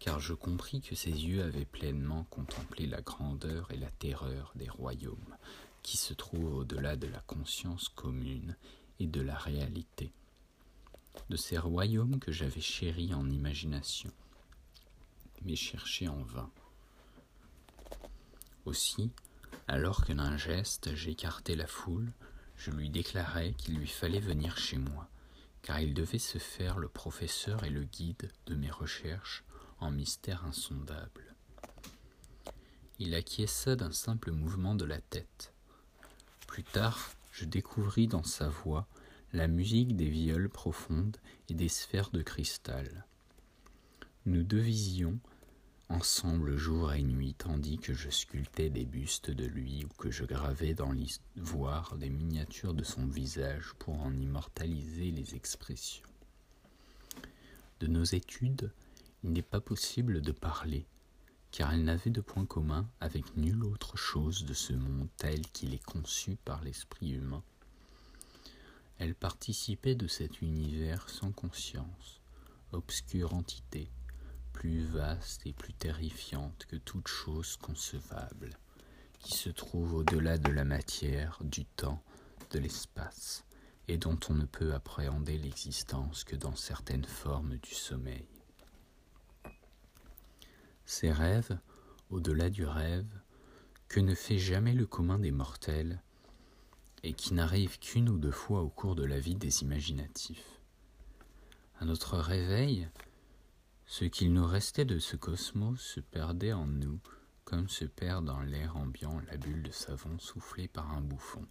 car 0.00 0.18
je 0.18 0.32
compris 0.32 0.80
que 0.80 0.94
ses 0.94 1.10
yeux 1.10 1.42
avaient 1.42 1.66
pleinement 1.66 2.24
contemplé 2.24 2.86
la 2.86 3.02
grandeur 3.02 3.70
et 3.70 3.76
la 3.76 3.90
terreur 3.90 4.52
des 4.56 4.68
royaumes 4.68 5.36
qui 5.82 5.98
se 5.98 6.14
trouvent 6.14 6.56
au-delà 6.56 6.96
de 6.96 7.06
la 7.06 7.20
conscience 7.20 7.90
commune 7.90 8.56
et 8.98 9.06
de 9.06 9.20
la 9.20 9.36
réalité, 9.36 10.10
de 11.28 11.36
ces 11.36 11.58
royaumes 11.58 12.18
que 12.18 12.32
j'avais 12.32 12.62
chéris 12.62 13.14
en 13.14 13.28
imagination, 13.28 14.10
mais 15.42 15.56
cherchés 15.56 16.08
en 16.08 16.22
vain. 16.22 16.50
Aussi, 18.64 19.10
alors 19.68 20.04
que 20.04 20.14
d'un 20.14 20.36
geste 20.38 20.94
j'écartais 20.94 21.56
la 21.56 21.66
foule, 21.66 22.12
je 22.56 22.70
lui 22.70 22.88
déclarai 22.88 23.52
qu'il 23.52 23.76
lui 23.78 23.86
fallait 23.86 24.20
venir 24.20 24.56
chez 24.56 24.78
moi, 24.78 25.08
car 25.62 25.80
il 25.80 25.92
devait 25.92 26.18
se 26.18 26.38
faire 26.38 26.78
le 26.78 26.88
professeur 26.88 27.64
et 27.64 27.70
le 27.70 27.84
guide 27.84 28.30
de 28.46 28.54
mes 28.54 28.70
recherches 28.70 29.44
en 29.80 29.90
mystère 29.90 30.44
insondable. 30.44 31.34
Il 32.98 33.14
acquiesça 33.14 33.76
d'un 33.76 33.92
simple 33.92 34.30
mouvement 34.30 34.74
de 34.74 34.84
la 34.84 35.00
tête. 35.00 35.52
Plus 36.46 36.64
tard, 36.64 37.12
je 37.32 37.44
découvris 37.44 38.06
dans 38.06 38.24
sa 38.24 38.48
voix 38.48 38.86
la 39.32 39.48
musique 39.48 39.96
des 39.96 40.08
viols 40.08 40.48
profondes 40.48 41.16
et 41.48 41.54
des 41.54 41.68
sphères 41.68 42.10
de 42.10 42.22
cristal. 42.22 43.06
Nous 44.26 44.42
devisions 44.42 45.18
ensemble 45.90 46.56
jour 46.56 46.92
et 46.92 47.02
nuit, 47.02 47.34
tandis 47.36 47.78
que 47.78 47.94
je 47.94 48.10
sculptais 48.10 48.70
des 48.70 48.84
bustes 48.84 49.30
de 49.30 49.44
lui 49.44 49.84
ou 49.84 49.88
que 50.00 50.10
je 50.10 50.24
gravais 50.24 50.74
dans 50.74 50.92
l'ivoire 50.92 51.96
des 51.96 52.10
miniatures 52.10 52.74
de 52.74 52.84
son 52.84 53.06
visage 53.06 53.74
pour 53.78 54.00
en 54.00 54.12
immortaliser 54.12 55.10
les 55.10 55.34
expressions. 55.34 56.06
De 57.80 57.88
nos 57.88 58.04
études, 58.04 58.70
il 59.22 59.32
n'est 59.32 59.42
pas 59.42 59.60
possible 59.60 60.22
de 60.22 60.32
parler, 60.32 60.86
car 61.50 61.72
elles 61.72 61.84
n'avaient 61.84 62.10
de 62.10 62.20
point 62.20 62.46
commun 62.46 62.88
avec 63.00 63.36
nulle 63.36 63.64
autre 63.64 63.96
chose 63.96 64.44
de 64.44 64.54
ce 64.54 64.72
monde 64.72 65.08
tel 65.16 65.42
qu'il 65.48 65.74
est 65.74 65.84
conçu 65.84 66.36
par 66.36 66.62
l'esprit 66.62 67.10
humain. 67.10 67.42
Elles 68.98 69.14
participaient 69.14 69.94
de 69.94 70.06
cet 70.06 70.42
univers 70.42 71.08
sans 71.08 71.32
conscience, 71.32 72.20
obscure 72.72 73.34
entité, 73.34 73.90
plus 74.52 74.84
vaste 74.84 75.46
et 75.46 75.52
plus 75.52 75.72
terrifiante 75.72 76.66
que 76.66 76.76
toute 76.76 77.08
chose 77.08 77.56
concevable, 77.56 78.58
qui 79.18 79.36
se 79.36 79.50
trouve 79.50 79.94
au-delà 79.94 80.38
de 80.38 80.52
la 80.52 80.64
matière, 80.64 81.38
du 81.42 81.64
temps, 81.64 82.02
de 82.50 82.58
l'espace, 82.58 83.44
et 83.88 83.96
dont 83.96 84.18
on 84.28 84.34
ne 84.34 84.44
peut 84.44 84.72
appréhender 84.74 85.36
l'existence 85.38 86.24
que 86.24 86.36
dans 86.36 86.56
certaines 86.56 87.04
formes 87.04 87.56
du 87.56 87.74
sommeil. 87.74 88.39
Ces 90.92 91.12
rêves, 91.12 91.56
au-delà 92.10 92.50
du 92.50 92.66
rêve, 92.66 93.06
que 93.86 94.00
ne 94.00 94.12
fait 94.12 94.38
jamais 94.38 94.72
le 94.72 94.86
commun 94.86 95.20
des 95.20 95.30
mortels, 95.30 96.02
et 97.04 97.12
qui 97.12 97.32
n'arrivent 97.32 97.78
qu'une 97.78 98.08
ou 98.08 98.18
deux 98.18 98.32
fois 98.32 98.62
au 98.62 98.70
cours 98.70 98.96
de 98.96 99.04
la 99.04 99.20
vie 99.20 99.36
des 99.36 99.62
imaginatifs. 99.62 100.60
À 101.78 101.84
notre 101.84 102.18
réveil, 102.18 102.88
ce 103.86 104.04
qu'il 104.04 104.32
nous 104.32 104.44
restait 104.44 104.84
de 104.84 104.98
ce 104.98 105.14
cosmos 105.14 105.80
se 105.80 106.00
perdait 106.00 106.52
en 106.52 106.66
nous, 106.66 106.98
comme 107.44 107.68
se 107.68 107.84
perd 107.84 108.24
dans 108.24 108.40
l'air 108.40 108.76
ambiant 108.76 109.20
la 109.30 109.36
bulle 109.36 109.62
de 109.62 109.70
savon 109.70 110.18
soufflée 110.18 110.66
par 110.66 110.90
un 110.90 111.02
bouffon. 111.02 111.46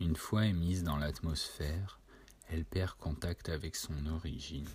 Une 0.00 0.16
fois 0.16 0.44
émise 0.44 0.82
dans 0.82 0.98
l'atmosphère, 0.98 1.98
elle 2.50 2.66
perd 2.66 2.98
contact 2.98 3.48
avec 3.48 3.74
son 3.74 4.04
origine. 4.04 4.68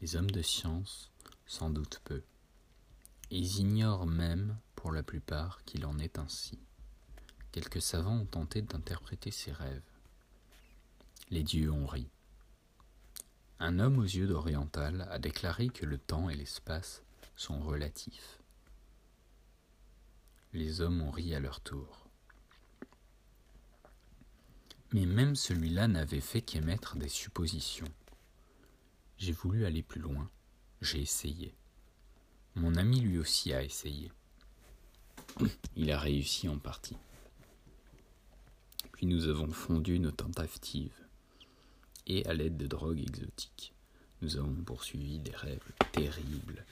Les 0.00 0.16
hommes 0.16 0.32
de 0.32 0.42
science 0.42 1.12
sans 1.46 1.70
doute 1.70 2.00
peu. 2.04 2.22
Ils 3.30 3.58
ignorent 3.58 4.06
même, 4.06 4.58
pour 4.76 4.92
la 4.92 5.02
plupart, 5.02 5.64
qu'il 5.64 5.86
en 5.86 5.98
est 5.98 6.18
ainsi. 6.18 6.58
Quelques 7.52 7.82
savants 7.82 8.18
ont 8.18 8.26
tenté 8.26 8.62
d'interpréter 8.62 9.30
ces 9.30 9.52
rêves. 9.52 9.82
Les 11.30 11.42
dieux 11.42 11.70
ont 11.70 11.86
ri. 11.86 12.08
Un 13.60 13.78
homme 13.78 13.98
aux 13.98 14.02
yeux 14.02 14.26
d'oriental 14.26 15.08
a 15.10 15.18
déclaré 15.18 15.68
que 15.68 15.86
le 15.86 15.98
temps 15.98 16.28
et 16.28 16.34
l'espace 16.34 17.02
sont 17.36 17.60
relatifs. 17.60 18.40
Les 20.52 20.80
hommes 20.80 21.00
ont 21.00 21.10
ri 21.10 21.34
à 21.34 21.40
leur 21.40 21.60
tour. 21.60 22.08
Mais 24.92 25.06
même 25.06 25.34
celui-là 25.34 25.88
n'avait 25.88 26.20
fait 26.20 26.42
qu'émettre 26.42 26.96
des 26.96 27.08
suppositions. 27.08 27.92
J'ai 29.16 29.32
voulu 29.32 29.64
aller 29.64 29.82
plus 29.82 30.00
loin, 30.00 30.30
j'ai 30.84 31.00
essayé. 31.00 31.54
Mon 32.56 32.74
ami 32.76 33.00
lui 33.00 33.18
aussi 33.18 33.52
a 33.52 33.62
essayé. 33.62 34.12
Il 35.76 35.90
a 35.90 35.98
réussi 35.98 36.48
en 36.48 36.58
partie. 36.58 36.96
Puis 38.92 39.06
nous 39.06 39.28
avons 39.28 39.50
fondu 39.50 39.98
nos 39.98 40.10
tentatives 40.10 40.92
et 42.06 42.24
à 42.26 42.34
l'aide 42.34 42.56
de 42.56 42.66
drogues 42.66 43.00
exotiques. 43.00 43.72
Nous 44.22 44.36
avons 44.36 44.54
poursuivi 44.54 45.18
des 45.18 45.34
rêves 45.34 45.72
terribles 45.92 46.64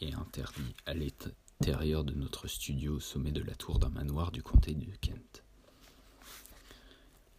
et 0.00 0.12
interdits 0.14 0.74
à 0.86 0.94
l'intérieur 0.94 2.04
de 2.04 2.12
notre 2.14 2.46
studio 2.46 2.96
au 2.96 3.00
sommet 3.00 3.32
de 3.32 3.42
la 3.42 3.54
tour 3.54 3.78
d'un 3.78 3.88
manoir 3.88 4.30
du 4.30 4.42
comté 4.42 4.74
de 4.74 4.86
Kent. 5.00 5.42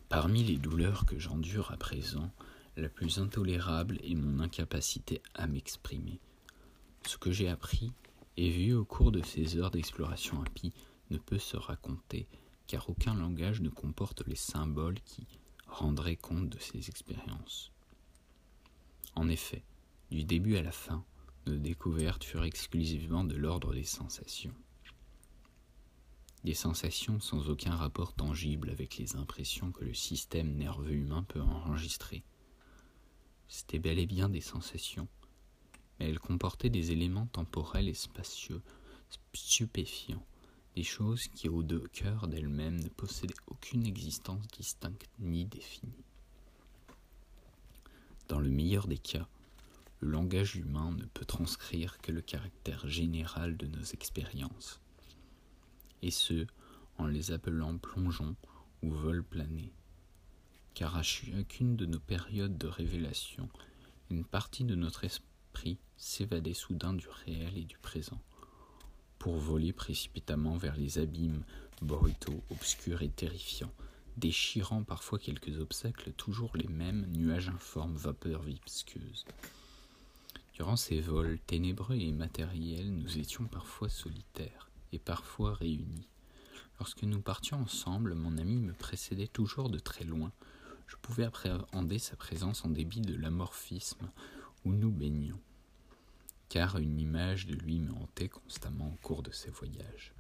Parmi 0.09 0.43
les 0.43 0.57
douleurs 0.57 1.05
que 1.05 1.19
j'endure 1.19 1.71
à 1.71 1.77
présent, 1.77 2.31
la 2.77 2.89
plus 2.89 3.19
intolérable 3.19 3.99
est 4.03 4.15
mon 4.15 4.39
incapacité 4.39 5.21
à 5.33 5.47
m'exprimer. 5.47 6.19
Ce 7.05 7.17
que 7.17 7.31
j'ai 7.31 7.47
appris 7.47 7.91
et 8.37 8.49
vu 8.49 8.73
au 8.73 8.83
cours 8.83 9.11
de 9.11 9.23
ces 9.23 9.57
heures 9.57 9.71
d'exploration 9.71 10.41
impie 10.41 10.73
ne 11.09 11.17
peut 11.17 11.39
se 11.39 11.55
raconter, 11.55 12.27
car 12.67 12.89
aucun 12.89 13.13
langage 13.13 13.61
ne 13.61 13.69
comporte 13.69 14.25
les 14.27 14.35
symboles 14.35 14.99
qui, 15.05 15.27
rendrait 15.67 16.15
compte 16.15 16.49
de 16.49 16.59
ces 16.59 16.89
expériences. 16.89 17.71
En 19.15 19.27
effet, 19.29 19.63
du 20.11 20.23
début 20.23 20.57
à 20.57 20.61
la 20.61 20.71
fin, 20.71 21.03
nos 21.47 21.57
découvertes 21.57 22.23
furent 22.23 22.43
exclusivement 22.43 23.23
de 23.23 23.35
l'ordre 23.35 23.73
des 23.73 23.83
sensations. 23.83 24.53
Des 26.43 26.53
sensations 26.53 27.19
sans 27.19 27.49
aucun 27.49 27.75
rapport 27.75 28.13
tangible 28.13 28.69
avec 28.69 28.97
les 28.97 29.15
impressions 29.15 29.71
que 29.71 29.83
le 29.83 29.93
système 29.93 30.55
nerveux 30.55 30.91
humain 30.91 31.23
peut 31.23 31.41
enregistrer. 31.41 32.23
C'était 33.47 33.79
bel 33.79 33.99
et 33.99 34.05
bien 34.05 34.29
des 34.29 34.41
sensations, 34.41 35.07
mais 35.99 36.09
elles 36.09 36.19
comportaient 36.19 36.69
des 36.69 36.91
éléments 36.91 37.27
temporels 37.27 37.87
et 37.87 37.93
spatieux 37.93 38.61
stupéfiants. 39.33 40.25
Des 40.75 40.83
choses 40.83 41.27
qui 41.29 41.47
au 41.47 41.63
cœur 41.93 42.27
d'elles-mêmes 42.27 42.81
ne 42.81 42.89
possédaient 42.89 43.33
aucune 43.47 43.85
existence 43.85 44.45
distincte 44.49 45.07
ni 45.19 45.45
définie. 45.45 46.03
Dans 48.27 48.39
le 48.39 48.49
meilleur 48.49 48.87
des 48.87 48.97
cas, 48.97 49.27
le 49.99 50.09
langage 50.09 50.55
humain 50.55 50.91
ne 50.91 51.05
peut 51.05 51.25
transcrire 51.25 51.99
que 51.99 52.11
le 52.11 52.21
caractère 52.21 52.87
général 52.89 53.55
de 53.55 53.67
nos 53.67 53.83
expériences, 53.83 54.81
et 56.01 56.11
ce, 56.11 56.45
en 56.97 57.07
les 57.07 57.31
appelant 57.31 57.77
plongeons 57.77 58.35
ou 58.81 58.91
vols 58.91 59.23
planés, 59.23 59.71
car 60.75 60.97
à 60.97 61.03
chacune 61.03 61.77
de 61.77 61.85
nos 61.85 61.99
périodes 61.99 62.57
de 62.57 62.67
révélation, 62.67 63.49
une 64.11 64.25
partie 64.25 64.65
de 64.65 64.75
notre 64.75 65.05
esprit 65.05 65.79
s'évadait 65.95 66.53
soudain 66.53 66.93
du 66.93 67.07
réel 67.07 67.57
et 67.57 67.63
du 67.63 67.77
présent, 67.77 68.21
pour 69.17 69.37
voler 69.37 69.71
précipitamment 69.71 70.57
vers 70.57 70.75
les 70.75 70.99
abîmes 70.99 71.43
brutaux, 71.81 72.43
obscurs 72.51 73.01
et 73.01 73.09
terrifiants, 73.09 73.71
déchirant 74.17 74.83
parfois 74.83 75.17
quelques 75.17 75.59
obstacles, 75.59 76.11
toujours 76.11 76.55
les 76.55 76.67
mêmes 76.67 77.05
nuages 77.07 77.49
informes, 77.49 77.95
vapeurs 77.95 78.43
visqueuses. 78.43 79.25
Durant 80.55 80.75
ces 80.75 80.99
vols 80.99 81.39
ténébreux 81.47 81.95
et 81.95 82.11
matériels, 82.11 82.93
nous 82.93 83.17
étions 83.17 83.45
parfois 83.45 83.89
solitaires 83.89 84.69
et 84.91 84.99
parfois 84.99 85.53
réunis. 85.53 86.09
Lorsque 86.79 87.03
nous 87.03 87.21
partions 87.21 87.61
ensemble, 87.61 88.13
mon 88.13 88.37
ami 88.37 88.57
me 88.57 88.73
précédait 88.73 89.27
toujours 89.27 89.69
de 89.69 89.79
très 89.79 90.03
loin. 90.03 90.33
Je 90.87 90.95
pouvais 91.01 91.23
appréhender 91.25 91.99
sa 91.99 92.15
présence 92.15 92.63
en 92.65 92.69
débit 92.69 93.01
de 93.01 93.15
l'amorphisme 93.15 94.09
où 94.63 94.71
nous 94.71 94.91
baignions. 94.91 95.39
car 96.49 96.77
une 96.77 96.99
image 96.99 97.47
de 97.47 97.55
lui 97.55 97.79
me 97.79 97.91
hantait 97.91 98.29
constamment 98.29 98.87
au 98.87 98.97
cours 99.05 99.23
de 99.23 99.31
ces 99.31 99.49
voyages. 99.49 100.13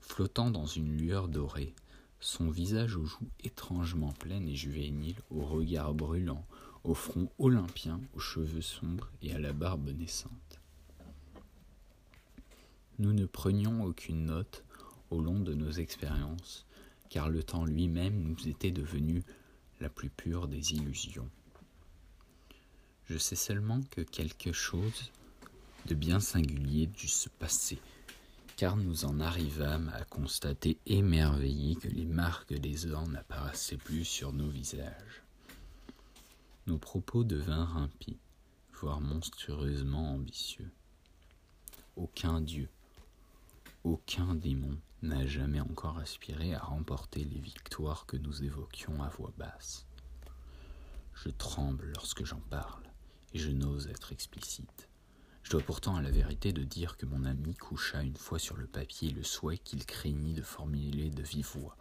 Flottant 0.00 0.50
dans 0.50 0.66
une 0.66 0.96
lueur 0.96 1.28
dorée, 1.28 1.74
son 2.20 2.48
visage 2.50 2.96
aux 2.96 3.04
joues 3.04 3.28
étrangement 3.44 4.12
pleines 4.12 4.48
et 4.48 4.54
juvéniles, 4.56 5.20
au 5.30 5.44
regard 5.44 5.94
brûlant, 5.94 6.44
au 6.84 6.94
front 6.94 7.30
olympien, 7.38 8.00
aux 8.14 8.20
cheveux 8.20 8.62
sombres 8.62 9.10
et 9.22 9.32
à 9.34 9.38
la 9.38 9.52
barbe 9.52 9.88
naissante. 9.90 10.60
Nous 12.98 13.12
ne 13.12 13.26
prenions 13.26 13.84
aucune 13.84 14.26
note 14.26 14.64
au 15.10 15.20
long 15.20 15.38
de 15.38 15.54
nos 15.54 15.70
expériences, 15.70 16.66
car 17.10 17.28
le 17.28 17.42
temps 17.42 17.64
lui-même 17.64 18.20
nous 18.20 18.48
était 18.48 18.70
devenu 18.70 19.22
la 19.80 19.88
plus 19.88 20.10
pure 20.10 20.48
des 20.48 20.74
illusions. 20.74 21.28
Je 23.06 23.16
sais 23.16 23.36
seulement 23.36 23.80
que 23.90 24.02
quelque 24.02 24.52
chose 24.52 25.12
de 25.86 25.94
bien 25.94 26.20
singulier 26.20 26.86
dut 26.86 27.08
se 27.08 27.28
passer, 27.28 27.78
car 28.56 28.76
nous 28.76 29.04
en 29.04 29.20
arrivâmes 29.20 29.90
à 29.94 30.04
constater 30.04 30.78
émerveillés 30.86 31.76
que 31.76 31.88
les 31.88 32.04
marques 32.04 32.54
des 32.54 32.92
ans 32.94 33.06
n'apparaissaient 33.06 33.76
plus 33.76 34.04
sur 34.04 34.32
nos 34.32 34.48
visages. 34.48 35.22
Nos 36.66 36.78
propos 36.78 37.24
devinrent 37.24 37.78
impies, 37.78 38.18
voire 38.74 39.00
monstrueusement 39.00 40.14
ambitieux. 40.14 40.70
Aucun 41.96 42.40
dieu, 42.40 42.68
aucun 43.84 44.34
démon 44.34 44.76
n'a 45.02 45.26
jamais 45.26 45.60
encore 45.60 45.98
aspiré 45.98 46.54
à 46.54 46.60
remporter 46.60 47.24
les 47.24 47.38
victoires 47.38 48.06
que 48.06 48.16
nous 48.16 48.42
évoquions 48.42 49.02
à 49.02 49.08
voix 49.08 49.32
basse. 49.38 49.86
Je 51.14 51.28
tremble 51.30 51.92
lorsque 51.94 52.24
j'en 52.24 52.40
parle, 52.50 52.82
et 53.32 53.38
je 53.38 53.50
n'ose 53.50 53.88
être 53.88 54.12
explicite. 54.12 54.88
Je 55.42 55.50
dois 55.50 55.62
pourtant 55.62 55.96
à 55.96 56.02
la 56.02 56.10
vérité 56.10 56.52
de 56.52 56.64
dire 56.64 56.96
que 56.96 57.06
mon 57.06 57.24
ami 57.24 57.54
coucha 57.54 58.02
une 58.02 58.16
fois 58.16 58.38
sur 58.38 58.56
le 58.56 58.66
papier 58.66 59.10
le 59.10 59.22
souhait 59.22 59.58
qu'il 59.58 59.86
craignit 59.86 60.36
de 60.36 60.42
formuler 60.42 61.10
de 61.10 61.22
vive 61.22 61.48
voix, 61.54 61.76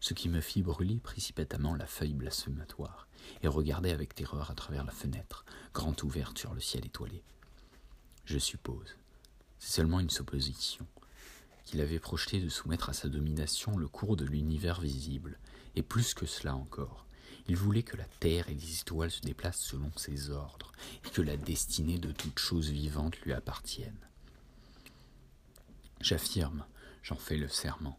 ce 0.00 0.14
qui 0.14 0.28
me 0.28 0.40
fit 0.40 0.62
brûler 0.62 0.98
précipitamment 0.98 1.74
la 1.74 1.86
feuille 1.86 2.14
blasphématoire, 2.14 3.08
et 3.42 3.48
regarder 3.48 3.90
avec 3.90 4.14
terreur 4.14 4.50
à 4.50 4.54
travers 4.54 4.84
la 4.84 4.92
fenêtre, 4.92 5.44
grande 5.72 6.02
ouverte 6.02 6.38
sur 6.38 6.54
le 6.54 6.60
ciel 6.60 6.84
étoilé. 6.84 7.22
Je 8.24 8.38
suppose, 8.38 8.96
c'est 9.58 9.72
seulement 9.72 10.00
une 10.00 10.10
supposition, 10.10 10.86
qu'il 11.64 11.80
avait 11.80 11.98
projeté 11.98 12.40
de 12.40 12.48
soumettre 12.48 12.88
à 12.88 12.92
sa 12.92 13.08
domination 13.08 13.76
le 13.76 13.88
cours 13.88 14.16
de 14.16 14.24
l'univers 14.24 14.80
visible, 14.80 15.38
et 15.74 15.82
plus 15.82 16.14
que 16.14 16.26
cela 16.26 16.54
encore, 16.54 17.06
il 17.48 17.56
voulait 17.56 17.82
que 17.82 17.96
la 17.96 18.06
terre 18.20 18.48
et 18.48 18.54
les 18.54 18.80
étoiles 18.80 19.10
se 19.10 19.20
déplacent 19.20 19.60
selon 19.60 19.90
ses 19.96 20.30
ordres, 20.30 20.72
et 21.04 21.10
que 21.10 21.22
la 21.22 21.36
destinée 21.36 21.98
de 21.98 22.12
toute 22.12 22.38
chose 22.38 22.70
vivante 22.70 23.20
lui 23.20 23.32
appartienne. 23.32 23.98
J'affirme, 26.00 26.64
j'en 27.02 27.16
fais 27.16 27.36
le 27.36 27.48
serment, 27.48 27.98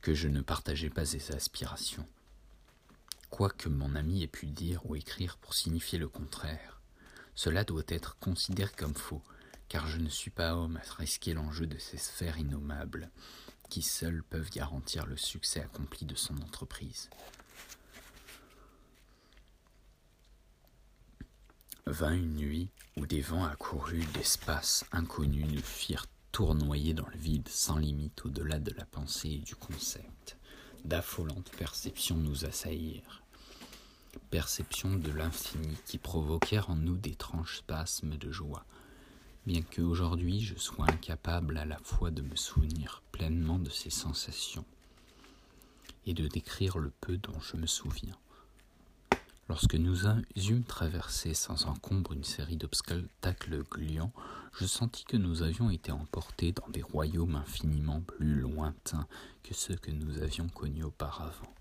que 0.00 0.14
je 0.14 0.28
ne 0.28 0.40
partageais 0.40 0.90
pas 0.90 1.04
ses 1.04 1.32
aspirations. 1.32 2.06
Quoi 3.28 3.50
que 3.50 3.68
mon 3.68 3.94
ami 3.94 4.22
ait 4.22 4.28
pu 4.28 4.46
dire 4.46 4.84
ou 4.86 4.96
écrire 4.96 5.36
pour 5.38 5.54
signifier 5.54 5.98
le 5.98 6.08
contraire, 6.08 6.80
cela 7.34 7.64
doit 7.64 7.84
être 7.88 8.18
considéré 8.18 8.72
comme 8.76 8.94
faux, 8.94 9.22
car 9.70 9.86
je 9.86 9.98
ne 9.98 10.08
suis 10.08 10.32
pas 10.32 10.56
homme 10.56 10.76
à 10.76 10.94
risquer 10.96 11.32
l'enjeu 11.32 11.66
de 11.66 11.78
ces 11.78 11.96
sphères 11.96 12.38
innommables, 12.38 13.08
qui 13.70 13.82
seules 13.82 14.24
peuvent 14.24 14.50
garantir 14.50 15.06
le 15.06 15.16
succès 15.16 15.60
accompli 15.60 16.04
de 16.04 16.16
son 16.16 16.36
entreprise. 16.42 17.08
Vint 21.86 22.14
une 22.14 22.34
nuit 22.34 22.68
où 22.96 23.06
des 23.06 23.20
vents 23.20 23.44
accourus 23.44 24.04
d'espaces 24.12 24.84
inconnus 24.90 25.46
nous 25.46 25.62
firent 25.62 26.06
tournoyer 26.32 26.92
dans 26.92 27.08
le 27.08 27.18
vide 27.18 27.48
sans 27.48 27.78
limite 27.78 28.26
au-delà 28.26 28.58
de 28.58 28.72
la 28.72 28.84
pensée 28.84 29.30
et 29.30 29.38
du 29.38 29.54
concept. 29.54 30.36
D'affolantes 30.84 31.52
perceptions 31.56 32.16
nous 32.16 32.44
assaillirent. 32.44 33.22
Perceptions 34.30 34.96
de 34.96 35.12
l'infini 35.12 35.76
qui 35.86 35.98
provoquèrent 35.98 36.70
en 36.70 36.76
nous 36.76 36.96
d'étranges 36.96 37.58
spasmes 37.58 38.16
de 38.16 38.32
joie, 38.32 38.64
bien 39.46 39.62
que 39.62 39.82
aujourd'hui 39.82 40.40
je 40.40 40.58
sois 40.58 40.86
incapable 40.86 41.56
à 41.58 41.64
la 41.64 41.78
fois 41.78 42.10
de 42.10 42.22
me 42.22 42.36
souvenir 42.36 43.02
pleinement 43.12 43.58
de 43.58 43.70
ces 43.70 43.90
sensations 43.90 44.64
et 46.06 46.14
de 46.14 46.26
décrire 46.28 46.78
le 46.78 46.92
peu 47.00 47.16
dont 47.16 47.38
je 47.40 47.56
me 47.56 47.66
souviens. 47.66 48.16
Lorsque 49.48 49.74
nous 49.74 50.06
eûmes 50.36 50.64
traversé 50.64 51.34
sans 51.34 51.66
encombre 51.66 52.12
une 52.12 52.22
série 52.22 52.56
d'obstacles 52.56 53.64
gluants, 53.68 54.12
je 54.56 54.64
sentis 54.64 55.04
que 55.04 55.16
nous 55.16 55.42
avions 55.42 55.70
été 55.70 55.90
emportés 55.90 56.52
dans 56.52 56.68
des 56.68 56.82
royaumes 56.82 57.34
infiniment 57.34 58.00
plus 58.00 58.36
lointains 58.36 59.08
que 59.42 59.54
ceux 59.54 59.74
que 59.74 59.90
nous 59.90 60.18
avions 60.18 60.48
connus 60.48 60.84
auparavant. 60.84 61.52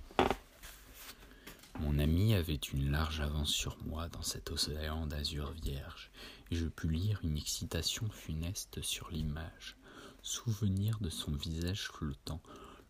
Mon 1.79 1.97
ami 1.97 2.35
avait 2.35 2.55
une 2.55 2.91
large 2.91 3.21
avance 3.21 3.51
sur 3.51 3.77
moi 3.85 4.09
dans 4.09 4.21
cet 4.21 4.51
océan 4.51 5.07
d'azur 5.07 5.51
vierge, 5.51 6.11
et 6.51 6.55
je 6.55 6.67
pus 6.67 6.89
lire 6.89 7.19
une 7.23 7.37
excitation 7.37 8.09
funeste 8.09 8.81
sur 8.81 9.09
l'image, 9.11 9.77
souvenir 10.21 10.99
de 10.99 11.09
son 11.09 11.31
visage 11.31 11.87
flottant, 11.87 12.41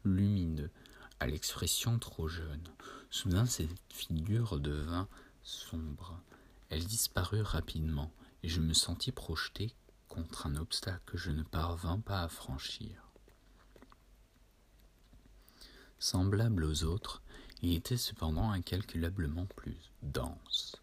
lumineux, 0.04 0.72
à 1.20 1.28
l'expression 1.28 2.00
trop 2.00 2.28
jeune. 2.28 2.64
Soudain 3.10 3.46
cette 3.46 3.70
figure 3.90 4.60
devint 4.60 5.08
sombre. 5.44 6.22
Elle 6.70 6.86
disparut 6.86 7.42
rapidement, 7.42 8.12
et 8.44 8.50
je 8.50 8.62
me 8.62 8.74
sentis 8.74 9.12
projeté 9.12 9.74
contre 10.08 10.48
un 10.48 10.56
obstacle 10.56 11.02
que 11.06 11.18
je 11.18 11.32
ne 11.32 11.44
parvins 11.44 12.00
pas 12.00 12.22
à 12.22 12.30
franchir. 12.30 13.10
Semblable 16.00 16.64
aux 16.64 16.84
autres, 16.84 17.22
il 17.62 17.74
était 17.74 17.98
cependant 17.98 18.52
incalculablement 18.52 19.46
plus 19.46 19.92
dense. 20.02 20.78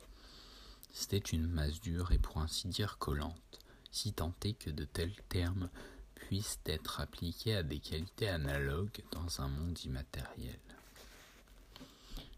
C'était 0.99 1.19
une 1.19 1.47
masse 1.47 1.79
dure 1.83 2.11
et 2.11 2.19
pour 2.19 2.39
ainsi 2.39 2.69
dire 2.69 2.97
collante, 2.97 3.61
si 3.91 4.15
tant 4.15 4.33
est 4.45 4.55
que 4.55 4.71
de 4.71 4.87
tels 4.87 5.15
termes 5.29 5.69
puissent 6.15 6.59
être 6.65 7.01
appliqués 7.01 7.55
à 7.55 7.63
des 7.63 7.81
qualités 7.81 8.31
analogues 8.31 9.03
dans 9.13 9.43
un 9.43 9.49
monde 9.49 9.79
immatériel. 9.85 10.59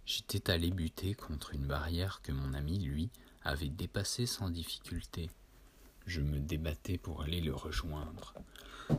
J'étais 0.05 0.51
allé 0.51 0.73
buter 0.73 1.15
contre 1.15 1.55
une 1.55 1.69
barrière 1.69 2.21
que 2.21 2.33
mon 2.33 2.53
ami, 2.53 2.81
lui, 2.81 3.11
avait 3.45 3.69
dépassée 3.69 4.27
sans 4.27 4.51
difficulté. 4.51 5.31
Je 6.07 6.21
me 6.21 6.41
débattais 6.41 6.99
pour 6.99 7.23
aller 7.23 7.41
le 7.41 7.55
rejoindre, 7.55 8.35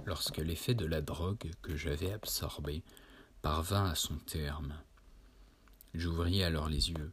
lorsque 0.05 0.37
l'effet 0.37 0.73
de 0.73 0.85
la 0.85 1.01
drogue 1.01 1.51
que 1.61 1.75
j'avais 1.75 2.13
absorbée 2.13 2.81
parvint 3.41 3.89
à 3.89 3.95
son 3.95 4.15
terme. 4.19 4.73
J'ouvris 5.93 6.43
alors 6.43 6.69
les 6.69 6.91
yeux, 6.91 7.11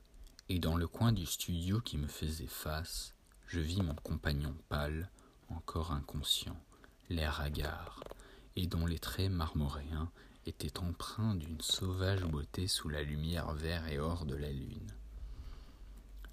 et 0.48 0.58
dans 0.58 0.76
le 0.76 0.86
coin 0.86 1.12
du 1.12 1.26
studio 1.26 1.80
qui 1.80 1.98
me 1.98 2.06
faisait 2.06 2.46
face, 2.46 3.14
je 3.48 3.58
vis 3.58 3.82
mon 3.82 3.94
compagnon 3.94 4.54
pâle, 4.68 5.10
encore 5.48 5.92
inconscient, 5.92 6.56
l'air 7.10 7.40
hagard, 7.40 8.02
et 8.54 8.66
dont 8.66 8.86
les 8.86 8.98
traits 8.98 9.30
marmoréens 9.30 10.10
étaient 10.46 10.78
empreints 10.78 11.34
d'une 11.34 11.60
sauvage 11.60 12.22
beauté 12.22 12.68
sous 12.68 12.88
la 12.88 13.02
lumière 13.02 13.52
vert 13.54 13.88
et 13.88 13.98
or 13.98 14.24
de 14.24 14.36
la 14.36 14.50
lune. 14.50 14.92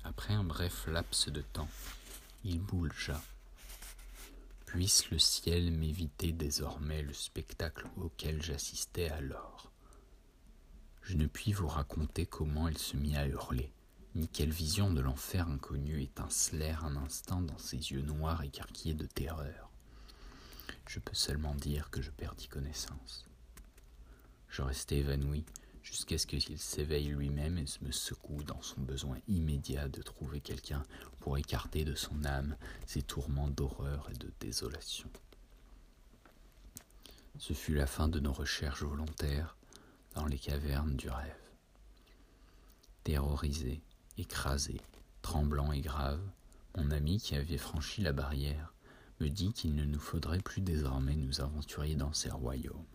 Après 0.04 0.34
un 0.34 0.44
bref 0.44 0.86
laps 0.88 1.30
de 1.30 1.42
temps, 1.42 1.70
il 2.44 2.60
bougea. 2.60 3.20
Puisse 4.66 5.10
le 5.10 5.20
ciel 5.20 5.72
m'éviter 5.72 6.32
désormais 6.32 7.02
le 7.02 7.14
spectacle 7.14 7.88
auquel 7.98 8.42
j'assistais 8.42 9.10
alors. 9.10 9.72
Je 11.02 11.16
ne 11.16 11.26
puis 11.28 11.52
vous 11.52 11.68
raconter 11.68 12.26
comment 12.26 12.68
il 12.68 12.78
se 12.78 12.96
mit 12.96 13.16
à 13.16 13.28
hurler, 13.28 13.72
ni 14.16 14.28
quelle 14.28 14.52
vision 14.52 14.94
de 14.94 15.02
l'enfer 15.02 15.48
inconnu 15.48 16.02
étincelèrent 16.02 16.86
un 16.86 16.96
instant 16.98 17.42
dans 17.42 17.58
ses 17.58 17.78
yeux 17.78 18.02
noirs 18.02 18.44
écarquillés 18.44 18.94
de 18.94 19.06
terreur. 19.06 19.72
Je 20.88 21.00
peux 21.00 21.16
seulement 21.16 21.56
dire 21.56 21.90
que 21.90 22.02
je 22.02 22.12
perdis 22.12 22.48
connaissance. 22.48 23.26
Je 24.50 24.62
restai 24.62 24.98
évanoui 24.98 25.46
jusqu'à 25.82 26.18
ce 26.18 26.28
qu'il 26.28 26.60
s'éveille 26.60 27.08
lui-même 27.08 27.58
et 27.58 27.66
me 27.82 27.92
secoue 27.92 28.44
dans 28.44 28.62
son 28.62 28.82
besoin 28.82 29.18
immédiat 29.28 29.90
de 29.90 30.02
trouver 30.02 30.42
quelqu'un 30.42 30.84
pour 31.20 31.38
écarter 31.38 31.84
de 31.84 31.96
son 31.96 32.24
âme 32.24 32.56
ses 32.86 33.02
tourments 33.02 33.50
d'horreur 33.50 34.10
et 34.12 34.18
de 34.18 34.32
désolation. 34.40 35.10
Ce 37.40 37.54
fut 37.54 37.74
la 37.74 37.88
fin 37.88 38.08
de 38.08 38.20
nos 38.20 38.32
recherches 38.32 38.84
volontaires 38.84 39.58
dans 40.14 40.28
les 40.28 40.38
cavernes 40.38 40.96
du 40.96 41.10
rêve. 41.10 41.36
Terrorisé, 43.04 43.82
écrasé, 44.18 44.80
tremblant 45.22 45.72
et 45.72 45.82
grave, 45.82 46.22
mon 46.78 46.92
ami 46.92 47.20
qui 47.20 47.36
avait 47.36 47.58
franchi 47.58 48.02
la 48.02 48.14
barrière 48.14 48.74
me 49.20 49.30
dit 49.30 49.54
qu'il 49.54 49.76
ne 49.76 49.86
nous 49.86 50.00
faudrait 50.00 50.42
plus 50.42 50.62
désormais 50.62 51.16
nous 51.16 51.42
aventurer 51.42 51.96
dans 51.96 52.14
ces 52.14 52.30
royaumes. 52.30 52.86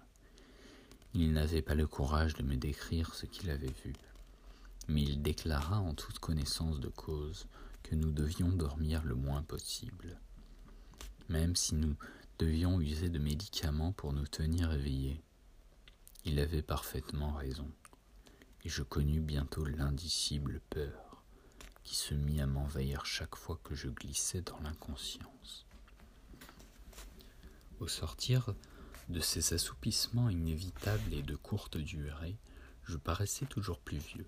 Il 1.15 1.33
n'avait 1.33 1.63
pas 1.63 1.75
le 1.75 1.87
courage 1.87 2.35
de 2.35 2.43
me 2.43 2.57
décrire 2.57 3.15
ce 3.15 3.27
qu'il 3.27 3.51
avait 3.51 3.75
vu, 3.85 3.95
mais 4.89 5.03
il 5.03 5.23
déclara 5.23 5.81
en 5.81 5.95
toute 5.95 6.19
connaissance 6.19 6.81
de 6.81 6.89
cause 6.89 7.47
que 7.83 7.95
nous 7.95 8.11
devions 8.11 8.49
dormir 8.51 9.03
le 9.05 9.15
moins 9.15 9.43
possible. 9.43 10.19
même 11.29 11.57
si 11.57 11.75
nous 11.75 11.95
devions 12.39 12.81
user 12.81 13.11
de 13.11 13.19
médicaments 13.19 13.93
pour 13.93 14.13
nous 14.13 14.27
tenir 14.27 14.73
éveillés. 14.73 15.21
Il 16.25 16.39
avait 16.41 16.63
parfaitement 16.63 17.33
raison, 17.33 17.71
et 18.65 18.69
je 18.69 18.83
connus 18.83 19.21
bientôt 19.21 19.65
l'indicible 19.65 20.61
peur 20.71 21.08
qui 21.89 21.97
se 21.97 22.13
mit 22.13 22.43
à 22.43 22.47
m'envahir 22.47 23.07
chaque 23.07 23.35
fois 23.35 23.59
que 23.65 23.75
je 23.75 23.89
glissais 23.89 24.43
dans 24.43 24.61
l'inconscience. 24.61 25.65
Au 27.81 27.89
sortir 27.89 28.55
de 29.09 29.21
ces 29.21 29.55
assoupissements 29.55 30.29
inévitables 30.29 31.15
et 31.15 31.23
de 31.23 31.35
courte 31.35 31.79
durée, 31.79 32.37
je 32.85 32.99
paraissais 32.99 33.47
toujours 33.47 33.81
plus 33.81 33.97
vieux, 33.97 34.27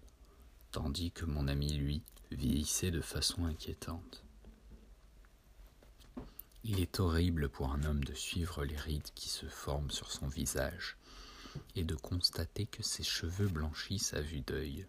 tandis 0.73 1.11
que 1.11 1.27
mon 1.27 1.49
ami, 1.49 1.75
lui, 1.75 2.03
vieillissait 2.31 2.91
de 2.91 3.03
façon 3.03 3.45
inquiétante. 3.45 4.25
Il 6.65 6.81
est 6.81 6.99
horrible 6.99 7.51
pour 7.51 7.75
un 7.75 7.85
homme 7.85 8.05
de 8.05 8.15
suivre 8.15 8.65
les 8.65 8.79
rides 8.79 9.13
qui 9.15 9.29
se 9.29 9.45
forment 9.45 9.91
sur 9.91 10.11
son 10.13 10.29
visage 10.29 10.97
et 11.77 11.85
de 11.85 11.95
constater 11.95 12.65
que 12.65 12.83
ses 12.83 13.03
cheveux 13.03 13.49
blanchissent 13.49 14.15
à 14.15 14.23
vue 14.23 14.41
d'œil. 14.41 14.87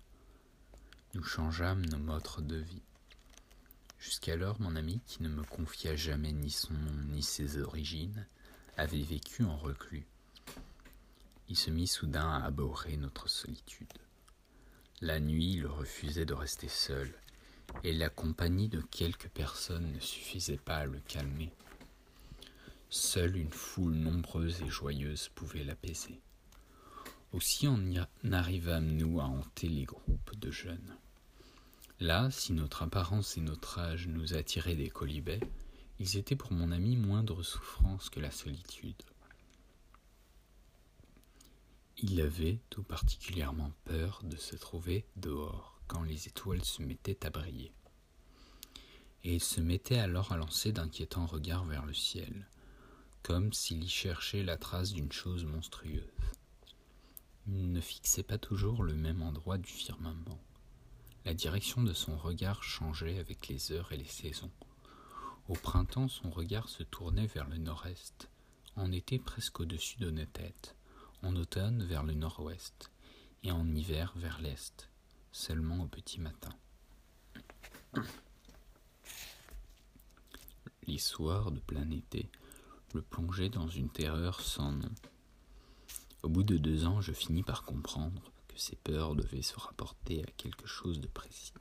Nous 1.14 1.24
changeâmes 1.24 1.86
nos 1.88 1.98
modes 1.98 2.48
de 2.48 2.56
vie. 2.56 2.82
Jusqu'alors, 4.00 4.62
mon 4.62 4.78
ami, 4.78 5.02
qui 5.06 5.22
ne 5.22 5.28
me 5.28 5.44
confia 5.44 5.94
jamais 5.98 6.32
ni 6.32 6.50
son 6.50 6.74
nom 6.74 7.04
ni 7.10 7.22
ses 7.22 7.58
origines, 7.60 8.26
avait 8.78 9.02
vécu 9.02 9.44
en 9.44 9.58
reclus. 9.58 10.08
Il 11.50 11.58
se 11.58 11.70
mit 11.70 11.88
soudain 11.88 12.30
à 12.30 12.46
abhorrer 12.46 12.96
notre 12.96 13.28
solitude. 13.28 13.92
La 15.02 15.20
nuit, 15.20 15.52
il 15.52 15.68
refusait 15.68 16.26
de 16.26 16.34
rester 16.34 16.70
seul, 16.70 17.14
et 17.84 17.92
la 17.92 18.10
compagnie 18.10 18.70
de 18.70 18.80
quelques 18.80 19.30
personnes 19.30 19.92
ne 19.92 20.00
suffisait 20.00 20.56
pas 20.56 20.78
à 20.78 20.86
le 20.86 21.02
calmer. 21.02 21.52
Seule 22.90 23.36
une 23.36 23.52
foule 23.52 23.96
nombreuse 23.96 24.62
et 24.62 24.70
joyeuse 24.70 25.28
pouvait 25.36 25.66
l'apaiser. 25.66 26.22
Aussi 27.34 27.68
en 27.68 27.80
arrivâmes-nous 28.32 29.20
à 29.20 29.26
hanter 29.26 29.68
les 29.68 29.86
groupes 29.86 30.36
de 30.38 30.52
jeunes. 30.52 30.98
Là, 32.02 32.32
si 32.32 32.52
notre 32.52 32.82
apparence 32.82 33.38
et 33.38 33.42
notre 33.42 33.78
âge 33.78 34.08
nous 34.08 34.34
attiraient 34.34 34.76
des 34.76 34.90
colibets, 34.90 35.40
ils 36.00 36.18
étaient 36.18 36.36
pour 36.36 36.52
mon 36.52 36.72
ami 36.72 36.98
moindre 36.98 37.44
souffrance 37.44 38.10
que 38.10 38.20
la 38.20 38.32
solitude. 38.32 39.04
Il 42.00 42.20
avait 42.20 42.58
tout 42.72 42.82
particulièrement 42.82 43.72
peur 43.86 44.22
de 44.24 44.36
se 44.36 44.56
trouver 44.56 45.06
dehors 45.16 45.80
quand 45.86 46.02
les 46.02 46.28
étoiles 46.28 46.66
se 46.66 46.82
mettaient 46.82 47.24
à 47.24 47.30
briller. 47.30 47.72
Et 49.24 49.36
il 49.36 49.44
se 49.44 49.62
mettait 49.62 50.00
alors 50.00 50.32
à 50.32 50.38
lancer 50.38 50.72
d'inquiétants 50.72 51.28
regards 51.28 51.66
vers 51.66 51.86
le 51.86 51.94
ciel, 51.94 52.48
comme 53.22 53.54
s'il 53.54 53.84
y 53.84 53.90
cherchait 53.90 54.42
la 54.42 54.58
trace 54.58 54.92
d'une 54.92 55.12
chose 55.12 55.46
monstrueuse. 55.46 56.10
Il 57.46 57.72
ne 57.72 57.80
fixait 57.80 58.24
pas 58.24 58.40
toujours 58.40 58.82
le 58.82 58.96
même 58.96 59.22
endroit 59.22 59.60
du 59.60 59.70
firmament. 59.70 60.40
La 61.24 61.34
direction 61.36 61.84
de 61.84 61.94
son 61.94 62.18
regard 62.18 62.64
changeait 62.64 63.20
avec 63.20 63.48
les 63.48 63.72
heures 63.72 63.92
et 63.92 63.98
les 63.98 64.06
saisons. 64.06 64.52
Au 65.48 65.54
printemps, 65.54 66.08
son 66.08 66.32
regard 66.32 66.68
se 66.68 66.82
tournait 66.82 67.28
vers 67.28 67.48
le 67.48 67.58
nord-est, 67.58 68.30
en 68.76 68.92
été 68.92 69.20
presque 69.20 69.60
au-dessus 69.60 70.00
de 70.00 70.10
nos 70.10 70.26
têtes, 70.26 70.76
en 71.22 71.36
automne 71.36 71.84
vers 71.84 72.04
le 72.04 72.14
nord-ouest, 72.14 72.90
et 73.44 73.52
en 73.52 73.68
hiver 73.76 74.14
vers 74.16 74.42
l'est, 74.42 74.90
seulement 75.32 75.84
au 75.84 75.88
petit 75.88 76.20
matin. 76.20 76.54
Les 80.88 80.98
soirs 80.98 81.52
de 81.52 81.60
plein 81.60 81.90
été 81.92 82.30
le 82.94 83.02
plongeaient 83.02 83.50
dans 83.50 83.68
une 83.68 83.90
terreur 83.90 84.42
sans 84.42 84.72
nom. 84.72 84.92
Au 86.24 86.30
bout 86.30 86.44
de 86.44 86.58
deux 86.58 86.86
ans, 86.86 87.02
je 87.02 87.14
finis 87.14 87.44
par 87.44 87.64
comprendre 87.64 88.31
que 88.54 88.60
ces 88.60 88.76
peurs 88.76 89.16
devaient 89.16 89.42
se 89.42 89.58
rapporter 89.60 90.22
à 90.24 90.32
quelque 90.38 90.68
chose 90.68 91.00
de 91.00 91.08
précis. 91.08 91.54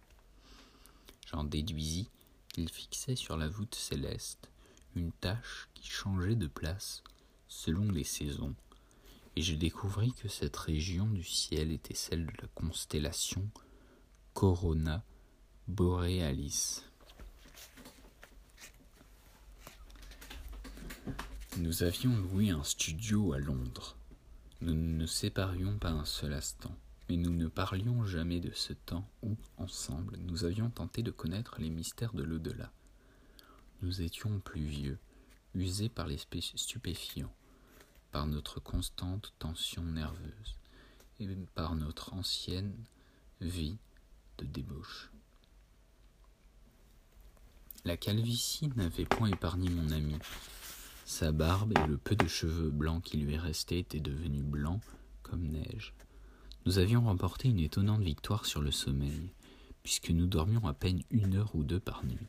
J'en 1.26 1.45
déduisis 1.45 2.09
qu'il 2.49 2.68
fixait 2.68 3.16
sur 3.16 3.36
la 3.36 3.49
voûte 3.49 3.74
céleste 3.74 4.51
une 4.97 5.12
tache 5.12 5.68
qui 5.74 5.88
changeait 5.88 6.34
de 6.34 6.49
place 6.49 7.03
selon 7.49 7.91
les 7.91 8.05
saisons, 8.05 8.55
et 9.36 9.43
je 9.43 9.55
découvris 9.55 10.12
que 10.12 10.28
cette 10.28 10.57
région 10.57 11.07
du 11.07 11.24
ciel 11.24 11.70
était 11.70 11.95
celle 11.95 12.26
de 12.26 12.32
la 12.43 12.49
constellation 12.55 13.49
Corona 14.34 15.05
Borealis. 15.68 16.82
Nous 21.59 21.82
avions 21.82 22.16
loué 22.16 22.51
un 22.51 22.64
studio 22.64 23.32
à 23.32 23.38
Londres 23.38 23.97
nous 24.61 24.75
ne 24.75 24.99
nous 24.99 25.07
séparions 25.07 25.79
pas 25.79 25.91
un 25.91 26.05
seul 26.05 26.35
instant, 26.35 26.77
mais 27.09 27.17
nous 27.17 27.33
ne 27.33 27.49
parlions 27.49 28.05
jamais 28.05 28.41
de 28.41 28.53
ce 28.53 28.73
temps 28.73 29.09
où, 29.23 29.37
ensemble, 29.57 30.19
nous 30.19 30.45
avions 30.45 30.71
tenté 30.71 31.03
de 31.03 31.11
connaître 31.11 31.57
les 31.59 31.71
mystères 31.71 32.13
de 32.13 32.23
l'au-delà. 32.23 32.71
Nous 33.83 34.03
étions 34.03 34.39
plus 34.41 34.65
vieux, 34.65 34.99
usés 35.55 35.89
par 35.89 36.07
les 36.07 36.19
stupéfiants, 36.19 37.35
par 38.13 38.27
notre 38.27 38.61
constante 38.61 39.33
tension 39.39 39.83
nerveuse 39.83 40.59
et 41.19 41.29
par 41.55 41.75
notre 41.75 42.13
ancienne 42.13 42.75
vie 43.41 43.79
de 44.39 44.45
débauche. 44.45 45.11
La 47.87 47.97
calvitie 47.97 48.69
n'avait 48.77 49.07
point 49.07 49.31
épargné 49.31 49.71
mon 49.71 49.91
ami, 49.91 50.19
sa 51.11 51.33
barbe 51.33 51.73
et 51.77 51.87
le 51.89 51.97
peu 51.97 52.15
de 52.15 52.29
cheveux 52.29 52.71
blancs 52.71 53.03
qui 53.03 53.17
lui 53.17 53.37
restaient 53.37 53.81
étaient 53.81 53.99
devenus 53.99 54.45
blancs 54.45 54.81
comme 55.25 55.43
neige. 55.43 55.93
Nous 56.67 56.79
avions 56.79 57.03
remporté 57.03 57.49
une 57.49 57.59
étonnante 57.59 58.01
victoire 58.01 58.47
sur 58.47 58.61
le 58.61 58.71
sommeil, 58.71 59.33
puisque 59.83 60.11
nous 60.11 60.27
dormions 60.27 60.67
à 60.69 60.73
peine 60.73 61.03
une 61.11 61.35
heure 61.35 61.51
ou 61.57 61.65
deux 61.65 61.81
par 61.81 62.05
nuit. 62.07 62.29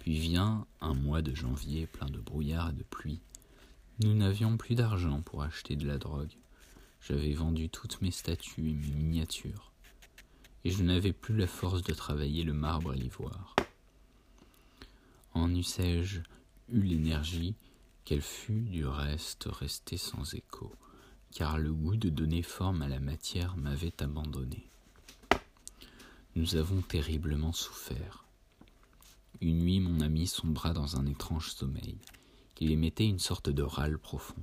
Puis 0.00 0.18
vient 0.18 0.66
un 0.80 0.94
mois 0.94 1.20
de 1.20 1.34
janvier 1.34 1.86
plein 1.86 2.08
de 2.08 2.18
brouillard 2.18 2.70
et 2.70 2.72
de 2.72 2.82
pluie. 2.82 3.20
Nous 4.02 4.14
n'avions 4.14 4.56
plus 4.56 4.74
d'argent 4.74 5.20
pour 5.20 5.42
acheter 5.42 5.76
de 5.76 5.86
la 5.86 5.98
drogue. 5.98 6.32
J'avais 7.02 7.34
vendu 7.34 7.68
toutes 7.68 8.00
mes 8.00 8.10
statues 8.10 8.70
et 8.70 8.74
mes 8.74 8.94
miniatures, 8.94 9.70
et 10.64 10.70
je 10.70 10.82
n'avais 10.82 11.12
plus 11.12 11.36
la 11.36 11.46
force 11.46 11.82
de 11.82 11.92
travailler 11.92 12.42
le 12.42 12.54
marbre 12.54 12.94
et 12.94 12.98
l'ivoire. 12.98 13.54
En 15.34 15.54
eussé-je 15.54 16.20
eut 16.68 16.82
l'énergie 16.82 17.54
qu'elle 18.04 18.22
fut 18.22 18.62
du 18.62 18.86
reste 18.86 19.44
restée 19.50 19.96
sans 19.96 20.34
écho, 20.34 20.72
car 21.32 21.58
le 21.58 21.72
goût 21.72 21.96
de 21.96 22.10
donner 22.10 22.42
forme 22.42 22.82
à 22.82 22.88
la 22.88 23.00
matière 23.00 23.56
m'avait 23.56 24.02
abandonné. 24.02 24.68
Nous 26.36 26.56
avons 26.56 26.82
terriblement 26.82 27.52
souffert. 27.52 28.24
Une 29.40 29.58
nuit, 29.58 29.80
mon 29.80 30.00
ami 30.00 30.26
sombra 30.26 30.72
dans 30.72 30.96
un 30.96 31.06
étrange 31.06 31.52
sommeil. 31.52 31.98
Il 32.60 32.70
émettait 32.70 33.08
une 33.08 33.18
sorte 33.18 33.50
de 33.50 33.62
râle 33.62 33.98
profond, 33.98 34.42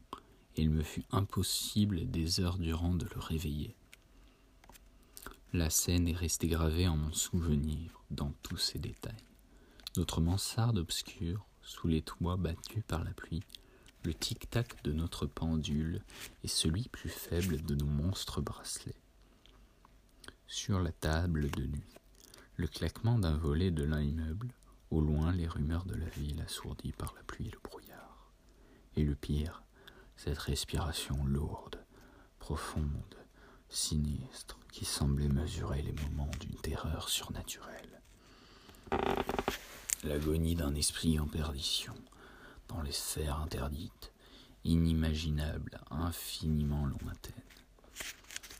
et 0.55 0.61
il 0.61 0.69
me 0.69 0.83
fut 0.83 1.05
impossible 1.11 2.09
des 2.09 2.39
heures 2.39 2.57
durant 2.57 2.93
de 2.93 3.05
le 3.05 3.19
réveiller. 3.19 3.75
La 5.53 5.69
scène 5.69 6.07
est 6.07 6.15
restée 6.15 6.47
gravée 6.47 6.87
en 6.87 6.97
mon 6.97 7.11
souvenir 7.11 8.03
dans 8.09 8.31
tous 8.41 8.57
ses 8.57 8.79
détails. 8.79 9.13
Notre 9.97 10.21
mansarde 10.21 10.77
obscure, 10.77 11.45
sous 11.63 11.87
les 11.87 12.01
toits 12.01 12.37
battus 12.37 12.83
par 12.87 13.03
la 13.03 13.11
pluie, 13.11 13.43
le 14.03 14.13
tic-tac 14.13 14.83
de 14.83 14.91
notre 14.91 15.25
pendule 15.25 16.01
et 16.43 16.47
celui 16.47 16.87
plus 16.89 17.09
faible 17.09 17.61
de 17.61 17.75
nos 17.75 17.85
monstres 17.85 18.41
bracelets. 18.41 19.01
Sur 20.47 20.79
la 20.79 20.91
table 20.91 21.49
de 21.51 21.65
nuit, 21.65 21.95
le 22.57 22.67
claquement 22.67 23.17
d'un 23.17 23.37
volet 23.37 23.71
de 23.71 23.83
l'un 23.83 24.01
immeuble, 24.01 24.53
au 24.89 25.01
loin 25.01 25.31
les 25.31 25.47
rumeurs 25.47 25.85
de 25.85 25.95
la 25.95 26.09
ville 26.09 26.41
assourdies 26.41 26.91
par 26.91 27.13
la 27.15 27.23
pluie 27.23 27.47
et 27.47 27.51
le 27.51 27.59
brouillard. 27.63 28.31
Et 28.97 29.03
le 29.03 29.15
pire, 29.15 29.63
cette 30.17 30.39
respiration 30.39 31.23
lourde, 31.25 31.83
profonde, 32.39 33.15
sinistre, 33.69 34.59
qui 34.71 34.83
semblait 34.83 35.29
mesurer 35.29 35.81
les 35.81 35.93
moments 35.93 36.31
d'une 36.39 36.55
terreur 36.55 37.07
surnaturelle 37.07 38.01
l'agonie 40.03 40.55
d'un 40.55 40.73
esprit 40.75 41.19
en 41.19 41.27
perdition, 41.27 41.93
dans 42.67 42.81
les 42.81 42.91
sphères 42.91 43.39
interdites, 43.39 44.11
inimaginables, 44.63 45.79
infiniment 45.91 46.85
lointaines. 46.85 47.33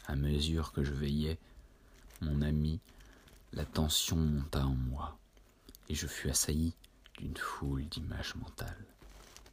À 0.05 0.15
mesure 0.15 0.71
que 0.71 0.83
je 0.83 0.93
veillais, 0.93 1.39
mon 2.21 2.41
ami, 2.41 2.79
la 3.53 3.65
tension 3.65 4.17
monta 4.17 4.65
en 4.65 4.75
moi, 4.75 5.17
et 5.89 5.95
je 5.95 6.07
fus 6.07 6.29
assailli 6.29 6.73
d'une 7.17 7.37
foule 7.37 7.85
d'images 7.87 8.35
mentales. 8.35 8.85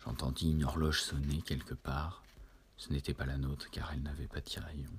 J'entendis 0.04 0.50
une 0.50 0.64
horloge 0.64 1.02
sonner 1.02 1.42
quelque 1.42 1.74
part, 1.74 2.22
ce 2.76 2.92
n'était 2.92 3.14
pas 3.14 3.26
la 3.26 3.36
nôtre 3.36 3.70
car 3.70 3.92
elle 3.92 4.02
n'avait 4.02 4.28
pas 4.28 4.40
tiraillon, 4.40 4.92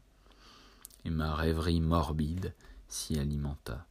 et 1.05 1.09
ma 1.09 1.35
rêverie 1.35 1.81
morbide 1.81 2.53
s'y 2.87 3.19
alimenta. 3.19 3.85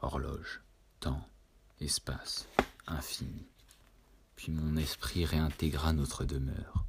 Horloge, 0.00 0.62
temps, 0.98 1.24
espace, 1.82 2.48
infini. 2.86 3.48
puis 4.36 4.52
mon 4.52 4.76
esprit 4.76 5.24
réintégra 5.24 5.92
notre 5.92 6.24
demeure. 6.24 6.84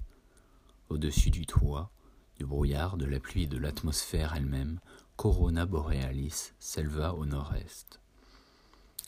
Au-dessus 0.90 1.32
du 1.32 1.46
toit, 1.46 1.92
du 2.38 2.46
brouillard, 2.46 2.98
de 2.98 3.06
la 3.06 3.20
pluie 3.20 3.44
et 3.44 3.48
de 3.48 3.58
l'atmosphère 3.58 4.34
elle-même, 4.36 4.80
Corona 5.16 5.66
Borealis 5.66 6.54
s'éleva 6.60 7.14
au 7.14 7.26
nord-est. 7.26 8.00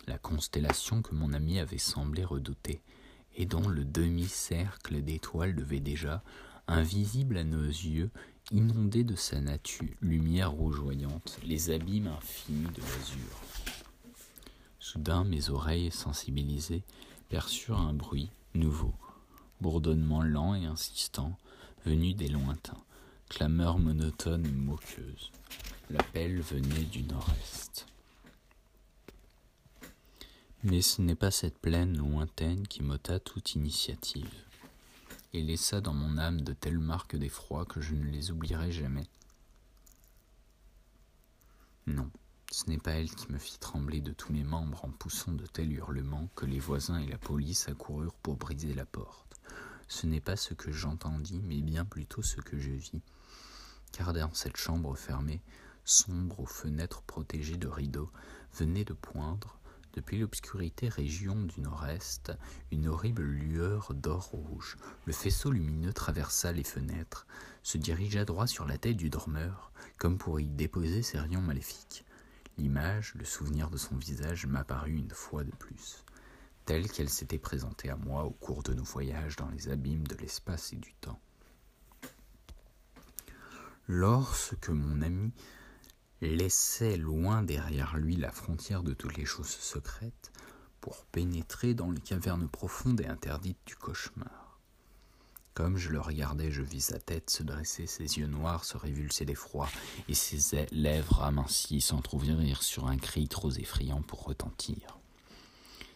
La 0.08 0.18
constellation 0.18 1.02
que 1.02 1.14
mon 1.14 1.34
ami 1.34 1.60
avait 1.60 1.78
semblé 1.78 2.24
redouter, 2.24 2.82
et 3.36 3.46
dont 3.46 3.68
le 3.68 3.86
demi-cercle 3.86 5.02
d'étoiles 5.02 5.56
devait 5.56 5.80
déjà, 5.80 6.24
invisible 6.68 7.38
à 7.38 7.44
nos 7.44 7.66
yeux, 7.66 8.10
inonder 8.52 9.04
de 9.04 9.16
sa 9.16 9.40
nature 9.40 9.90
lumière 10.02 10.52
rougeoyante 10.52 11.40
les 11.44 11.70
abîmes 11.70 12.08
infinis 12.08 12.72
de 12.74 12.82
l'azur. 12.82 13.45
Soudain 14.86 15.24
mes 15.24 15.50
oreilles 15.50 15.90
sensibilisées 15.90 16.84
perçurent 17.28 17.82
un 17.82 17.94
bruit 17.94 18.30
nouveau, 18.54 18.94
bourdonnement 19.60 20.22
lent 20.22 20.54
et 20.54 20.66
insistant, 20.66 21.36
venu 21.88 22.14
des 22.14 22.28
lointains, 22.28 22.84
clameur 23.28 23.80
monotone 23.80 24.46
et 24.46 24.52
moqueuse. 24.52 25.32
L'appel 25.90 26.40
venait 26.40 26.84
du 26.84 27.02
nord-est. 27.02 27.88
Mais 30.64 30.84
ce 30.84 31.02
n'est 31.02 31.16
pas 31.16 31.32
cette 31.32 31.58
plaine 31.58 31.98
lointaine 31.98 32.68
qui 32.68 32.84
m'ôta 32.84 33.20
toute 33.20 33.56
initiative, 33.56 34.46
et 35.34 35.42
laissa 35.42 35.82
dans 35.82 35.96
mon 35.96 36.20
âme 36.20 36.42
de 36.42 36.54
telles 36.54 36.78
marques 36.78 37.16
d'effroi 37.16 37.66
que 37.66 37.82
je 37.82 37.96
ne 37.96 38.06
les 38.12 38.30
oublierai 38.30 38.72
jamais. 38.72 39.08
Non, 41.88 42.12
ce 42.52 42.70
n'est 42.70 42.78
pas 42.78 42.92
elle 42.92 43.10
qui 43.10 43.32
me 43.32 43.38
fit 43.38 43.58
trembler 43.60 44.02
de 44.02 44.14
tous 44.14 44.32
mes 44.32 44.44
membres 44.44 44.86
en 44.86 44.90
poussant 44.90 45.32
de 45.32 45.46
tels 45.46 45.74
hurlements 45.74 46.30
que 46.36 46.46
les 46.46 46.60
voisins 46.60 47.00
et 47.00 47.08
la 47.08 47.18
police 47.18 47.68
accoururent 47.68 48.16
pour 48.16 48.38
briser 48.38 48.74
la 48.74 48.86
porte. 48.86 49.36
Ce 49.88 50.08
n'est 50.08 50.22
pas 50.22 50.36
ce 50.36 50.54
que 50.54 50.72
j'entendis, 50.72 51.42
mais 51.44 51.62
bien 51.62 51.86
plutôt 51.86 52.22
ce 52.22 52.42
que 52.42 52.60
je 52.60 52.72
vis, 52.72 53.02
car 53.92 54.14
dans 54.14 54.34
cette 54.34 54.58
chambre 54.58 54.96
fermée, 54.96 55.42
sombre 55.84 56.40
aux 56.40 56.46
fenêtres 56.46 57.02
protégées 57.04 57.58
de 57.58 57.68
rideaux, 57.68 58.12
venait 58.54 58.86
de 58.86 58.94
poindre, 58.94 59.60
depuis 59.94 60.18
l'obscurité 60.18 60.90
région 60.90 61.36
du 61.44 61.62
nord-est, 61.62 62.34
une 62.72 62.88
horrible 62.88 63.24
lueur 63.24 63.94
d'or 63.94 64.24
rouge. 64.24 64.78
Le 65.06 65.14
faisceau 65.14 65.52
lumineux 65.52 65.94
traversa 65.94 66.52
les 66.52 66.64
fenêtres, 66.64 67.26
se 67.64 67.78
dirigea 67.78 68.26
droit 68.26 68.48
sur 68.48 68.66
la 68.66 68.78
tête 68.78 68.98
du 68.98 69.10
dormeur, 69.10 69.72
comme 69.98 70.18
pour 70.18 70.40
y 70.40 70.48
déposer 70.48 71.02
ses 71.02 71.20
rayons 71.20 71.42
maléfiques. 71.42 72.06
L'image, 72.58 73.14
le 73.16 73.26
souvenir 73.26 73.70
de 73.70 73.78
son 73.78 73.96
visage 73.96 74.46
m'apparut 74.46 74.96
une 74.96 75.12
fois 75.12 75.44
de 75.44 75.52
plus, 75.52 76.06
telle 76.66 76.90
qu'elle 76.90 77.10
s'était 77.10 77.38
présentée 77.38 77.90
à 77.90 77.98
moi 77.98 78.24
au 78.24 78.32
cours 78.32 78.64
de 78.64 78.74
nos 78.74 78.84
voyages 78.84 79.36
dans 79.36 79.50
les 79.50 79.70
abîmes 79.70 80.08
de 80.08 80.16
l'espace 80.16 80.72
et 80.74 80.78
du 80.78 80.94
temps. 80.96 81.20
Lorsque 83.88 84.70
mon 84.70 85.02
ami 85.02 85.32
laissait 86.22 86.98
loin 86.98 87.44
derrière 87.44 87.98
lui 87.98 88.16
la 88.16 88.32
frontière 88.32 88.84
de 88.84 88.94
toutes 88.94 89.18
les 89.18 89.26
choses 89.26 89.48
secrètes 89.48 90.32
pour 90.82 91.06
pénétrer 91.06 91.74
dans 91.74 91.92
les 91.92 92.02
cavernes 92.02 92.48
profondes 92.48 93.02
et 93.02 93.08
interdites 93.08 93.60
du 93.66 93.76
cauchemar. 93.76 94.45
Comme 95.56 95.78
je 95.78 95.90
le 95.90 96.02
regardais, 96.02 96.52
je 96.52 96.62
vis 96.62 96.82
sa 96.82 97.00
tête 97.00 97.30
se 97.30 97.42
dresser, 97.42 97.88
ses 97.88 98.18
yeux 98.18 98.28
noirs 98.28 98.66
se 98.66 98.76
révulser 98.76 99.24
d'effroi, 99.24 99.70
et 100.10 100.14
ses 100.14 100.66
lèvres 100.72 101.24
amincies 101.24 101.80
s'entr'ouvrir 101.80 102.62
sur 102.62 102.88
un 102.88 102.98
cri 102.98 103.30
trop 103.30 103.52
effrayant 103.52 104.02
pour 104.02 104.26
retentir. 104.26 105.00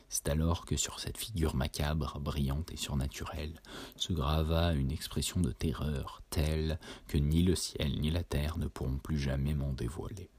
C'est 0.07 0.29
alors 0.29 0.65
que 0.65 0.77
sur 0.77 1.01
cette 1.01 1.17
figure 1.17 1.55
macabre, 1.55 2.21
brillante 2.21 2.71
et 2.71 2.77
surnaturelle, 2.77 3.61
se 3.97 4.13
grava 4.13 4.71
une 4.71 4.91
expression 4.91 5.41
de 5.41 5.51
terreur 5.51 6.21
telle 6.29 6.79
que 7.09 7.17
ni 7.17 7.43
le 7.43 7.55
ciel 7.55 7.99
ni 7.99 8.11
la 8.11 8.23
terre 8.23 8.57
ne 8.57 8.67
pourront 8.67 8.97
plus 8.97 9.19
jamais 9.19 9.53
m'en 9.53 9.73
dévoiler. 9.73 10.29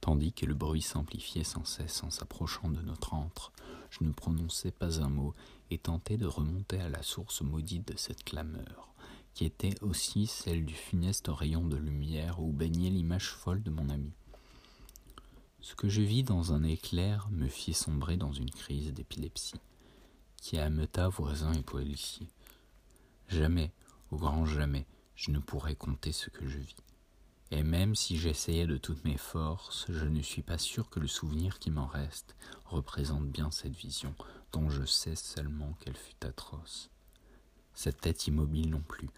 Tandis 0.00 0.32
que 0.32 0.46
le 0.46 0.54
bruit 0.54 0.82
s'amplifiait 0.82 1.44
sans 1.44 1.64
cesse 1.64 2.02
en 2.02 2.10
s'approchant 2.10 2.68
de 2.68 2.80
notre 2.82 3.14
antre, 3.14 3.52
je 3.90 4.02
ne 4.04 4.12
prononçais 4.12 4.72
pas 4.72 5.00
un 5.00 5.08
mot 5.08 5.34
et 5.70 5.78
tentais 5.78 6.16
de 6.16 6.26
remonter 6.26 6.80
à 6.80 6.88
la 6.88 7.02
source 7.02 7.42
maudite 7.42 7.88
de 7.88 7.96
cette 7.96 8.24
clameur, 8.24 8.92
qui 9.34 9.44
était 9.44 9.80
aussi 9.82 10.26
celle 10.26 10.64
du 10.64 10.74
funeste 10.74 11.28
rayon 11.28 11.66
de 11.66 11.76
lumière 11.76 12.40
où 12.40 12.52
baignait 12.52 12.90
l'image 12.90 13.30
folle 13.30 13.62
de 13.62 13.70
mon 13.70 13.88
ami. 13.88 14.12
Ce 15.60 15.74
que 15.74 15.88
je 15.88 16.02
vis 16.02 16.22
dans 16.22 16.52
un 16.52 16.62
éclair 16.62 17.28
me 17.30 17.48
fit 17.48 17.74
sombrer 17.74 18.16
dans 18.16 18.32
une 18.32 18.50
crise 18.50 18.92
d'épilepsie, 18.92 19.60
qui 20.36 20.58
ameuta 20.58 21.08
voisins 21.08 21.52
et 21.52 21.62
policiers. 21.62 22.28
Jamais, 23.28 23.72
au 24.10 24.16
grand 24.16 24.46
jamais, 24.46 24.86
je 25.14 25.30
ne 25.30 25.38
pourrais 25.38 25.74
compter 25.74 26.12
ce 26.12 26.30
que 26.30 26.46
je 26.46 26.58
vis. 26.58 26.76
Et 27.50 27.62
même 27.62 27.94
si 27.94 28.18
j'essayais 28.18 28.66
de 28.66 28.76
toutes 28.76 29.04
mes 29.04 29.16
forces, 29.16 29.86
je 29.88 30.04
ne 30.04 30.22
suis 30.22 30.42
pas 30.42 30.58
sûr 30.58 30.90
que 30.90 31.00
le 31.00 31.06
souvenir 31.08 31.58
qui 31.58 31.70
m'en 31.70 31.86
reste 31.86 32.36
représente 32.66 33.26
bien 33.28 33.50
cette 33.50 33.74
vision, 33.74 34.14
dont 34.52 34.70
je 34.70 34.84
sais 34.84 35.16
seulement 35.16 35.72
qu'elle 35.80 35.96
fut 35.96 36.24
atroce. 36.24 36.90
Cette 37.74 38.00
tête 38.00 38.26
immobile 38.26 38.70
non 38.70 38.80
plus, 38.80 39.10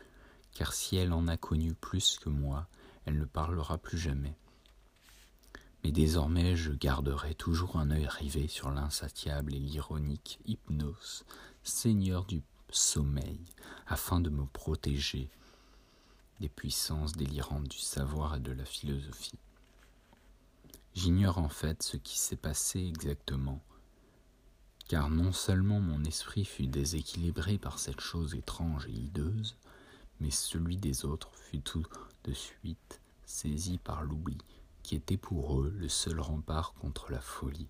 car 0.53 0.73
si 0.73 0.97
elle 0.97 1.13
en 1.13 1.29
a 1.29 1.37
connu 1.37 1.75
plus 1.75 2.19
que 2.19 2.29
moi, 2.29 2.69
elle 3.07 3.19
ne 3.19 3.25
parlera 3.25 3.79
plus 3.79 3.99
jamais. 3.99 4.37
Mais 5.83 5.93
désormais 5.93 6.57
je 6.57 6.73
garderai 6.73 7.35
toujours 7.35 7.77
un 7.77 7.91
œil 7.91 8.07
rivé 8.07 8.49
sur 8.49 8.71
l'insatiable 8.71 9.55
et 9.55 9.59
l'ironique 9.59 10.41
hypnose, 10.45 11.25
seigneur 11.63 12.25
du 12.27 12.43
sommeil, 12.71 13.41
afin 13.87 14.21
de 14.21 14.31
me 14.31 14.45
protéger 14.45 15.31
des 16.41 16.49
puissances 16.49 17.13
délirantes 17.13 17.69
du 17.69 17.79
savoir 17.79 18.37
et 18.37 18.41
de 18.41 18.53
la 18.53 18.65
philosophie. 18.65 19.39
J'ignore 20.95 21.39
en 21.39 21.49
fait 21.49 21.83
ce 21.83 21.97
qui 21.97 22.19
s'est 22.19 22.37
passé 22.37 22.81
exactement, 22.81 23.63
car 24.91 25.09
non 25.09 25.31
seulement 25.31 25.79
mon 25.79 26.03
esprit 26.03 26.45
fut 26.45 26.67
déséquilibré 26.67 27.59
par 27.59 27.79
cette 27.79 28.01
chose 28.01 28.35
étrange 28.35 28.89
et 28.89 28.93
hideuse, 28.93 29.55
mais 30.19 30.33
celui 30.33 30.79
des 30.79 31.05
autres 31.05 31.31
fut 31.33 31.61
tout 31.61 31.87
de 32.25 32.33
suite 32.33 33.01
saisi 33.25 33.79
par 33.79 34.03
l'oubli 34.03 34.37
qui 34.83 34.97
était 34.97 35.17
pour 35.17 35.61
eux 35.61 35.73
le 35.79 35.89
seul 35.89 36.19
rempart 36.19 36.75
contre 36.81 37.13
la 37.13 37.21
folie. 37.21 37.69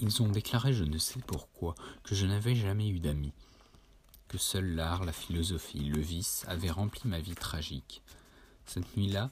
Ils 0.00 0.22
ont 0.22 0.30
déclaré, 0.30 0.72
je 0.72 0.84
ne 0.84 0.96
sais 0.96 1.20
pourquoi, 1.26 1.74
que 2.02 2.14
je 2.14 2.24
n'avais 2.24 2.54
jamais 2.54 2.88
eu 2.88 3.00
d'amis, 3.00 3.34
que 4.28 4.38
seul 4.38 4.74
l'art, 4.74 5.04
la 5.04 5.12
philosophie, 5.12 5.90
le 5.90 6.00
vice 6.00 6.46
avaient 6.48 6.70
rempli 6.70 7.06
ma 7.06 7.20
vie 7.20 7.34
tragique. 7.34 8.00
Cette 8.64 8.96
nuit-là, 8.96 9.30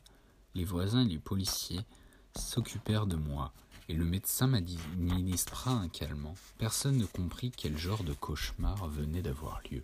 les 0.54 0.64
voisins 0.64 1.06
et 1.06 1.08
les 1.08 1.18
policiers 1.18 1.86
s'occupèrent 2.36 3.06
de 3.06 3.16
moi, 3.16 3.54
et 3.88 3.94
le 3.94 4.04
médecin 4.04 4.46
m'administra 4.46 5.70
un 5.70 5.88
calmant. 5.88 6.34
Personne 6.58 6.98
ne 6.98 7.06
comprit 7.06 7.50
quel 7.50 7.78
genre 7.78 8.04
de 8.04 8.12
cauchemar 8.12 8.88
venait 8.88 9.22
d'avoir 9.22 9.60
lieu. 9.70 9.82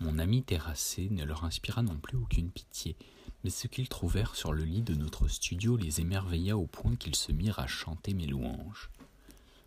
Mon 0.00 0.18
ami 0.18 0.42
terrassé 0.42 1.08
ne 1.10 1.24
leur 1.24 1.44
inspira 1.44 1.82
non 1.82 1.96
plus 1.96 2.16
aucune 2.16 2.50
pitié, 2.50 2.94
mais 3.42 3.50
ce 3.50 3.66
qu'ils 3.66 3.88
trouvèrent 3.88 4.36
sur 4.36 4.52
le 4.52 4.64
lit 4.64 4.82
de 4.82 4.94
notre 4.94 5.28
studio 5.28 5.76
les 5.76 6.00
émerveilla 6.00 6.56
au 6.56 6.66
point 6.66 6.94
qu'ils 6.96 7.16
se 7.16 7.32
mirent 7.32 7.58
à 7.58 7.66
chanter 7.66 8.14
mes 8.14 8.26
louanges. 8.26 8.90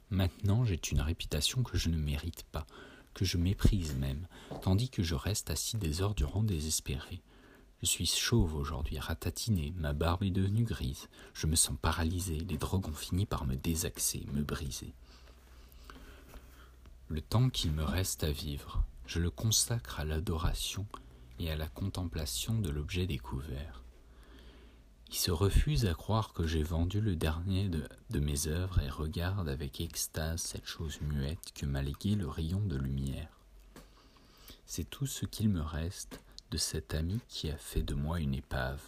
Maintenant 0.10 0.64
j'ai 0.64 0.80
une 0.92 1.02
réputation 1.02 1.64
que 1.64 1.78
je 1.78 1.90
ne 1.90 1.98
mérite 1.98 2.44
pas, 2.52 2.68
que 3.14 3.26
je 3.26 3.38
méprise 3.38 3.96
même, 3.96 4.28
tandis 4.62 4.90
que 4.90 5.04
je 5.04 5.16
reste 5.16 5.50
assis 5.50 5.78
des 5.78 6.02
heures 6.02 6.16
durant 6.16 6.44
désespéré. 6.44 7.22
Je 7.82 7.88
suis 7.88 8.06
chauve 8.06 8.56
aujourd'hui, 8.56 9.00
ratatiné, 9.00 9.74
ma 9.76 9.94
barbe 9.94 10.22
est 10.22 10.30
devenue 10.30 10.66
grise, 10.66 11.10
je 11.34 11.48
me 11.48 11.56
sens 11.56 11.76
paralysé, 11.82 12.38
les 12.38 12.60
drogues 12.60 12.88
ont 12.88 12.94
fini 12.94 13.26
par 13.26 13.46
me 13.46 13.56
désaxer, 13.56 14.24
me 14.34 14.44
briser. 14.44 14.94
Le 17.08 17.22
temps 17.22 17.50
qu'il 17.50 17.72
me 17.72 17.84
reste 17.84 18.24
à 18.24 18.32
vivre, 18.32 18.84
je 19.08 19.20
le 19.20 19.32
consacre 19.32 20.00
à 20.00 20.06
l'adoration 20.06 20.86
et 21.40 21.50
à 21.50 21.56
la 21.56 21.68
contemplation 21.68 22.54
de 22.54 22.70
l'objet 22.70 23.08
découvert. 23.08 23.82
Il 25.10 25.16
se 25.16 25.32
refuse 25.32 25.88
à 25.88 25.96
croire 25.96 26.34
que 26.34 26.46
j'ai 26.46 26.64
vendu 26.64 27.02
le 27.02 27.16
dernier 27.16 27.68
de, 27.68 27.90
de, 28.12 28.20
mes 28.20 28.46
œuvres 28.46 28.80
et 28.80 28.90
regarde 28.90 29.50
avec 29.50 29.82
extase 29.82 30.42
cette 30.42 30.68
chose 30.68 31.02
muette 31.02 31.52
que 31.56 31.66
m'a 31.66 31.82
légué 31.82 32.14
le 32.14 32.30
rayon 32.30 32.62
de 32.62 32.78
lumière. 32.78 33.40
C'est 34.68 34.90
tout 34.90 35.08
ce 35.08 35.26
qu'il 35.26 35.50
me 35.50 35.62
reste 35.62 36.22
de 36.52 36.58
cet 36.58 36.94
ami 36.94 37.20
qui 37.30 37.50
a 37.50 37.58
fait 37.58 37.82
de 37.82 37.96
moi 37.96 38.20
une 38.20 38.36
épave, 38.36 38.84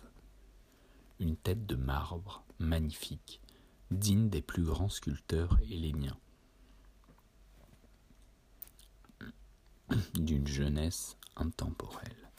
une 1.20 1.38
tête 1.38 1.66
de 1.66 1.76
marbre 1.76 2.43
magnifique, 2.59 3.41
digne 3.89 4.30
des 4.30 4.41
plus 4.41 4.64
grands 4.64 4.89
sculpteurs 4.89 5.57
helléniens. 5.72 6.18
d'une 10.16 10.47
jeunesse 10.47 11.18
intemporelle. 11.36 12.30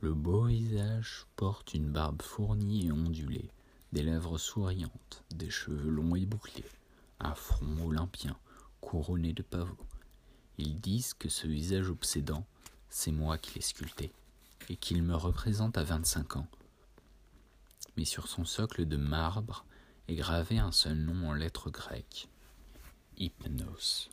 Le 0.00 0.14
beau 0.14 0.44
visage 0.44 1.26
porte 1.36 1.74
une 1.74 1.90
barbe 1.90 2.22
fournie 2.22 2.86
et 2.86 2.92
ondulée, 2.92 3.50
des 3.92 4.02
lèvres 4.02 4.38
souriantes, 4.38 5.24
des 5.34 5.50
cheveux 5.50 5.90
longs 5.90 6.16
et 6.16 6.24
bouclés, 6.24 6.64
un 7.18 7.34
front 7.34 7.84
olympien, 7.84 8.36
couronné 8.80 9.34
de 9.34 9.42
pavots. 9.42 9.76
Ils 10.56 10.80
disent 10.80 11.12
que 11.12 11.28
ce 11.28 11.46
visage 11.46 11.90
obsédant, 11.90 12.46
c'est 12.90 13.12
moi 13.12 13.38
qui 13.38 13.54
l'ai 13.54 13.60
sculpté, 13.62 14.12
et 14.68 14.76
qu'il 14.76 15.02
me 15.02 15.14
représente 15.14 15.78
à 15.78 15.84
vingt-cinq 15.84 16.36
ans. 16.36 16.48
Mais 17.96 18.04
sur 18.04 18.28
son 18.28 18.44
socle 18.44 18.86
de 18.86 18.96
marbre 18.96 19.64
est 20.08 20.16
gravé 20.16 20.58
un 20.58 20.72
seul 20.72 20.96
nom 20.96 21.28
en 21.28 21.32
lettres 21.32 21.70
grecques 21.70 22.28
Hypnos. 23.16 24.10